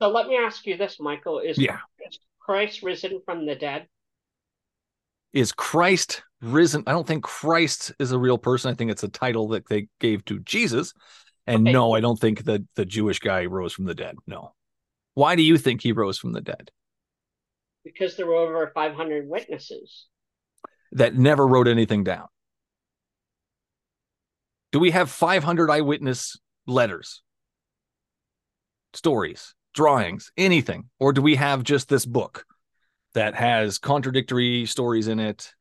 So 0.00 0.08
let 0.08 0.26
me 0.28 0.36
ask 0.36 0.66
you 0.66 0.76
this, 0.76 1.00
Michael: 1.00 1.38
Is 1.38 1.58
Yeah. 1.58 1.78
is 2.06 2.18
Christ 2.38 2.82
risen 2.82 3.20
from 3.24 3.46
the 3.46 3.54
dead? 3.54 3.88
Is 5.32 5.52
Christ 5.52 6.22
risen? 6.40 6.82
I 6.86 6.92
don't 6.92 7.06
think 7.06 7.24
Christ 7.24 7.92
is 7.98 8.12
a 8.12 8.18
real 8.18 8.38
person. 8.38 8.70
I 8.70 8.74
think 8.74 8.90
it's 8.90 9.02
a 9.02 9.08
title 9.08 9.48
that 9.48 9.68
they 9.68 9.88
gave 10.00 10.24
to 10.26 10.38
Jesus. 10.40 10.92
And 11.46 11.64
Okay. 11.66 11.72
no, 11.72 11.92
I 11.92 12.00
don't 12.00 12.18
think 12.18 12.44
that 12.44 12.62
the 12.74 12.84
Jewish 12.84 13.18
guy 13.20 13.44
rose 13.46 13.72
from 13.72 13.84
the 13.84 13.94
dead. 13.94 14.16
No. 14.26 14.54
Why 15.14 15.36
do 15.36 15.42
you 15.42 15.56
think 15.58 15.82
he 15.82 15.92
rose 15.92 16.18
from 16.18 16.32
the 16.32 16.40
dead? 16.40 16.70
Because 17.84 18.16
there 18.16 18.26
were 18.26 18.34
over 18.34 18.70
500 18.74 19.28
witnesses. 19.28 20.06
that 20.92 21.14
never 21.16 21.46
wrote 21.46 21.68
anything 21.68 22.04
down? 22.04 22.26
Do 24.72 24.78
we 24.78 24.92
have 24.92 25.10
500 25.10 25.68
eyewitness 25.70 26.38
letters, 26.66 27.22
stories, 28.94 29.54
drawings, 29.76 30.32
anything? 30.36 30.88
Or 30.98 31.12
do 31.12 31.22
we 31.22 31.36
have 31.36 31.62
just 31.62 31.88
this 31.88 32.04
book 32.04 32.44
that 33.14 33.36
has 33.36 33.78
contradictory 33.78 34.66
stories 34.66 35.06
in 35.06 35.20
it? 35.20 35.54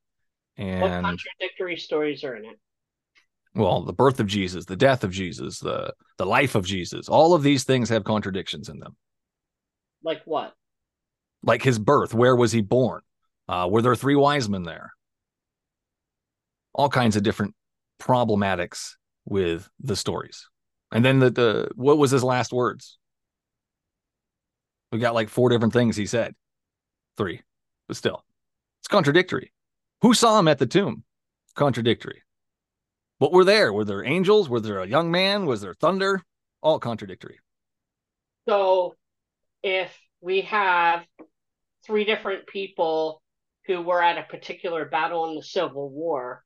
What 0.78 0.92
And 0.92 1.06
contradictory 1.06 1.78
stories 1.78 2.24
are 2.24 2.36
in 2.36 2.46
it? 2.46 2.60
well, 3.54 3.84
the 3.84 3.94
birth 3.94 4.20
of 4.20 4.28
Jesus, 4.28 4.66
the 4.66 4.76
death 4.76 5.04
of 5.04 5.12
Jesus, 5.12 5.60
the 5.60 5.94
the 6.18 6.26
life 6.26 6.56
of 6.56 6.66
Jesus, 6.66 7.08
all 7.08 7.34
of 7.34 7.44
these 7.44 7.64
things 7.66 7.90
have 7.90 8.04
contradictions 8.04 8.70
in 8.70 8.80
them. 8.80 8.96
Like 10.04 10.22
what? 10.26 10.54
Like 11.44 11.62
his 11.62 11.78
birth, 11.78 12.14
where 12.14 12.36
was 12.36 12.52
he 12.52 12.62
born? 12.62 13.02
Uh, 13.48 13.68
were 13.70 13.82
there 13.82 13.96
three 13.96 14.16
wise 14.16 14.50
men 14.50 14.64
there? 14.64 14.94
All 16.74 16.90
kinds 16.90 17.16
of 17.16 17.24
different 17.24 17.54
problematics 18.02 18.94
with 19.26 19.70
the 19.80 19.96
stories. 19.96 20.48
And 20.92 21.04
then 21.04 21.20
the, 21.20 21.30
the 21.30 21.70
what 21.76 21.98
was 21.98 22.12
his 22.12 22.24
last 22.24 22.54
words? 22.54 22.98
We 24.92 25.00
got 25.00 25.14
like 25.14 25.30
four 25.30 25.50
different 25.50 25.74
things 25.74 25.96
he 25.96 26.06
said. 26.06 26.36
Three, 27.18 27.42
but 27.88 27.98
still, 27.98 28.24
it's 28.82 28.88
contradictory. 28.88 29.52
Who 30.02 30.14
saw 30.14 30.38
him 30.40 30.48
at 30.48 30.60
the 30.60 30.66
tomb? 30.66 31.04
Contradictory. 31.56 32.22
What 33.18 33.32
were 33.32 33.46
there? 33.46 33.72
Were 33.72 33.86
there 33.86 34.04
angels? 34.04 34.50
Were 34.50 34.60
there 34.60 34.80
a 34.80 34.88
young 34.88 35.10
man? 35.10 35.46
Was 35.46 35.62
there 35.62 35.74
thunder? 35.74 36.22
All 36.62 36.80
contradictory. 36.80 37.40
So 38.48 38.96
if 39.64 39.92
we 40.22 40.42
have 40.42 41.06
three 41.86 42.04
different 42.04 42.48
people 42.48 43.22
who 43.68 43.82
were 43.82 44.02
at 44.02 44.18
a 44.18 44.24
particular 44.24 44.86
battle 44.86 45.30
in 45.30 45.36
the 45.36 45.44
Civil 45.44 45.90
War 45.90 46.44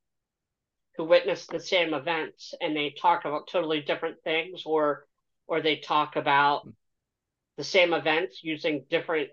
who 0.96 1.06
witnessed 1.06 1.50
the 1.50 1.60
same 1.60 1.94
events 1.94 2.54
and 2.62 2.76
they 2.76 2.94
talk 3.02 3.26
about 3.26 3.48
totally 3.48 3.82
different 3.82 4.22
things 4.24 4.64
or 4.66 5.06
or 5.48 5.62
they 5.62 5.78
talk 5.78 6.16
about 6.16 6.68
the 7.60 7.64
same 7.64 7.94
events 7.94 8.44
using 8.44 8.84
different 8.90 9.30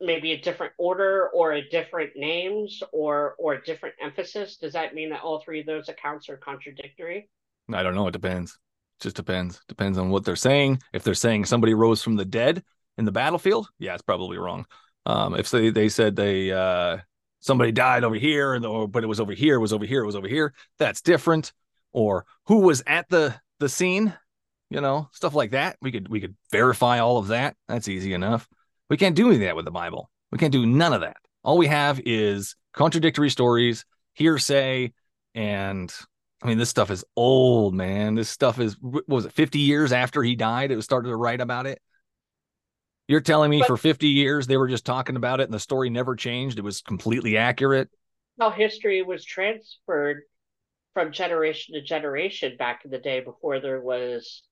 maybe 0.00 0.32
a 0.32 0.40
different 0.40 0.74
order 0.76 1.30
or 1.32 1.52
a 1.52 1.66
different 1.70 2.10
names 2.16 2.82
or 2.92 3.34
or 3.38 3.54
a 3.54 3.64
different 3.64 3.94
emphasis 4.02 4.58
does 4.58 4.74
that 4.74 4.94
mean 4.94 5.08
that 5.08 5.22
all 5.22 5.40
three 5.40 5.60
of 5.60 5.66
those 5.66 5.88
accounts 5.88 6.28
are 6.28 6.36
contradictory 6.36 7.30
I 7.72 7.82
don't 7.82 7.94
know. 7.94 8.08
It 8.08 8.12
depends. 8.12 8.58
Just 9.00 9.16
depends. 9.16 9.60
Depends 9.68 9.98
on 9.98 10.10
what 10.10 10.24
they're 10.24 10.36
saying. 10.36 10.82
If 10.92 11.02
they're 11.02 11.14
saying 11.14 11.46
somebody 11.46 11.74
rose 11.74 12.02
from 12.02 12.16
the 12.16 12.24
dead 12.24 12.62
in 12.98 13.04
the 13.04 13.12
battlefield, 13.12 13.68
yeah, 13.78 13.94
it's 13.94 14.02
probably 14.02 14.38
wrong. 14.38 14.66
Um, 15.06 15.34
if 15.34 15.50
they 15.50 15.70
they 15.70 15.88
said 15.88 16.16
they 16.16 16.52
uh, 16.52 16.98
somebody 17.40 17.72
died 17.72 18.04
over 18.04 18.14
here, 18.14 18.54
and 18.54 18.64
or, 18.64 18.88
but 18.88 19.02
it 19.02 19.06
was 19.06 19.20
over 19.20 19.32
here, 19.32 19.56
it 19.56 19.60
was 19.60 19.72
over 19.72 19.86
here, 19.86 20.02
it 20.02 20.06
was 20.06 20.16
over 20.16 20.28
here, 20.28 20.54
that's 20.78 21.00
different. 21.00 21.52
Or 21.92 22.26
who 22.46 22.60
was 22.60 22.82
at 22.86 23.08
the 23.08 23.34
the 23.60 23.68
scene, 23.68 24.14
you 24.70 24.80
know, 24.80 25.08
stuff 25.12 25.34
like 25.34 25.52
that. 25.52 25.76
We 25.80 25.92
could 25.92 26.08
we 26.08 26.20
could 26.20 26.34
verify 26.50 26.98
all 26.98 27.18
of 27.18 27.28
that. 27.28 27.56
That's 27.68 27.88
easy 27.88 28.12
enough. 28.12 28.48
We 28.90 28.96
can't 28.96 29.16
do 29.16 29.26
any 29.28 29.36
of 29.36 29.40
that 29.42 29.56
with 29.56 29.64
the 29.64 29.70
Bible. 29.70 30.10
We 30.32 30.38
can't 30.38 30.52
do 30.52 30.66
none 30.66 30.92
of 30.92 31.00
that. 31.02 31.16
All 31.42 31.58
we 31.58 31.66
have 31.68 32.00
is 32.04 32.56
contradictory 32.72 33.30
stories, 33.30 33.84
hearsay, 34.14 34.92
and 35.34 35.94
I 36.42 36.48
mean, 36.48 36.58
this 36.58 36.68
stuff 36.70 36.90
is 36.90 37.04
old, 37.16 37.74
man. 37.74 38.14
This 38.14 38.28
stuff 38.28 38.58
is 38.58 38.76
what 38.80 39.08
was 39.08 39.26
it 39.26 39.32
50 39.32 39.58
years 39.60 39.92
after 39.92 40.22
he 40.22 40.34
died? 40.36 40.70
It 40.70 40.76
was 40.76 40.84
started 40.84 41.08
to 41.08 41.16
write 41.16 41.40
about 41.40 41.66
it. 41.66 41.80
You're 43.08 43.20
telling 43.20 43.50
me 43.50 43.60
But- 43.60 43.66
for 43.68 43.76
50 43.76 44.08
years 44.08 44.46
they 44.46 44.56
were 44.56 44.68
just 44.68 44.86
talking 44.86 45.16
about 45.16 45.40
it 45.40 45.44
and 45.44 45.52
the 45.54 45.60
story 45.60 45.90
never 45.90 46.16
changed. 46.16 46.58
It 46.58 46.62
was 46.62 46.80
completely 46.80 47.36
accurate. 47.36 47.90
how 48.40 48.50
history 48.50 49.00
was 49.02 49.24
transferred 49.24 50.22
from 50.92 51.12
generation 51.12 51.74
to 51.74 51.80
generation 51.80 52.56
back 52.56 52.84
in 52.84 52.90
the 52.90 52.98
day 52.98 53.20
before 53.20 53.60
there 53.60 53.80
was 53.80 54.42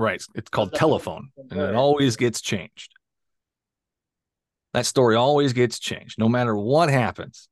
Right. 0.00 0.22
It's 0.34 0.48
called 0.48 0.72
telephone 0.72 1.28
and 1.50 1.60
it 1.60 1.74
always 1.74 2.16
gets 2.16 2.40
changed. 2.40 2.94
That 4.72 4.86
story 4.86 5.14
always 5.14 5.52
gets 5.52 5.78
changed. 5.78 6.18
No 6.18 6.26
matter 6.26 6.56
what 6.56 6.88
happens, 6.88 7.50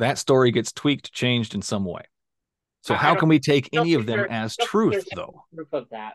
that 0.00 0.18
story 0.18 0.50
gets 0.50 0.72
tweaked, 0.72 1.12
changed 1.12 1.54
in 1.54 1.62
some 1.62 1.84
way. 1.84 2.02
So 2.80 2.94
how 2.94 3.14
can 3.14 3.28
we 3.28 3.38
take 3.38 3.68
any 3.72 3.94
of 3.94 4.06
them 4.06 4.26
as 4.28 4.56
truth 4.56 5.06
though? 5.14 5.44
proof 5.54 5.72
of 5.72 5.88
that 5.90 6.14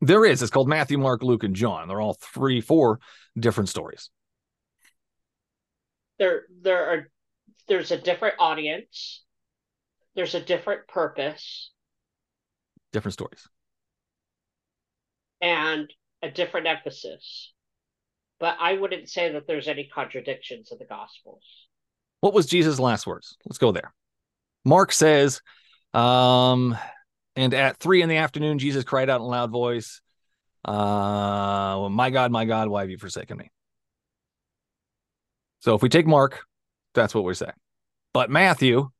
There 0.00 0.24
is. 0.24 0.40
It's 0.40 0.52
called 0.52 0.68
Matthew, 0.68 0.96
Mark, 0.96 1.24
Luke, 1.24 1.42
and 1.42 1.56
John. 1.56 1.88
They're 1.88 2.00
all 2.00 2.14
three, 2.14 2.60
four 2.60 3.00
different 3.36 3.70
stories. 3.70 4.08
there 6.20 6.44
there 6.62 6.86
are 6.86 7.10
there's 7.66 7.90
a 7.90 7.98
different 7.98 8.36
audience 8.38 9.24
there's 10.14 10.36
a 10.36 10.40
different 10.40 10.86
purpose 10.86 11.72
Different 12.92 13.12
stories. 13.14 13.48
And 15.40 15.92
a 16.22 16.30
different 16.30 16.66
emphasis 16.66 17.52
but 18.38 18.56
i 18.60 18.74
wouldn't 18.74 19.08
say 19.08 19.32
that 19.32 19.46
there's 19.46 19.68
any 19.68 19.84
contradictions 19.92 20.70
in 20.72 20.78
the 20.78 20.84
gospels 20.84 21.42
What 22.20 22.34
was 22.34 22.46
Jesus' 22.46 22.78
last 22.78 23.06
words? 23.06 23.36
Let's 23.46 23.58
go 23.58 23.72
there. 23.72 23.92
Mark 24.64 24.92
says, 24.92 25.40
um, 25.94 26.76
and 27.34 27.54
at 27.54 27.78
three 27.78 28.02
in 28.02 28.10
the 28.10 28.18
afternoon, 28.18 28.58
Jesus 28.58 28.84
cried 28.84 29.08
out 29.08 29.20
in 29.20 29.22
a 29.22 29.26
loud 29.26 29.50
voice, 29.50 30.02
uh, 30.66 31.88
My 31.90 32.10
God, 32.10 32.30
my 32.30 32.44
God, 32.44 32.68
why 32.68 32.82
have 32.82 32.90
you 32.90 32.98
forsaken 32.98 33.38
me? 33.38 33.50
So 35.60 35.74
if 35.74 35.82
we 35.82 35.88
take 35.88 36.06
Mark, 36.06 36.44
that's 36.94 37.14
what 37.14 37.24
we're 37.24 37.32
saying. 37.34 37.56
But 38.12 38.28
Matthew, 38.28 38.90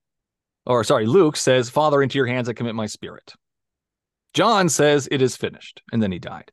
or 0.64 0.82
sorry, 0.84 1.05
Luke 1.05 1.36
says, 1.36 1.68
Father, 1.68 2.03
into 2.03 2.16
your 2.16 2.26
hands 2.26 2.49
I 2.49 2.55
commit 2.55 2.74
my 2.74 2.86
spirit. 2.86 3.34
John 4.35 4.68
says 4.68 5.09
it 5.11 5.22
is 5.22 5.37
finished, 5.37 5.83
and 5.93 6.03
then 6.03 6.12
he 6.12 6.18
died. 6.18 6.53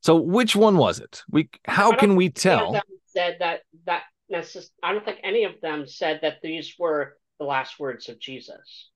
So 0.00 0.16
which 0.16 0.56
one 0.56 0.76
was 0.76 1.00
it? 1.00 1.22
We 1.30 1.50
how 1.66 1.92
can 1.92 2.16
we 2.16 2.30
tell? 2.30 2.80
said 3.18 3.36
that 3.40 3.60
that 3.86 4.02
necess- 4.30 4.70
i 4.82 4.92
don't 4.92 5.04
think 5.04 5.18
any 5.22 5.44
of 5.44 5.60
them 5.60 5.86
said 5.86 6.20
that 6.22 6.38
these 6.42 6.74
were 6.78 7.16
the 7.38 7.44
last 7.44 7.78
words 7.80 8.08
of 8.08 8.18
jesus. 8.20 8.90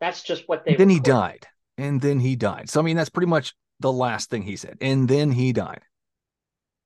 That's 0.00 0.22
just 0.22 0.48
what 0.48 0.64
they 0.64 0.76
then 0.76 0.88
he 0.88 1.00
died. 1.00 1.46
And 1.78 2.00
then 2.00 2.18
he 2.20 2.36
died. 2.36 2.68
So 2.68 2.80
i 2.80 2.82
mean 2.82 2.96
that's 2.96 3.10
pretty 3.10 3.28
much 3.28 3.54
the 3.80 3.92
last 3.92 4.30
thing 4.30 4.42
he 4.42 4.56
said. 4.56 4.78
And 4.80 5.08
then 5.08 5.32
he 5.32 5.52
died. 5.52 5.82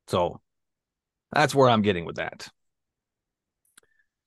So 0.08 0.40
that's 1.32 1.54
where 1.54 1.68
i'm 1.68 1.82
getting 1.82 2.04
with 2.04 2.16
that. 2.16 2.48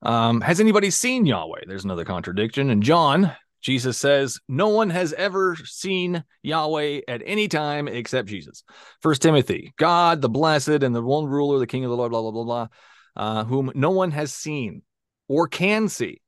Um 0.01 0.41
has 0.41 0.59
anybody 0.59 0.89
seen 0.91 1.25
yahweh? 1.25 1.61
There's 1.65 1.85
another 1.85 2.05
contradiction. 2.05 2.69
And 2.69 2.83
john 2.83 3.35
jesus 3.61 3.97
says 3.97 4.39
no 4.47 4.69
one 4.69 4.89
has 4.89 5.13
ever 5.13 5.55
seen 5.63 6.23
yahweh 6.43 7.01
at 7.07 7.21
any 7.25 7.47
time 7.47 7.87
except 7.87 8.27
jesus 8.27 8.63
first 9.01 9.21
timothy 9.21 9.73
god 9.77 10.21
the 10.21 10.29
blessed 10.29 10.83
and 10.83 10.95
the 10.95 11.01
one 11.01 11.25
ruler 11.25 11.59
the 11.59 11.67
king 11.67 11.83
of 11.83 11.89
the 11.89 11.97
lord 11.97 12.11
blah 12.11 12.21
blah 12.21 12.31
blah 12.31 12.43
blah 12.43 12.67
uh, 13.15 13.43
whom 13.43 13.71
no 13.75 13.91
one 13.91 14.11
has 14.11 14.33
seen 14.33 14.81
or 15.27 15.47
can 15.47 15.87
see 15.87 16.21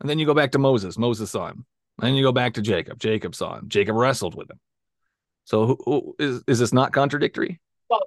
and 0.00 0.08
then 0.08 0.18
you 0.18 0.26
go 0.26 0.34
back 0.34 0.52
to 0.52 0.58
moses 0.58 0.98
moses 0.98 1.30
saw 1.30 1.48
him 1.48 1.64
and 1.98 2.08
then 2.08 2.14
you 2.14 2.22
go 2.22 2.32
back 2.32 2.54
to 2.54 2.62
Jacob. 2.62 2.98
Jacob 2.98 3.34
saw 3.34 3.56
him. 3.56 3.68
Jacob 3.68 3.96
wrestled 3.96 4.34
with 4.34 4.50
him. 4.50 4.60
So 5.44 5.66
who, 5.66 5.78
who, 5.84 6.16
is 6.18 6.42
is 6.46 6.58
this 6.58 6.72
not 6.72 6.92
contradictory? 6.92 7.60
Well, 7.88 8.02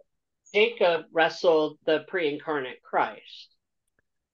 Jacob 0.54 1.06
wrestled 1.12 1.78
the 1.86 2.06
pre-incarnate 2.08 2.82
christ 2.84 3.50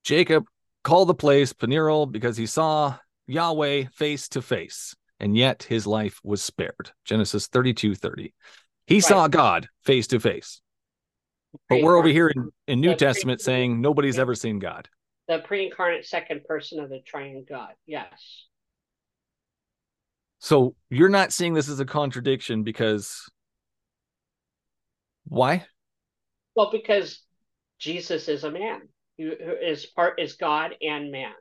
Jacob 0.04 0.46
called 0.84 1.10
the 1.10 1.16
place 1.16 1.54
Peniel 1.54 2.06
because 2.06 2.38
he 2.38 2.46
saw 2.46 2.96
Yahweh 3.28 3.86
face 3.94 4.28
to 4.30 4.42
face, 4.42 4.96
and 5.20 5.36
yet 5.36 5.64
his 5.64 5.88
life 5.88 6.20
was 6.24 6.42
spared. 6.44 6.92
Genesis 7.06 7.48
32 7.48 7.96
30. 7.96 8.34
He 8.88 9.02
saw 9.02 9.28
God 9.28 9.68
face 9.84 10.08
to 10.08 10.20
face. 10.20 10.62
But 11.70 11.82
we're 11.82 11.98
over 11.98 12.10
here 12.10 12.28
in, 12.28 12.50
in 12.68 12.82
New 12.82 12.96
Testament 12.96 13.42
saying 13.42 13.82
nobody's 13.82 14.20
ever 14.20 14.36
seen 14.36 14.60
God. 14.60 14.90
the 15.28 15.40
pre-incarnate 15.40 16.06
second 16.06 16.44
person 16.44 16.80
of 16.80 16.90
the 16.90 17.00
triune 17.00 17.46
God. 17.48 17.72
Yes. 17.88 18.46
So 20.40 20.76
you're 20.90 21.10
not 21.10 21.34
seeing 21.34 21.54
this 21.54 21.70
as 21.70 21.80
a 21.80 21.86
contradiction 21.86 22.64
because 22.64 23.28
why? 25.28 25.66
Well, 26.56 26.70
because 26.72 27.22
Jesus 27.80 28.28
is 28.28 28.44
a 28.44 28.52
man 28.52 28.82
who 29.18 29.32
is 29.32 29.86
part 29.88 30.20
is 30.20 30.34
God 30.34 30.76
and 30.82 31.12
man. 31.12 31.34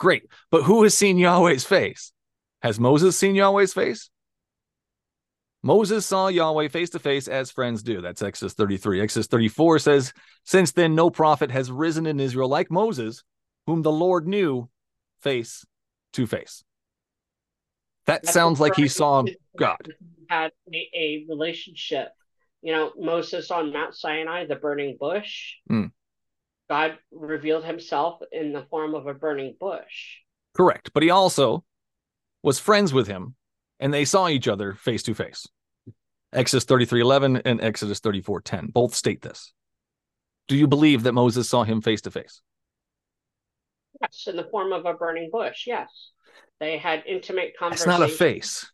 Great. 0.00 0.24
But 0.50 0.62
who 0.62 0.82
has 0.82 0.96
seen 0.96 1.18
Yahweh's 1.18 1.64
face? 1.64 2.12
Has 2.62 2.80
Moses 2.80 3.16
seen 3.16 3.34
Yahweh's 3.34 3.74
face? 3.74 4.08
Moses 5.62 6.06
saw 6.06 6.28
Yahweh 6.28 6.68
face 6.68 6.88
to 6.90 6.98
face 6.98 7.28
as 7.28 7.50
friends 7.50 7.82
do. 7.82 8.00
That's 8.00 8.22
Exodus 8.22 8.54
33. 8.54 9.02
Exodus 9.02 9.26
34 9.26 9.78
says, 9.78 10.12
Since 10.44 10.72
then, 10.72 10.94
no 10.94 11.10
prophet 11.10 11.50
has 11.50 11.70
risen 11.70 12.06
in 12.06 12.18
Israel 12.18 12.48
like 12.48 12.70
Moses, 12.70 13.22
whom 13.66 13.82
the 13.82 13.92
Lord 13.92 14.26
knew 14.26 14.70
face 15.20 15.66
to 16.14 16.26
face. 16.26 16.64
That 18.06 18.22
That's 18.22 18.32
sounds 18.32 18.58
like 18.58 18.76
he 18.76 18.88
saw 18.88 19.22
God. 19.58 19.76
Had 20.30 20.52
a, 20.72 20.90
a 20.94 21.26
relationship. 21.28 22.08
You 22.62 22.72
know, 22.72 22.92
Moses 22.98 23.50
on 23.50 23.70
Mount 23.70 23.94
Sinai, 23.94 24.46
the 24.46 24.56
burning 24.56 24.96
bush. 24.98 25.56
Hmm. 25.68 25.86
God 26.70 26.96
revealed 27.10 27.64
himself 27.64 28.20
in 28.30 28.52
the 28.52 28.64
form 28.70 28.94
of 28.94 29.08
a 29.08 29.12
burning 29.12 29.56
bush. 29.58 30.18
Correct. 30.56 30.92
But 30.94 31.02
he 31.02 31.10
also 31.10 31.64
was 32.44 32.60
friends 32.60 32.94
with 32.94 33.08
him 33.08 33.34
and 33.80 33.92
they 33.92 34.04
saw 34.04 34.28
each 34.28 34.46
other 34.46 34.74
face 34.74 35.02
to 35.02 35.14
face. 35.14 35.48
Exodus 36.32 36.64
33:11 36.66 37.42
and 37.44 37.60
Exodus 37.60 37.98
34:10 37.98 38.72
both 38.72 38.94
state 38.94 39.20
this. 39.20 39.52
Do 40.46 40.56
you 40.56 40.68
believe 40.68 41.02
that 41.02 41.12
Moses 41.12 41.48
saw 41.48 41.64
him 41.64 41.80
face 41.80 42.02
to 42.02 42.10
face? 42.12 42.40
Yes, 44.00 44.28
in 44.28 44.36
the 44.36 44.44
form 44.44 44.72
of 44.72 44.86
a 44.86 44.94
burning 44.94 45.28
bush. 45.32 45.64
Yes. 45.66 46.12
They 46.60 46.78
had 46.78 47.02
intimate 47.04 47.54
conversations. 47.58 47.92
It's 47.92 47.98
not 47.98 48.08
a 48.08 48.12
face. 48.12 48.70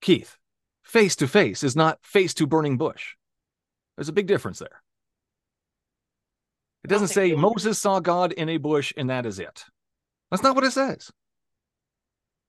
Keith, 0.00 0.36
face 0.82 1.14
to 1.16 1.28
face 1.28 1.62
is 1.62 1.76
not 1.76 2.04
face 2.04 2.34
to 2.34 2.48
burning 2.48 2.78
bush. 2.78 3.14
There's 3.96 4.08
a 4.08 4.12
big 4.12 4.26
difference 4.26 4.58
there. 4.58 4.82
It 6.84 6.88
doesn't 6.88 7.08
say 7.08 7.34
Moses 7.34 7.78
saw 7.78 8.00
God 8.00 8.32
in 8.32 8.48
a 8.48 8.56
bush 8.56 8.92
and 8.96 9.10
that 9.10 9.26
is 9.26 9.38
it. 9.38 9.64
That's 10.30 10.42
not 10.42 10.54
what 10.54 10.64
it 10.64 10.72
says. 10.72 11.10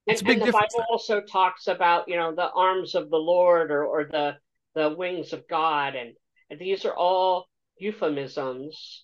And, 0.07 0.13
It's 0.13 0.21
a 0.21 0.25
big 0.25 0.33
and 0.37 0.41
the 0.41 0.45
difference 0.45 0.73
Bible 0.73 0.85
also 0.89 1.21
talks 1.21 1.67
about, 1.67 2.07
you 2.07 2.15
know, 2.15 2.33
the 2.33 2.49
arms 2.51 2.95
of 2.95 3.09
the 3.09 3.17
Lord 3.17 3.71
or, 3.71 3.85
or 3.85 4.05
the 4.05 4.37
the 4.73 4.89
wings 4.95 5.33
of 5.33 5.45
God, 5.49 5.95
and, 5.95 6.13
and 6.49 6.57
these 6.57 6.85
are 6.85 6.95
all 6.95 7.49
euphemisms 7.77 9.03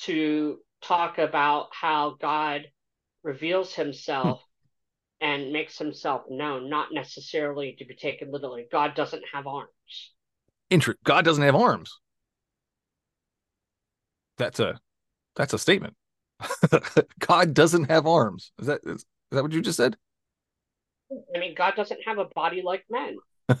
to 0.00 0.58
talk 0.82 1.16
about 1.16 1.68
how 1.72 2.16
God 2.20 2.66
reveals 3.22 3.74
himself 3.74 4.42
Hmm. 5.20 5.26
and 5.26 5.52
makes 5.52 5.78
himself 5.78 6.24
known, 6.28 6.68
not 6.68 6.92
necessarily 6.92 7.74
to 7.78 7.86
be 7.86 7.94
taken 7.94 8.30
literally. 8.30 8.66
God 8.70 8.94
doesn't 8.94 9.22
have 9.32 9.46
arms. 9.46 10.12
Inter- 10.70 10.96
God 11.04 11.24
doesn't 11.24 11.42
have 11.42 11.54
arms. 11.54 11.98
That's 14.38 14.60
a 14.60 14.78
that's 15.36 15.52
a 15.52 15.58
statement. 15.58 15.94
God 17.18 17.54
doesn't 17.54 17.90
have 17.90 18.06
arms. 18.06 18.52
Is 18.60 18.66
that 18.66 18.80
is, 18.84 18.96
is 18.96 19.06
that 19.32 19.42
what 19.42 19.52
you 19.52 19.60
just 19.60 19.76
said? 19.76 19.96
I 21.34 21.38
mean, 21.38 21.54
God 21.54 21.74
doesn't 21.76 22.00
have 22.06 22.18
a 22.18 22.26
body 22.26 22.62
like 22.62 22.84
men. 22.90 23.18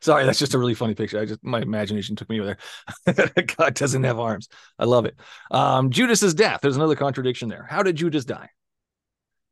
Sorry, 0.00 0.24
that's 0.24 0.38
just 0.38 0.54
a 0.54 0.58
really 0.58 0.74
funny 0.74 0.94
picture. 0.94 1.20
I 1.20 1.24
just 1.24 1.42
my 1.42 1.60
imagination 1.60 2.16
took 2.16 2.28
me 2.28 2.40
there. 2.40 2.58
God 3.56 3.74
doesn't 3.74 4.04
have 4.04 4.18
arms. 4.18 4.48
I 4.78 4.84
love 4.84 5.04
it. 5.04 5.18
Um, 5.50 5.90
Judas's 5.90 6.34
death. 6.34 6.60
There's 6.62 6.76
another 6.76 6.96
contradiction 6.96 7.48
there. 7.48 7.66
How 7.68 7.82
did 7.82 7.96
Judas 7.96 8.24
die? 8.24 8.50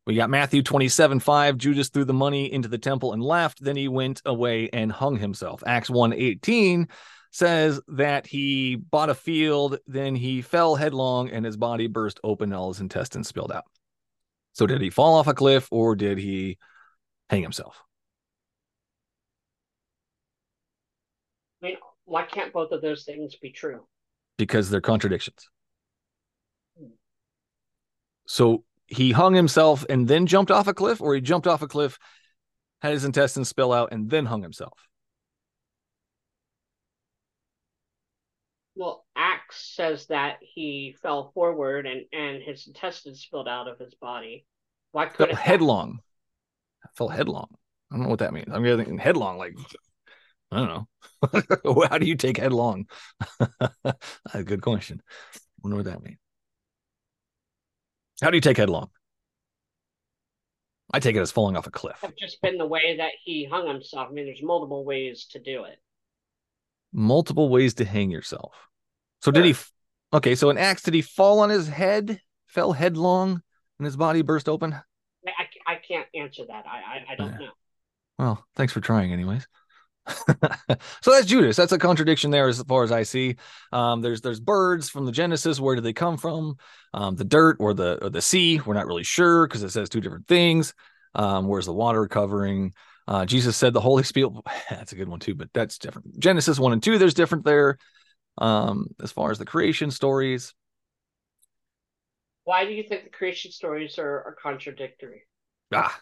We 0.06 0.16
got 0.16 0.30
Matthew 0.30 0.62
27, 0.62 1.20
5. 1.20 1.56
Judas 1.56 1.88
threw 1.88 2.04
the 2.04 2.12
money 2.12 2.52
into 2.52 2.68
the 2.68 2.78
temple 2.78 3.12
and 3.12 3.22
left. 3.22 3.62
Then 3.62 3.76
he 3.76 3.86
went 3.86 4.20
away 4.24 4.68
and 4.72 4.90
hung 4.90 5.16
himself. 5.16 5.62
Acts 5.66 5.90
1 5.90 6.12
18 6.12 6.88
says 7.32 7.80
that 7.88 8.28
he 8.28 8.76
bought 8.76 9.10
a 9.10 9.14
field, 9.14 9.78
then 9.88 10.14
he 10.14 10.40
fell 10.40 10.76
headlong 10.76 11.30
and 11.30 11.44
his 11.44 11.56
body 11.56 11.88
burst 11.88 12.20
open, 12.22 12.52
all 12.52 12.68
his 12.72 12.80
intestines 12.80 13.26
spilled 13.26 13.50
out. 13.50 13.64
So 14.52 14.66
did 14.66 14.80
he 14.80 14.90
fall 14.90 15.16
off 15.16 15.26
a 15.26 15.34
cliff 15.34 15.66
or 15.72 15.96
did 15.96 16.18
he 16.18 16.58
hang 17.28 17.42
himself? 17.42 17.82
I 21.60 21.66
mean, 21.66 21.76
why 22.04 22.22
can't 22.22 22.52
both 22.52 22.70
of 22.70 22.82
those 22.82 23.04
things 23.04 23.34
be 23.34 23.50
true? 23.50 23.86
because 24.42 24.70
they're 24.70 24.80
contradictions. 24.80 25.48
Hmm. 26.78 26.86
So 28.26 28.64
he 28.86 29.12
hung 29.12 29.34
himself 29.34 29.84
and 29.88 30.08
then 30.08 30.26
jumped 30.26 30.50
off 30.50 30.66
a 30.66 30.74
cliff, 30.74 31.00
or 31.00 31.14
he 31.14 31.20
jumped 31.20 31.46
off 31.46 31.62
a 31.62 31.68
cliff, 31.68 31.98
had 32.80 32.92
his 32.92 33.04
intestines 33.04 33.48
spill 33.48 33.72
out, 33.72 33.90
and 33.92 34.10
then 34.10 34.26
hung 34.26 34.42
himself. 34.42 34.88
Well, 38.74 39.01
Acts 39.16 39.74
says 39.76 40.06
that 40.06 40.38
he 40.40 40.94
fell 41.02 41.30
forward 41.34 41.86
and, 41.86 42.02
and 42.12 42.42
his 42.42 42.66
intestines 42.66 43.20
spilled 43.20 43.48
out 43.48 43.68
of 43.68 43.78
his 43.78 43.94
body. 43.94 44.46
Why 44.92 45.06
Fell 45.06 45.14
couldn't 45.16 45.34
that- 45.36 45.42
headlong. 45.42 46.00
Fell 46.96 47.08
headlong. 47.08 47.48
I 47.90 47.96
don't 47.96 48.04
know 48.04 48.10
what 48.10 48.20
that 48.20 48.32
means. 48.32 48.48
I'm 48.52 48.64
thinking 48.64 48.98
headlong, 48.98 49.36
like 49.38 49.54
I 50.50 50.56
don't 50.56 50.68
know. 50.68 51.84
How 51.88 51.98
do 51.98 52.06
you 52.06 52.16
take 52.16 52.36
headlong? 52.38 52.86
good 54.44 54.62
question. 54.62 55.02
I 55.34 55.38
wonder 55.62 55.76
what 55.76 55.84
that 55.86 56.02
means. 56.02 56.18
How 58.22 58.30
do 58.30 58.36
you 58.36 58.40
take 58.40 58.56
headlong? 58.56 58.88
I 60.92 61.00
take 61.00 61.16
it 61.16 61.20
as 61.20 61.30
falling 61.30 61.56
off 61.56 61.66
a 61.66 61.70
cliff. 61.70 61.98
have 62.02 62.16
just 62.16 62.40
been 62.42 62.58
the 62.58 62.66
way 62.66 62.96
that 62.98 63.12
he 63.24 63.44
hung 63.50 63.66
himself. 63.66 64.08
I 64.10 64.12
mean, 64.12 64.26
there's 64.26 64.42
multiple 64.42 64.84
ways 64.84 65.26
to 65.32 65.38
do 65.38 65.64
it. 65.64 65.78
multiple 66.92 67.48
ways 67.48 67.74
to 67.74 67.84
hang 67.84 68.10
yourself. 68.10 68.54
So 69.22 69.30
did 69.30 69.44
he? 69.44 69.54
Okay, 70.12 70.34
so 70.34 70.50
in 70.50 70.58
Acts, 70.58 70.82
did 70.82 70.94
he 70.94 71.02
fall 71.02 71.40
on 71.40 71.48
his 71.48 71.68
head, 71.68 72.20
fell 72.46 72.72
headlong, 72.72 73.40
and 73.78 73.86
his 73.86 73.96
body 73.96 74.22
burst 74.22 74.48
open? 74.48 74.74
I, 74.74 74.82
I, 75.66 75.72
I 75.74 75.76
can't 75.76 76.06
answer 76.14 76.44
that. 76.46 76.64
I, 76.66 76.78
I, 76.78 77.12
I 77.12 77.16
don't 77.16 77.30
Yeah. 77.32 77.38
know. 77.38 77.50
Well, 78.18 78.46
thanks 78.56 78.72
for 78.72 78.80
trying, 78.80 79.12
anyways. 79.12 79.46
so 80.06 81.10
that's 81.12 81.26
Judas. 81.26 81.56
That's 81.56 81.72
a 81.72 81.78
contradiction 81.78 82.30
there, 82.32 82.48
as 82.48 82.60
far 82.64 82.82
as 82.82 82.90
I 82.90 83.04
see. 83.04 83.36
Um, 83.70 84.00
there's 84.02 84.20
there's 84.20 84.40
birds 84.40 84.88
from 84.88 85.06
the 85.06 85.12
Genesis. 85.12 85.60
Where 85.60 85.76
do 85.76 85.80
they 85.80 85.92
come 85.92 86.16
from? 86.16 86.56
Um, 86.92 87.14
the 87.14 87.24
dirt 87.24 87.56
or 87.60 87.72
the 87.72 88.02
or 88.02 88.10
the 88.10 88.20
sea? 88.20 88.60
We're 88.60 88.74
not 88.74 88.86
really 88.86 89.04
sure 89.04 89.46
because 89.46 89.62
it 89.62 89.70
says 89.70 89.88
two 89.88 90.00
different 90.00 90.26
things. 90.26 90.74
Um, 91.14 91.46
where's 91.46 91.66
the 91.66 91.72
water 91.72 92.06
covering? 92.08 92.74
Uh, 93.06 93.24
Jesus 93.26 93.56
said 93.56 93.72
the 93.72 93.80
Holy 93.80 94.02
Spirit. 94.02 94.32
That's 94.70 94.92
a 94.92 94.96
good 94.96 95.08
one 95.08 95.20
too, 95.20 95.34
but 95.34 95.48
that's 95.52 95.78
different. 95.78 96.18
Genesis 96.18 96.58
one 96.58 96.72
and 96.72 96.82
two. 96.82 96.98
There's 96.98 97.14
different 97.14 97.44
there. 97.44 97.78
Um, 98.38 98.88
as 99.02 99.12
far 99.12 99.30
as 99.30 99.38
the 99.38 99.44
creation 99.44 99.90
stories, 99.90 100.54
Why 102.44 102.64
do 102.64 102.72
you 102.72 102.82
think 102.82 103.04
the 103.04 103.10
creation 103.10 103.52
stories 103.52 103.98
are, 103.98 104.24
are 104.24 104.36
contradictory? 104.42 105.22
Ah, 105.72 105.98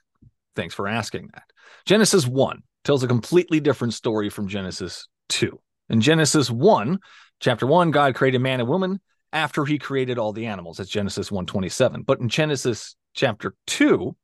thanks 0.57 0.75
for 0.75 0.89
asking 0.89 1.31
that. 1.35 1.45
Genesis 1.87 2.27
1 2.27 2.63
tells 2.85 3.03
a 3.03 3.09
completely 3.09 3.61
different 3.61 3.95
story 3.95 4.31
from 4.31 4.49
Genesis 4.49 5.07
2. 5.29 5.61
In 5.91 6.01
Genesis 6.01 6.51
1, 6.51 6.99
chapter 7.41 7.67
1, 7.67 7.91
God 7.91 8.15
created 8.15 8.41
man 8.41 8.61
and 8.61 8.69
woman 8.69 9.01
after 9.33 9.65
he 9.65 9.79
created 9.79 10.19
all 10.19 10.33
the 10.33 10.47
animals. 10.47 10.79
That's 10.79 10.89
Genesis 10.91 11.31
127. 11.31 12.03
But 12.03 12.21
in 12.21 12.29
Genesis 12.29 12.97
chapter 13.13 13.55
2, 13.67 14.17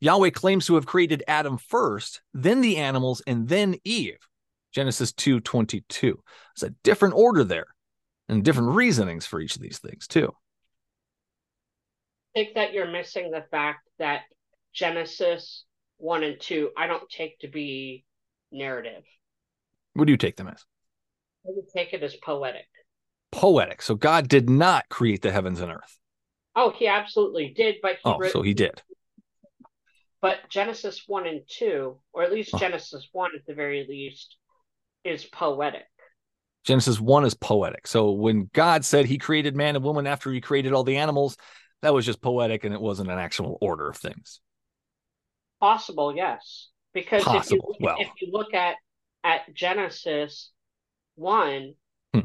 Yahweh 0.00 0.30
claims 0.30 0.66
to 0.66 0.74
have 0.76 0.86
created 0.86 1.22
Adam 1.26 1.58
first, 1.58 2.22
then 2.34 2.60
the 2.60 2.76
animals, 2.76 3.22
and 3.26 3.48
then 3.48 3.76
Eve. 3.84 4.18
Genesis 4.72 5.12
2:22. 5.12 6.22
It's 6.54 6.62
a 6.62 6.70
different 6.82 7.14
order 7.14 7.44
there 7.44 7.66
and 8.28 8.44
different 8.44 8.70
reasonings 8.70 9.26
for 9.26 9.40
each 9.40 9.54
of 9.56 9.62
these 9.62 9.78
things 9.78 10.06
too. 10.08 10.32
I 12.34 12.40
think 12.40 12.54
that 12.54 12.72
you're 12.72 12.90
missing 12.90 13.30
the 13.30 13.44
fact 13.50 13.86
that 13.98 14.22
Genesis 14.72 15.64
1 15.98 16.22
and 16.24 16.40
2, 16.40 16.70
I 16.76 16.86
don't 16.86 17.08
take 17.10 17.38
to 17.40 17.48
be 17.48 18.04
narrative. 18.50 19.04
What 19.92 20.06
do 20.06 20.12
you 20.12 20.16
take 20.16 20.36
them 20.36 20.48
as? 20.48 20.64
I 21.44 21.50
would 21.50 21.68
take 21.76 21.92
it 21.92 22.02
as 22.02 22.16
poetic. 22.16 22.66
Poetic. 23.30 23.82
So 23.82 23.94
God 23.94 24.28
did 24.28 24.48
not 24.48 24.88
create 24.88 25.20
the 25.20 25.30
heavens 25.32 25.60
and 25.60 25.70
earth. 25.70 25.98
Oh, 26.56 26.70
he 26.70 26.86
absolutely 26.86 27.50
did, 27.54 27.76
but 27.82 27.96
he 27.96 28.00
Oh, 28.04 28.18
wrote- 28.18 28.32
so 28.32 28.40
he 28.42 28.54
did. 28.54 28.82
But 30.22 30.48
Genesis 30.48 31.06
1 31.06 31.26
and 31.26 31.42
2, 31.48 32.00
or 32.12 32.22
at 32.22 32.32
least 32.32 32.54
Oh. 32.54 32.58
Genesis 32.58 33.08
1 33.12 33.32
at 33.36 33.44
the 33.44 33.54
very 33.54 33.86
least, 33.86 34.36
is 35.04 35.24
poetic. 35.24 35.84
Genesis 36.64 37.00
1 37.00 37.24
is 37.24 37.34
poetic. 37.34 37.86
So 37.86 38.12
when 38.12 38.48
God 38.52 38.84
said 38.84 39.06
he 39.06 39.18
created 39.18 39.56
man 39.56 39.74
and 39.74 39.84
woman 39.84 40.06
after 40.06 40.30
he 40.32 40.40
created 40.40 40.72
all 40.72 40.84
the 40.84 40.96
animals, 40.98 41.36
that 41.82 41.92
was 41.92 42.06
just 42.06 42.22
poetic 42.22 42.62
and 42.64 42.72
it 42.72 42.80
wasn't 42.80 43.10
an 43.10 43.18
actual 43.18 43.58
order 43.60 43.88
of 43.88 43.96
things. 43.96 44.40
Possible, 45.60 46.14
yes. 46.14 46.68
Because 46.94 47.24
Possible, 47.24 47.72
if 47.74 47.80
you 47.80 47.86
well. 47.86 47.96
if 47.98 48.08
you 48.20 48.28
look 48.30 48.54
at 48.54 48.76
at 49.24 49.52
Genesis 49.54 50.50
1, 51.14 51.74
Hmm. 52.12 52.20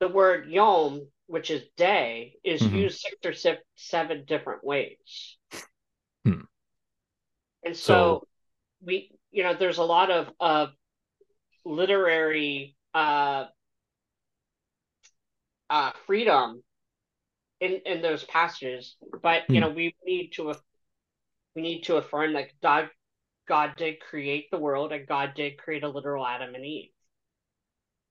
the 0.00 0.08
word 0.08 0.48
yom, 0.48 1.06
which 1.26 1.50
is 1.50 1.62
day, 1.76 2.36
is 2.44 2.62
Mhm. 2.62 2.72
used 2.72 3.00
six 3.00 3.16
or 3.24 3.32
se- 3.32 3.62
seven 3.74 4.24
different 4.26 4.62
ways. 4.64 5.36
Hmm. 6.24 6.42
And 7.64 7.76
so, 7.76 7.92
So- 7.94 8.28
we, 8.82 9.10
you 9.30 9.42
know, 9.42 9.54
there's 9.54 9.78
a 9.78 9.84
lot 9.84 10.10
of 10.10 10.30
of 10.38 10.70
literary 11.76 12.76
uh, 12.94 13.46
uh, 15.70 15.92
freedom 16.06 16.62
in 17.60 17.80
in 17.86 18.02
those 18.02 18.24
passages, 18.24 18.96
but 19.22 19.42
you 19.48 19.56
Hmm. 19.56 19.60
know, 19.60 19.70
we 19.70 19.94
need 20.04 20.30
to 20.34 20.54
we 21.54 21.62
need 21.62 21.82
to 21.82 21.96
affirm 21.96 22.34
that 22.34 22.48
God 22.62 22.90
God 23.48 23.74
did 23.76 24.00
create 24.00 24.50
the 24.50 24.58
world 24.58 24.92
and 24.92 25.06
God 25.06 25.32
did 25.34 25.56
create 25.58 25.84
a 25.84 25.88
literal 25.88 26.26
Adam 26.26 26.54
and 26.54 26.64
Eve. 26.64 26.90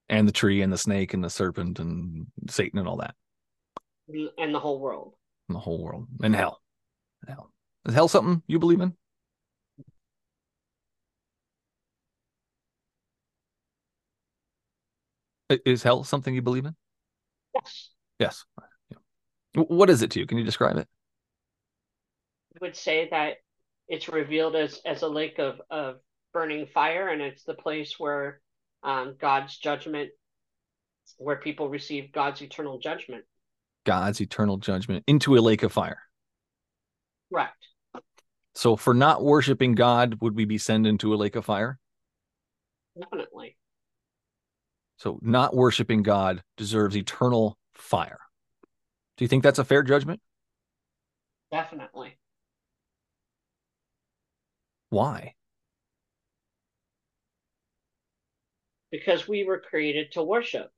And 0.08 0.26
the 0.26 0.32
tree 0.32 0.62
and 0.62 0.72
the 0.72 0.78
snake 0.78 1.14
and 1.14 1.22
the 1.22 1.30
serpent 1.30 1.78
and 1.78 2.26
Satan 2.48 2.78
and 2.78 2.88
all 2.88 2.96
that. 2.98 3.14
and 4.38 4.54
the 4.54 4.60
whole 4.60 4.78
world. 4.80 5.14
And 5.48 5.56
the 5.56 5.60
whole 5.60 5.82
world. 5.82 6.06
And 6.22 6.34
hell. 6.34 6.60
Hell. 7.26 7.50
Is 7.86 7.94
hell 7.94 8.08
something 8.08 8.42
you 8.46 8.58
believe 8.58 8.80
in? 8.80 8.94
Is 15.48 15.82
hell 15.82 16.04
something 16.04 16.34
you 16.34 16.42
believe 16.42 16.66
in? 16.66 16.74
Yes. 17.54 17.90
Yes. 18.18 18.44
Yeah. 18.90 19.62
What 19.62 19.90
is 19.90 20.02
it 20.02 20.10
to 20.12 20.20
you? 20.20 20.26
Can 20.26 20.38
you 20.38 20.44
describe 20.44 20.76
it? 20.76 20.88
I 22.54 22.58
would 22.60 22.76
say 22.76 23.08
that 23.10 23.34
it's 23.88 24.08
revealed 24.08 24.56
as 24.56 24.80
as 24.84 25.02
a 25.02 25.08
lake 25.08 25.38
of 25.38 25.60
of 25.70 25.96
burning 26.32 26.66
fire, 26.66 27.08
and 27.08 27.22
it's 27.22 27.44
the 27.44 27.54
place 27.54 27.98
where 27.98 28.40
um, 28.82 29.16
God's 29.20 29.56
judgment, 29.56 30.10
where 31.18 31.36
people 31.36 31.68
receive 31.68 32.12
God's 32.12 32.42
eternal 32.42 32.78
judgment. 32.78 33.24
God's 33.84 34.20
eternal 34.20 34.56
judgment 34.56 35.04
into 35.06 35.36
a 35.36 35.40
lake 35.40 35.62
of 35.62 35.72
fire. 35.72 36.02
Correct. 37.32 37.68
So 38.54 38.76
for 38.76 38.94
not 38.94 39.22
worshiping 39.22 39.74
God, 39.74 40.18
would 40.20 40.34
we 40.34 40.44
be 40.44 40.58
sent 40.58 40.86
into 40.86 41.14
a 41.14 41.16
lake 41.16 41.36
of 41.36 41.44
fire? 41.44 41.78
Definitely. 42.98 43.55
So 44.96 45.18
not 45.22 45.54
worshiping 45.54 46.02
God 46.02 46.42
deserves 46.56 46.96
eternal 46.96 47.58
fire. 47.74 48.18
Do 49.16 49.24
you 49.24 49.28
think 49.28 49.42
that's 49.42 49.58
a 49.58 49.64
fair 49.64 49.82
judgment? 49.82 50.20
Definitely. 51.50 52.18
Why? 54.90 55.34
Because 58.90 59.28
we 59.28 59.44
were 59.44 59.58
created 59.58 60.12
to 60.12 60.22
worship. 60.22 60.70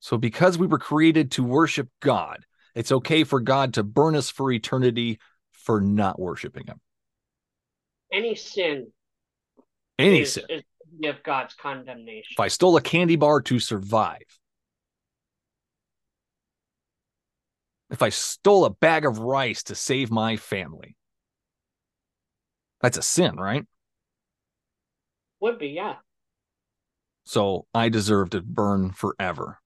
So 0.00 0.18
because 0.18 0.58
we 0.58 0.66
were 0.66 0.78
created 0.78 1.32
to 1.32 1.44
worship 1.44 1.88
God, 2.00 2.44
it's 2.74 2.92
okay 2.92 3.24
for 3.24 3.40
God 3.40 3.74
to 3.74 3.82
burn 3.82 4.14
us 4.16 4.30
for 4.30 4.50
eternity 4.50 5.18
for 5.52 5.80
not 5.80 6.18
worshiping 6.18 6.66
him. 6.66 6.80
Any 8.12 8.34
sin 8.34 8.88
Any 9.98 10.22
is, 10.22 10.34
sin. 10.34 10.44
is 10.48 10.62
worthy 10.92 11.08
of 11.08 11.22
God's 11.22 11.54
condemnation. 11.54 12.28
If 12.32 12.40
I 12.40 12.48
stole 12.48 12.76
a 12.76 12.82
candy 12.82 13.16
bar 13.16 13.40
to 13.42 13.58
survive, 13.58 14.22
if 17.90 18.02
I 18.02 18.08
stole 18.08 18.64
a 18.64 18.70
bag 18.70 19.04
of 19.04 19.18
rice 19.18 19.62
to 19.64 19.74
save 19.74 20.10
my 20.10 20.36
family, 20.36 20.96
that's 22.80 22.98
a 22.98 23.02
sin, 23.02 23.36
right? 23.36 23.64
Would 25.40 25.58
be, 25.58 25.68
yeah. 25.68 25.96
So 27.24 27.66
I 27.74 27.88
deserve 27.88 28.30
to 28.30 28.42
burn 28.42 28.92
forever 28.92 29.60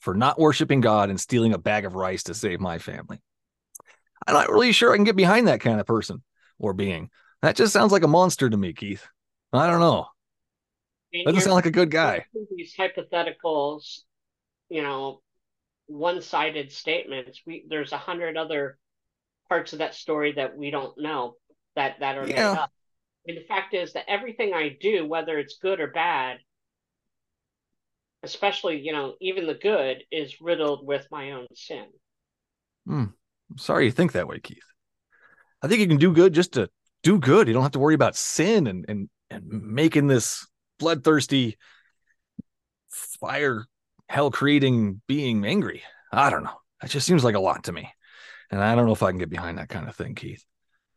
for 0.00 0.14
not 0.14 0.38
worshiping 0.38 0.80
God 0.80 1.08
and 1.08 1.18
stealing 1.18 1.54
a 1.54 1.58
bag 1.58 1.86
of 1.86 1.94
rice 1.94 2.24
to 2.24 2.34
save 2.34 2.60
my 2.60 2.78
family. 2.78 3.22
I'm 4.26 4.34
not 4.34 4.50
really 4.50 4.72
sure 4.72 4.92
I 4.92 4.96
can 4.96 5.04
get 5.04 5.16
behind 5.16 5.48
that 5.48 5.60
kind 5.60 5.80
of 5.80 5.86
person 5.86 6.22
or 6.58 6.72
being. 6.72 7.10
That 7.42 7.56
just 7.56 7.72
sounds 7.72 7.92
like 7.92 8.02
a 8.02 8.08
monster 8.08 8.48
to 8.48 8.56
me, 8.56 8.72
Keith. 8.72 9.06
I 9.52 9.66
don't 9.66 9.80
know. 9.80 10.08
Mean, 11.14 11.26
Doesn't 11.26 11.42
sound 11.42 11.54
like 11.54 11.66
a 11.66 11.70
good 11.70 11.92
guy. 11.92 12.26
these 12.56 12.74
hypotheticals, 12.76 14.00
you 14.68 14.82
know, 14.82 15.22
one-sided 15.86 16.72
statements. 16.72 17.40
We 17.46 17.64
there's 17.68 17.92
a 17.92 17.98
hundred 17.98 18.36
other 18.36 18.78
parts 19.48 19.72
of 19.72 19.78
that 19.78 19.94
story 19.94 20.32
that 20.32 20.56
we 20.56 20.70
don't 20.70 20.98
know 20.98 21.36
that 21.76 22.00
that 22.00 22.18
are 22.18 22.26
made 22.26 22.34
Yeah. 22.34 22.50
up. 22.52 22.72
I 22.72 23.32
mean, 23.32 23.36
the 23.40 23.46
fact 23.46 23.74
is 23.74 23.92
that 23.92 24.10
everything 24.10 24.52
I 24.54 24.70
do, 24.80 25.06
whether 25.06 25.38
it's 25.38 25.58
good 25.58 25.78
or 25.78 25.86
bad, 25.86 26.38
especially 28.24 28.80
you 28.80 28.92
know 28.92 29.14
even 29.20 29.46
the 29.46 29.54
good, 29.54 30.02
is 30.10 30.40
riddled 30.40 30.84
with 30.84 31.06
my 31.12 31.30
own 31.30 31.46
sin. 31.54 31.86
Hmm. 32.86 33.04
I'm 33.50 33.58
sorry 33.58 33.84
you 33.84 33.92
think 33.92 34.12
that 34.12 34.26
way, 34.26 34.40
Keith. 34.40 34.66
I 35.62 35.68
think 35.68 35.78
you 35.80 35.86
can 35.86 35.98
do 35.98 36.12
good 36.12 36.34
just 36.34 36.54
to 36.54 36.68
do 37.04 37.20
good. 37.20 37.46
You 37.46 37.54
don't 37.54 37.62
have 37.62 37.72
to 37.72 37.78
worry 37.78 37.94
about 37.94 38.16
sin 38.16 38.66
and 38.66 38.84
and 38.88 39.08
and 39.30 39.44
making 39.48 40.08
this 40.08 40.44
bloodthirsty 40.78 41.56
fire 42.90 43.66
hell 44.08 44.30
creating 44.30 45.00
being 45.06 45.44
angry. 45.44 45.82
I 46.12 46.30
don't 46.30 46.44
know. 46.44 46.60
That 46.80 46.90
just 46.90 47.06
seems 47.06 47.24
like 47.24 47.34
a 47.34 47.40
lot 47.40 47.64
to 47.64 47.72
me. 47.72 47.90
And 48.50 48.62
I 48.62 48.74
don't 48.74 48.86
know 48.86 48.92
if 48.92 49.02
I 49.02 49.10
can 49.10 49.18
get 49.18 49.30
behind 49.30 49.58
that 49.58 49.68
kind 49.68 49.88
of 49.88 49.96
thing, 49.96 50.14
Keith. 50.14 50.44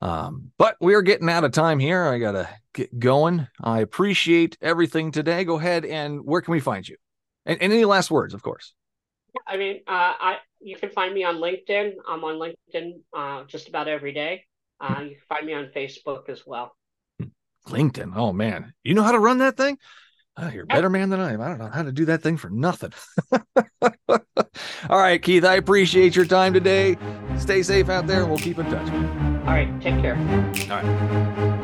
Um, 0.01 0.51
but 0.57 0.75
we're 0.79 1.01
getting 1.01 1.29
out 1.29 1.43
of 1.43 1.51
time 1.51 1.79
here. 1.79 2.03
I 2.05 2.19
gotta 2.19 2.47
get 2.73 2.99
going. 2.99 3.47
I 3.61 3.79
appreciate 3.79 4.57
everything 4.61 5.11
today. 5.11 5.43
Go 5.43 5.57
ahead 5.57 5.85
and 5.85 6.21
where 6.23 6.41
can 6.41 6.51
we 6.51 6.59
find 6.59 6.87
you? 6.87 6.97
And, 7.45 7.61
and 7.61 7.73
any 7.73 7.85
last 7.85 8.11
words, 8.11 8.33
of 8.33 8.43
course. 8.43 8.73
I 9.47 9.57
mean, 9.57 9.77
uh, 9.87 10.13
I 10.19 10.37
you 10.59 10.75
can 10.75 10.89
find 10.89 11.13
me 11.13 11.23
on 11.23 11.37
LinkedIn. 11.37 11.93
I'm 12.07 12.23
on 12.23 12.35
LinkedIn 12.35 12.99
uh, 13.15 13.45
just 13.45 13.69
about 13.69 13.87
every 13.87 14.13
day. 14.13 14.45
Uh, 14.79 15.01
you 15.01 15.09
can 15.09 15.23
find 15.27 15.45
me 15.45 15.53
on 15.53 15.71
Facebook 15.75 16.29
as 16.29 16.45
well. 16.45 16.76
LinkedIn. 17.67 18.13
Oh 18.15 18.33
man, 18.33 18.73
you 18.83 18.93
know 18.93 19.03
how 19.03 19.11
to 19.11 19.19
run 19.19 19.39
that 19.39 19.57
thing? 19.57 19.77
Oh, 20.39 20.49
you're 20.49 20.63
a 20.63 20.67
better 20.67 20.89
man 20.89 21.09
than 21.09 21.19
I 21.19 21.33
am. 21.33 21.41
I 21.41 21.47
don't 21.47 21.57
know 21.57 21.69
how 21.69 21.81
to 21.81 21.91
do 21.91 22.05
that 22.05 22.21
thing 22.21 22.37
for 22.37 22.49
nothing. 22.49 22.93
All 24.89 24.99
right, 24.99 25.21
Keith, 25.21 25.43
I 25.43 25.55
appreciate 25.55 26.15
your 26.15 26.25
time 26.25 26.53
today. 26.53 26.95
Stay 27.39 27.63
safe 27.63 27.89
out 27.89 28.05
there 28.05 28.21
and 28.21 28.29
we'll 28.29 28.37
keep 28.37 28.59
in 28.59 28.65
touch. 28.67 28.87
All 28.91 29.53
right, 29.53 29.69
take 29.81 29.99
care. 29.99 30.15
All 30.69 30.83
right. 30.83 31.57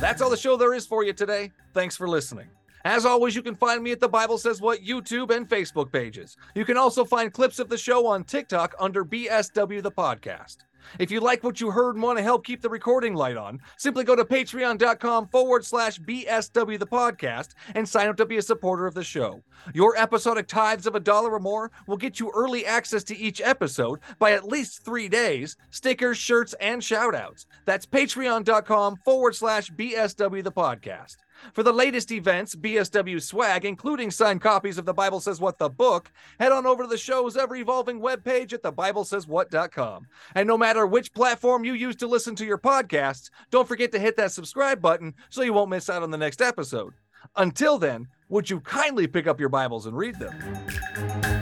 That's 0.00 0.20
all 0.20 0.30
the 0.30 0.36
show 0.36 0.56
there 0.56 0.74
is 0.74 0.86
for 0.86 1.02
you 1.02 1.12
today. 1.12 1.52
Thanks 1.72 1.96
for 1.96 2.06
listening. 2.06 2.48
As 2.84 3.04
always, 3.06 3.34
you 3.36 3.42
can 3.42 3.54
find 3.54 3.82
me 3.82 3.92
at 3.92 4.00
the 4.00 4.08
Bible 4.08 4.38
Says 4.38 4.60
What 4.60 4.82
YouTube 4.82 5.34
and 5.34 5.48
Facebook 5.48 5.92
pages. 5.92 6.36
You 6.54 6.64
can 6.64 6.76
also 6.76 7.04
find 7.04 7.32
clips 7.32 7.58
of 7.58 7.68
the 7.68 7.78
show 7.78 8.06
on 8.06 8.24
TikTok 8.24 8.74
under 8.78 9.04
BSW 9.04 9.82
the 9.82 9.92
Podcast. 9.92 10.58
If 10.98 11.10
you 11.10 11.20
like 11.20 11.44
what 11.44 11.60
you 11.60 11.70
heard 11.70 11.94
and 11.94 12.02
want 12.02 12.18
to 12.18 12.24
help 12.24 12.44
keep 12.44 12.60
the 12.60 12.68
recording 12.68 13.14
light 13.14 13.36
on, 13.36 13.60
simply 13.76 14.04
go 14.04 14.16
to 14.16 14.24
patreon.com 14.24 15.28
forward 15.28 15.64
slash 15.64 15.98
BSW 16.00 16.78
the 16.78 16.86
podcast 16.86 17.50
and 17.74 17.88
sign 17.88 18.08
up 18.08 18.16
to 18.16 18.26
be 18.26 18.36
a 18.38 18.42
supporter 18.42 18.86
of 18.86 18.94
the 18.94 19.04
show. 19.04 19.42
Your 19.74 19.96
episodic 19.96 20.48
tithes 20.48 20.86
of 20.86 20.94
a 20.94 21.00
dollar 21.00 21.32
or 21.32 21.40
more 21.40 21.70
will 21.86 21.96
get 21.96 22.18
you 22.18 22.32
early 22.34 22.66
access 22.66 23.04
to 23.04 23.16
each 23.16 23.40
episode 23.40 24.00
by 24.18 24.32
at 24.32 24.48
least 24.48 24.84
three 24.84 25.08
days, 25.08 25.56
stickers, 25.70 26.18
shirts, 26.18 26.54
and 26.60 26.82
shout 26.82 27.14
outs. 27.14 27.46
That's 27.64 27.86
patreon.com 27.86 28.96
forward 29.04 29.36
slash 29.36 29.70
BSW 29.70 30.42
the 30.42 30.52
podcast. 30.52 31.16
For 31.52 31.62
the 31.62 31.72
latest 31.72 32.12
events, 32.12 32.54
BSW 32.54 33.20
swag, 33.22 33.64
including 33.64 34.10
signed 34.10 34.40
copies 34.40 34.78
of 34.78 34.84
The 34.84 34.94
Bible 34.94 35.20
Says 35.20 35.40
What 35.40 35.58
the 35.58 35.68
book, 35.68 36.10
head 36.38 36.52
on 36.52 36.66
over 36.66 36.84
to 36.84 36.88
the 36.88 36.96
show's 36.96 37.36
ever 37.36 37.56
evolving 37.56 38.00
webpage 38.00 38.52
at 38.52 38.62
thebiblesayswhat.com. 38.62 40.06
And 40.34 40.46
no 40.46 40.56
matter 40.56 40.86
which 40.86 41.12
platform 41.12 41.64
you 41.64 41.74
use 41.74 41.96
to 41.96 42.06
listen 42.06 42.34
to 42.36 42.46
your 42.46 42.58
podcasts, 42.58 43.30
don't 43.50 43.68
forget 43.68 43.92
to 43.92 43.98
hit 43.98 44.16
that 44.16 44.32
subscribe 44.32 44.80
button 44.80 45.14
so 45.28 45.42
you 45.42 45.52
won't 45.52 45.70
miss 45.70 45.90
out 45.90 46.02
on 46.02 46.10
the 46.10 46.18
next 46.18 46.40
episode. 46.40 46.94
Until 47.36 47.78
then, 47.78 48.08
would 48.28 48.50
you 48.50 48.60
kindly 48.60 49.06
pick 49.06 49.26
up 49.26 49.40
your 49.40 49.48
Bibles 49.48 49.86
and 49.86 49.96
read 49.96 50.16
them? 50.18 51.41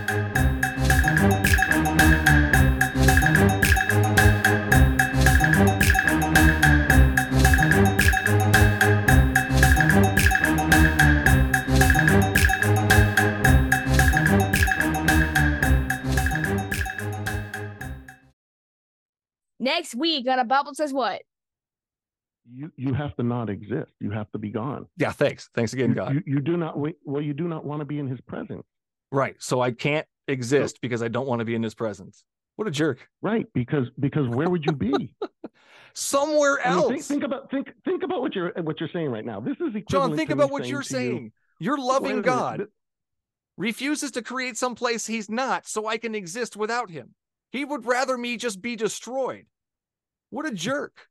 Next 19.60 19.94
week 19.94 20.26
on 20.26 20.38
a 20.40 20.44
Bible 20.44 20.74
says 20.74 20.92
what? 20.92 21.22
you 22.52 22.72
you 22.76 22.94
have 22.94 23.14
to 23.16 23.22
not 23.22 23.48
exist. 23.48 23.92
You 24.00 24.10
have 24.10 24.30
to 24.32 24.38
be 24.38 24.48
gone. 24.50 24.86
Yeah, 24.96 25.12
thanks. 25.12 25.48
Thanks 25.54 25.72
again, 25.72 25.90
You, 25.90 25.94
God. 25.94 26.14
you, 26.14 26.22
you 26.26 26.40
do 26.40 26.56
not 26.56 26.78
wait. 26.78 26.96
Well, 27.04 27.22
you 27.22 27.32
do 27.34 27.46
not 27.46 27.64
want 27.64 27.80
to 27.80 27.84
be 27.84 27.98
in 28.00 28.08
His 28.08 28.20
presence, 28.22 28.64
Right. 29.12 29.36
So 29.38 29.60
I 29.60 29.70
can't 29.70 30.06
exist 30.26 30.80
because 30.80 31.02
I 31.02 31.08
don't 31.08 31.26
want 31.26 31.40
to 31.40 31.44
be 31.44 31.54
in 31.54 31.62
his 31.62 31.74
presence. 31.74 32.24
What 32.56 32.66
a 32.66 32.70
jerk. 32.70 33.06
right? 33.22 33.46
Because 33.54 33.86
because 34.00 34.28
where 34.28 34.48
would 34.48 34.64
you 34.64 34.72
be? 34.72 35.14
Somewhere 35.94 36.58
I 36.64 36.70
mean, 36.70 36.78
else. 36.78 36.88
think, 36.88 37.02
think 37.04 37.22
about 37.24 37.50
think 37.50 37.68
think 37.84 38.02
about 38.02 38.20
what 38.20 38.34
you're 38.34 38.52
what 38.62 38.80
you're 38.80 38.88
saying 38.92 39.10
right 39.10 39.24
now. 39.24 39.40
This 39.40 39.56
is 39.60 39.82
John, 39.88 40.16
think 40.16 40.30
about 40.30 40.50
what 40.50 40.66
you're 40.66 40.82
to 40.82 40.94
you, 40.94 40.98
saying. 40.98 41.32
You're 41.58 41.78
loving 41.78 42.22
God. 42.22 42.56
th- 42.58 42.68
refuses 43.56 44.10
to 44.12 44.22
create 44.22 44.56
some 44.56 44.74
place 44.74 45.06
he's 45.06 45.28
not 45.28 45.66
so 45.66 45.86
I 45.86 45.98
can 45.98 46.14
exist 46.14 46.56
without 46.56 46.90
him. 46.90 47.14
He 47.50 47.64
would 47.64 47.84
rather 47.84 48.16
me 48.16 48.36
just 48.36 48.62
be 48.62 48.76
destroyed. 48.76 49.46
What 50.30 50.46
a 50.46 50.52
jerk. 50.52 51.09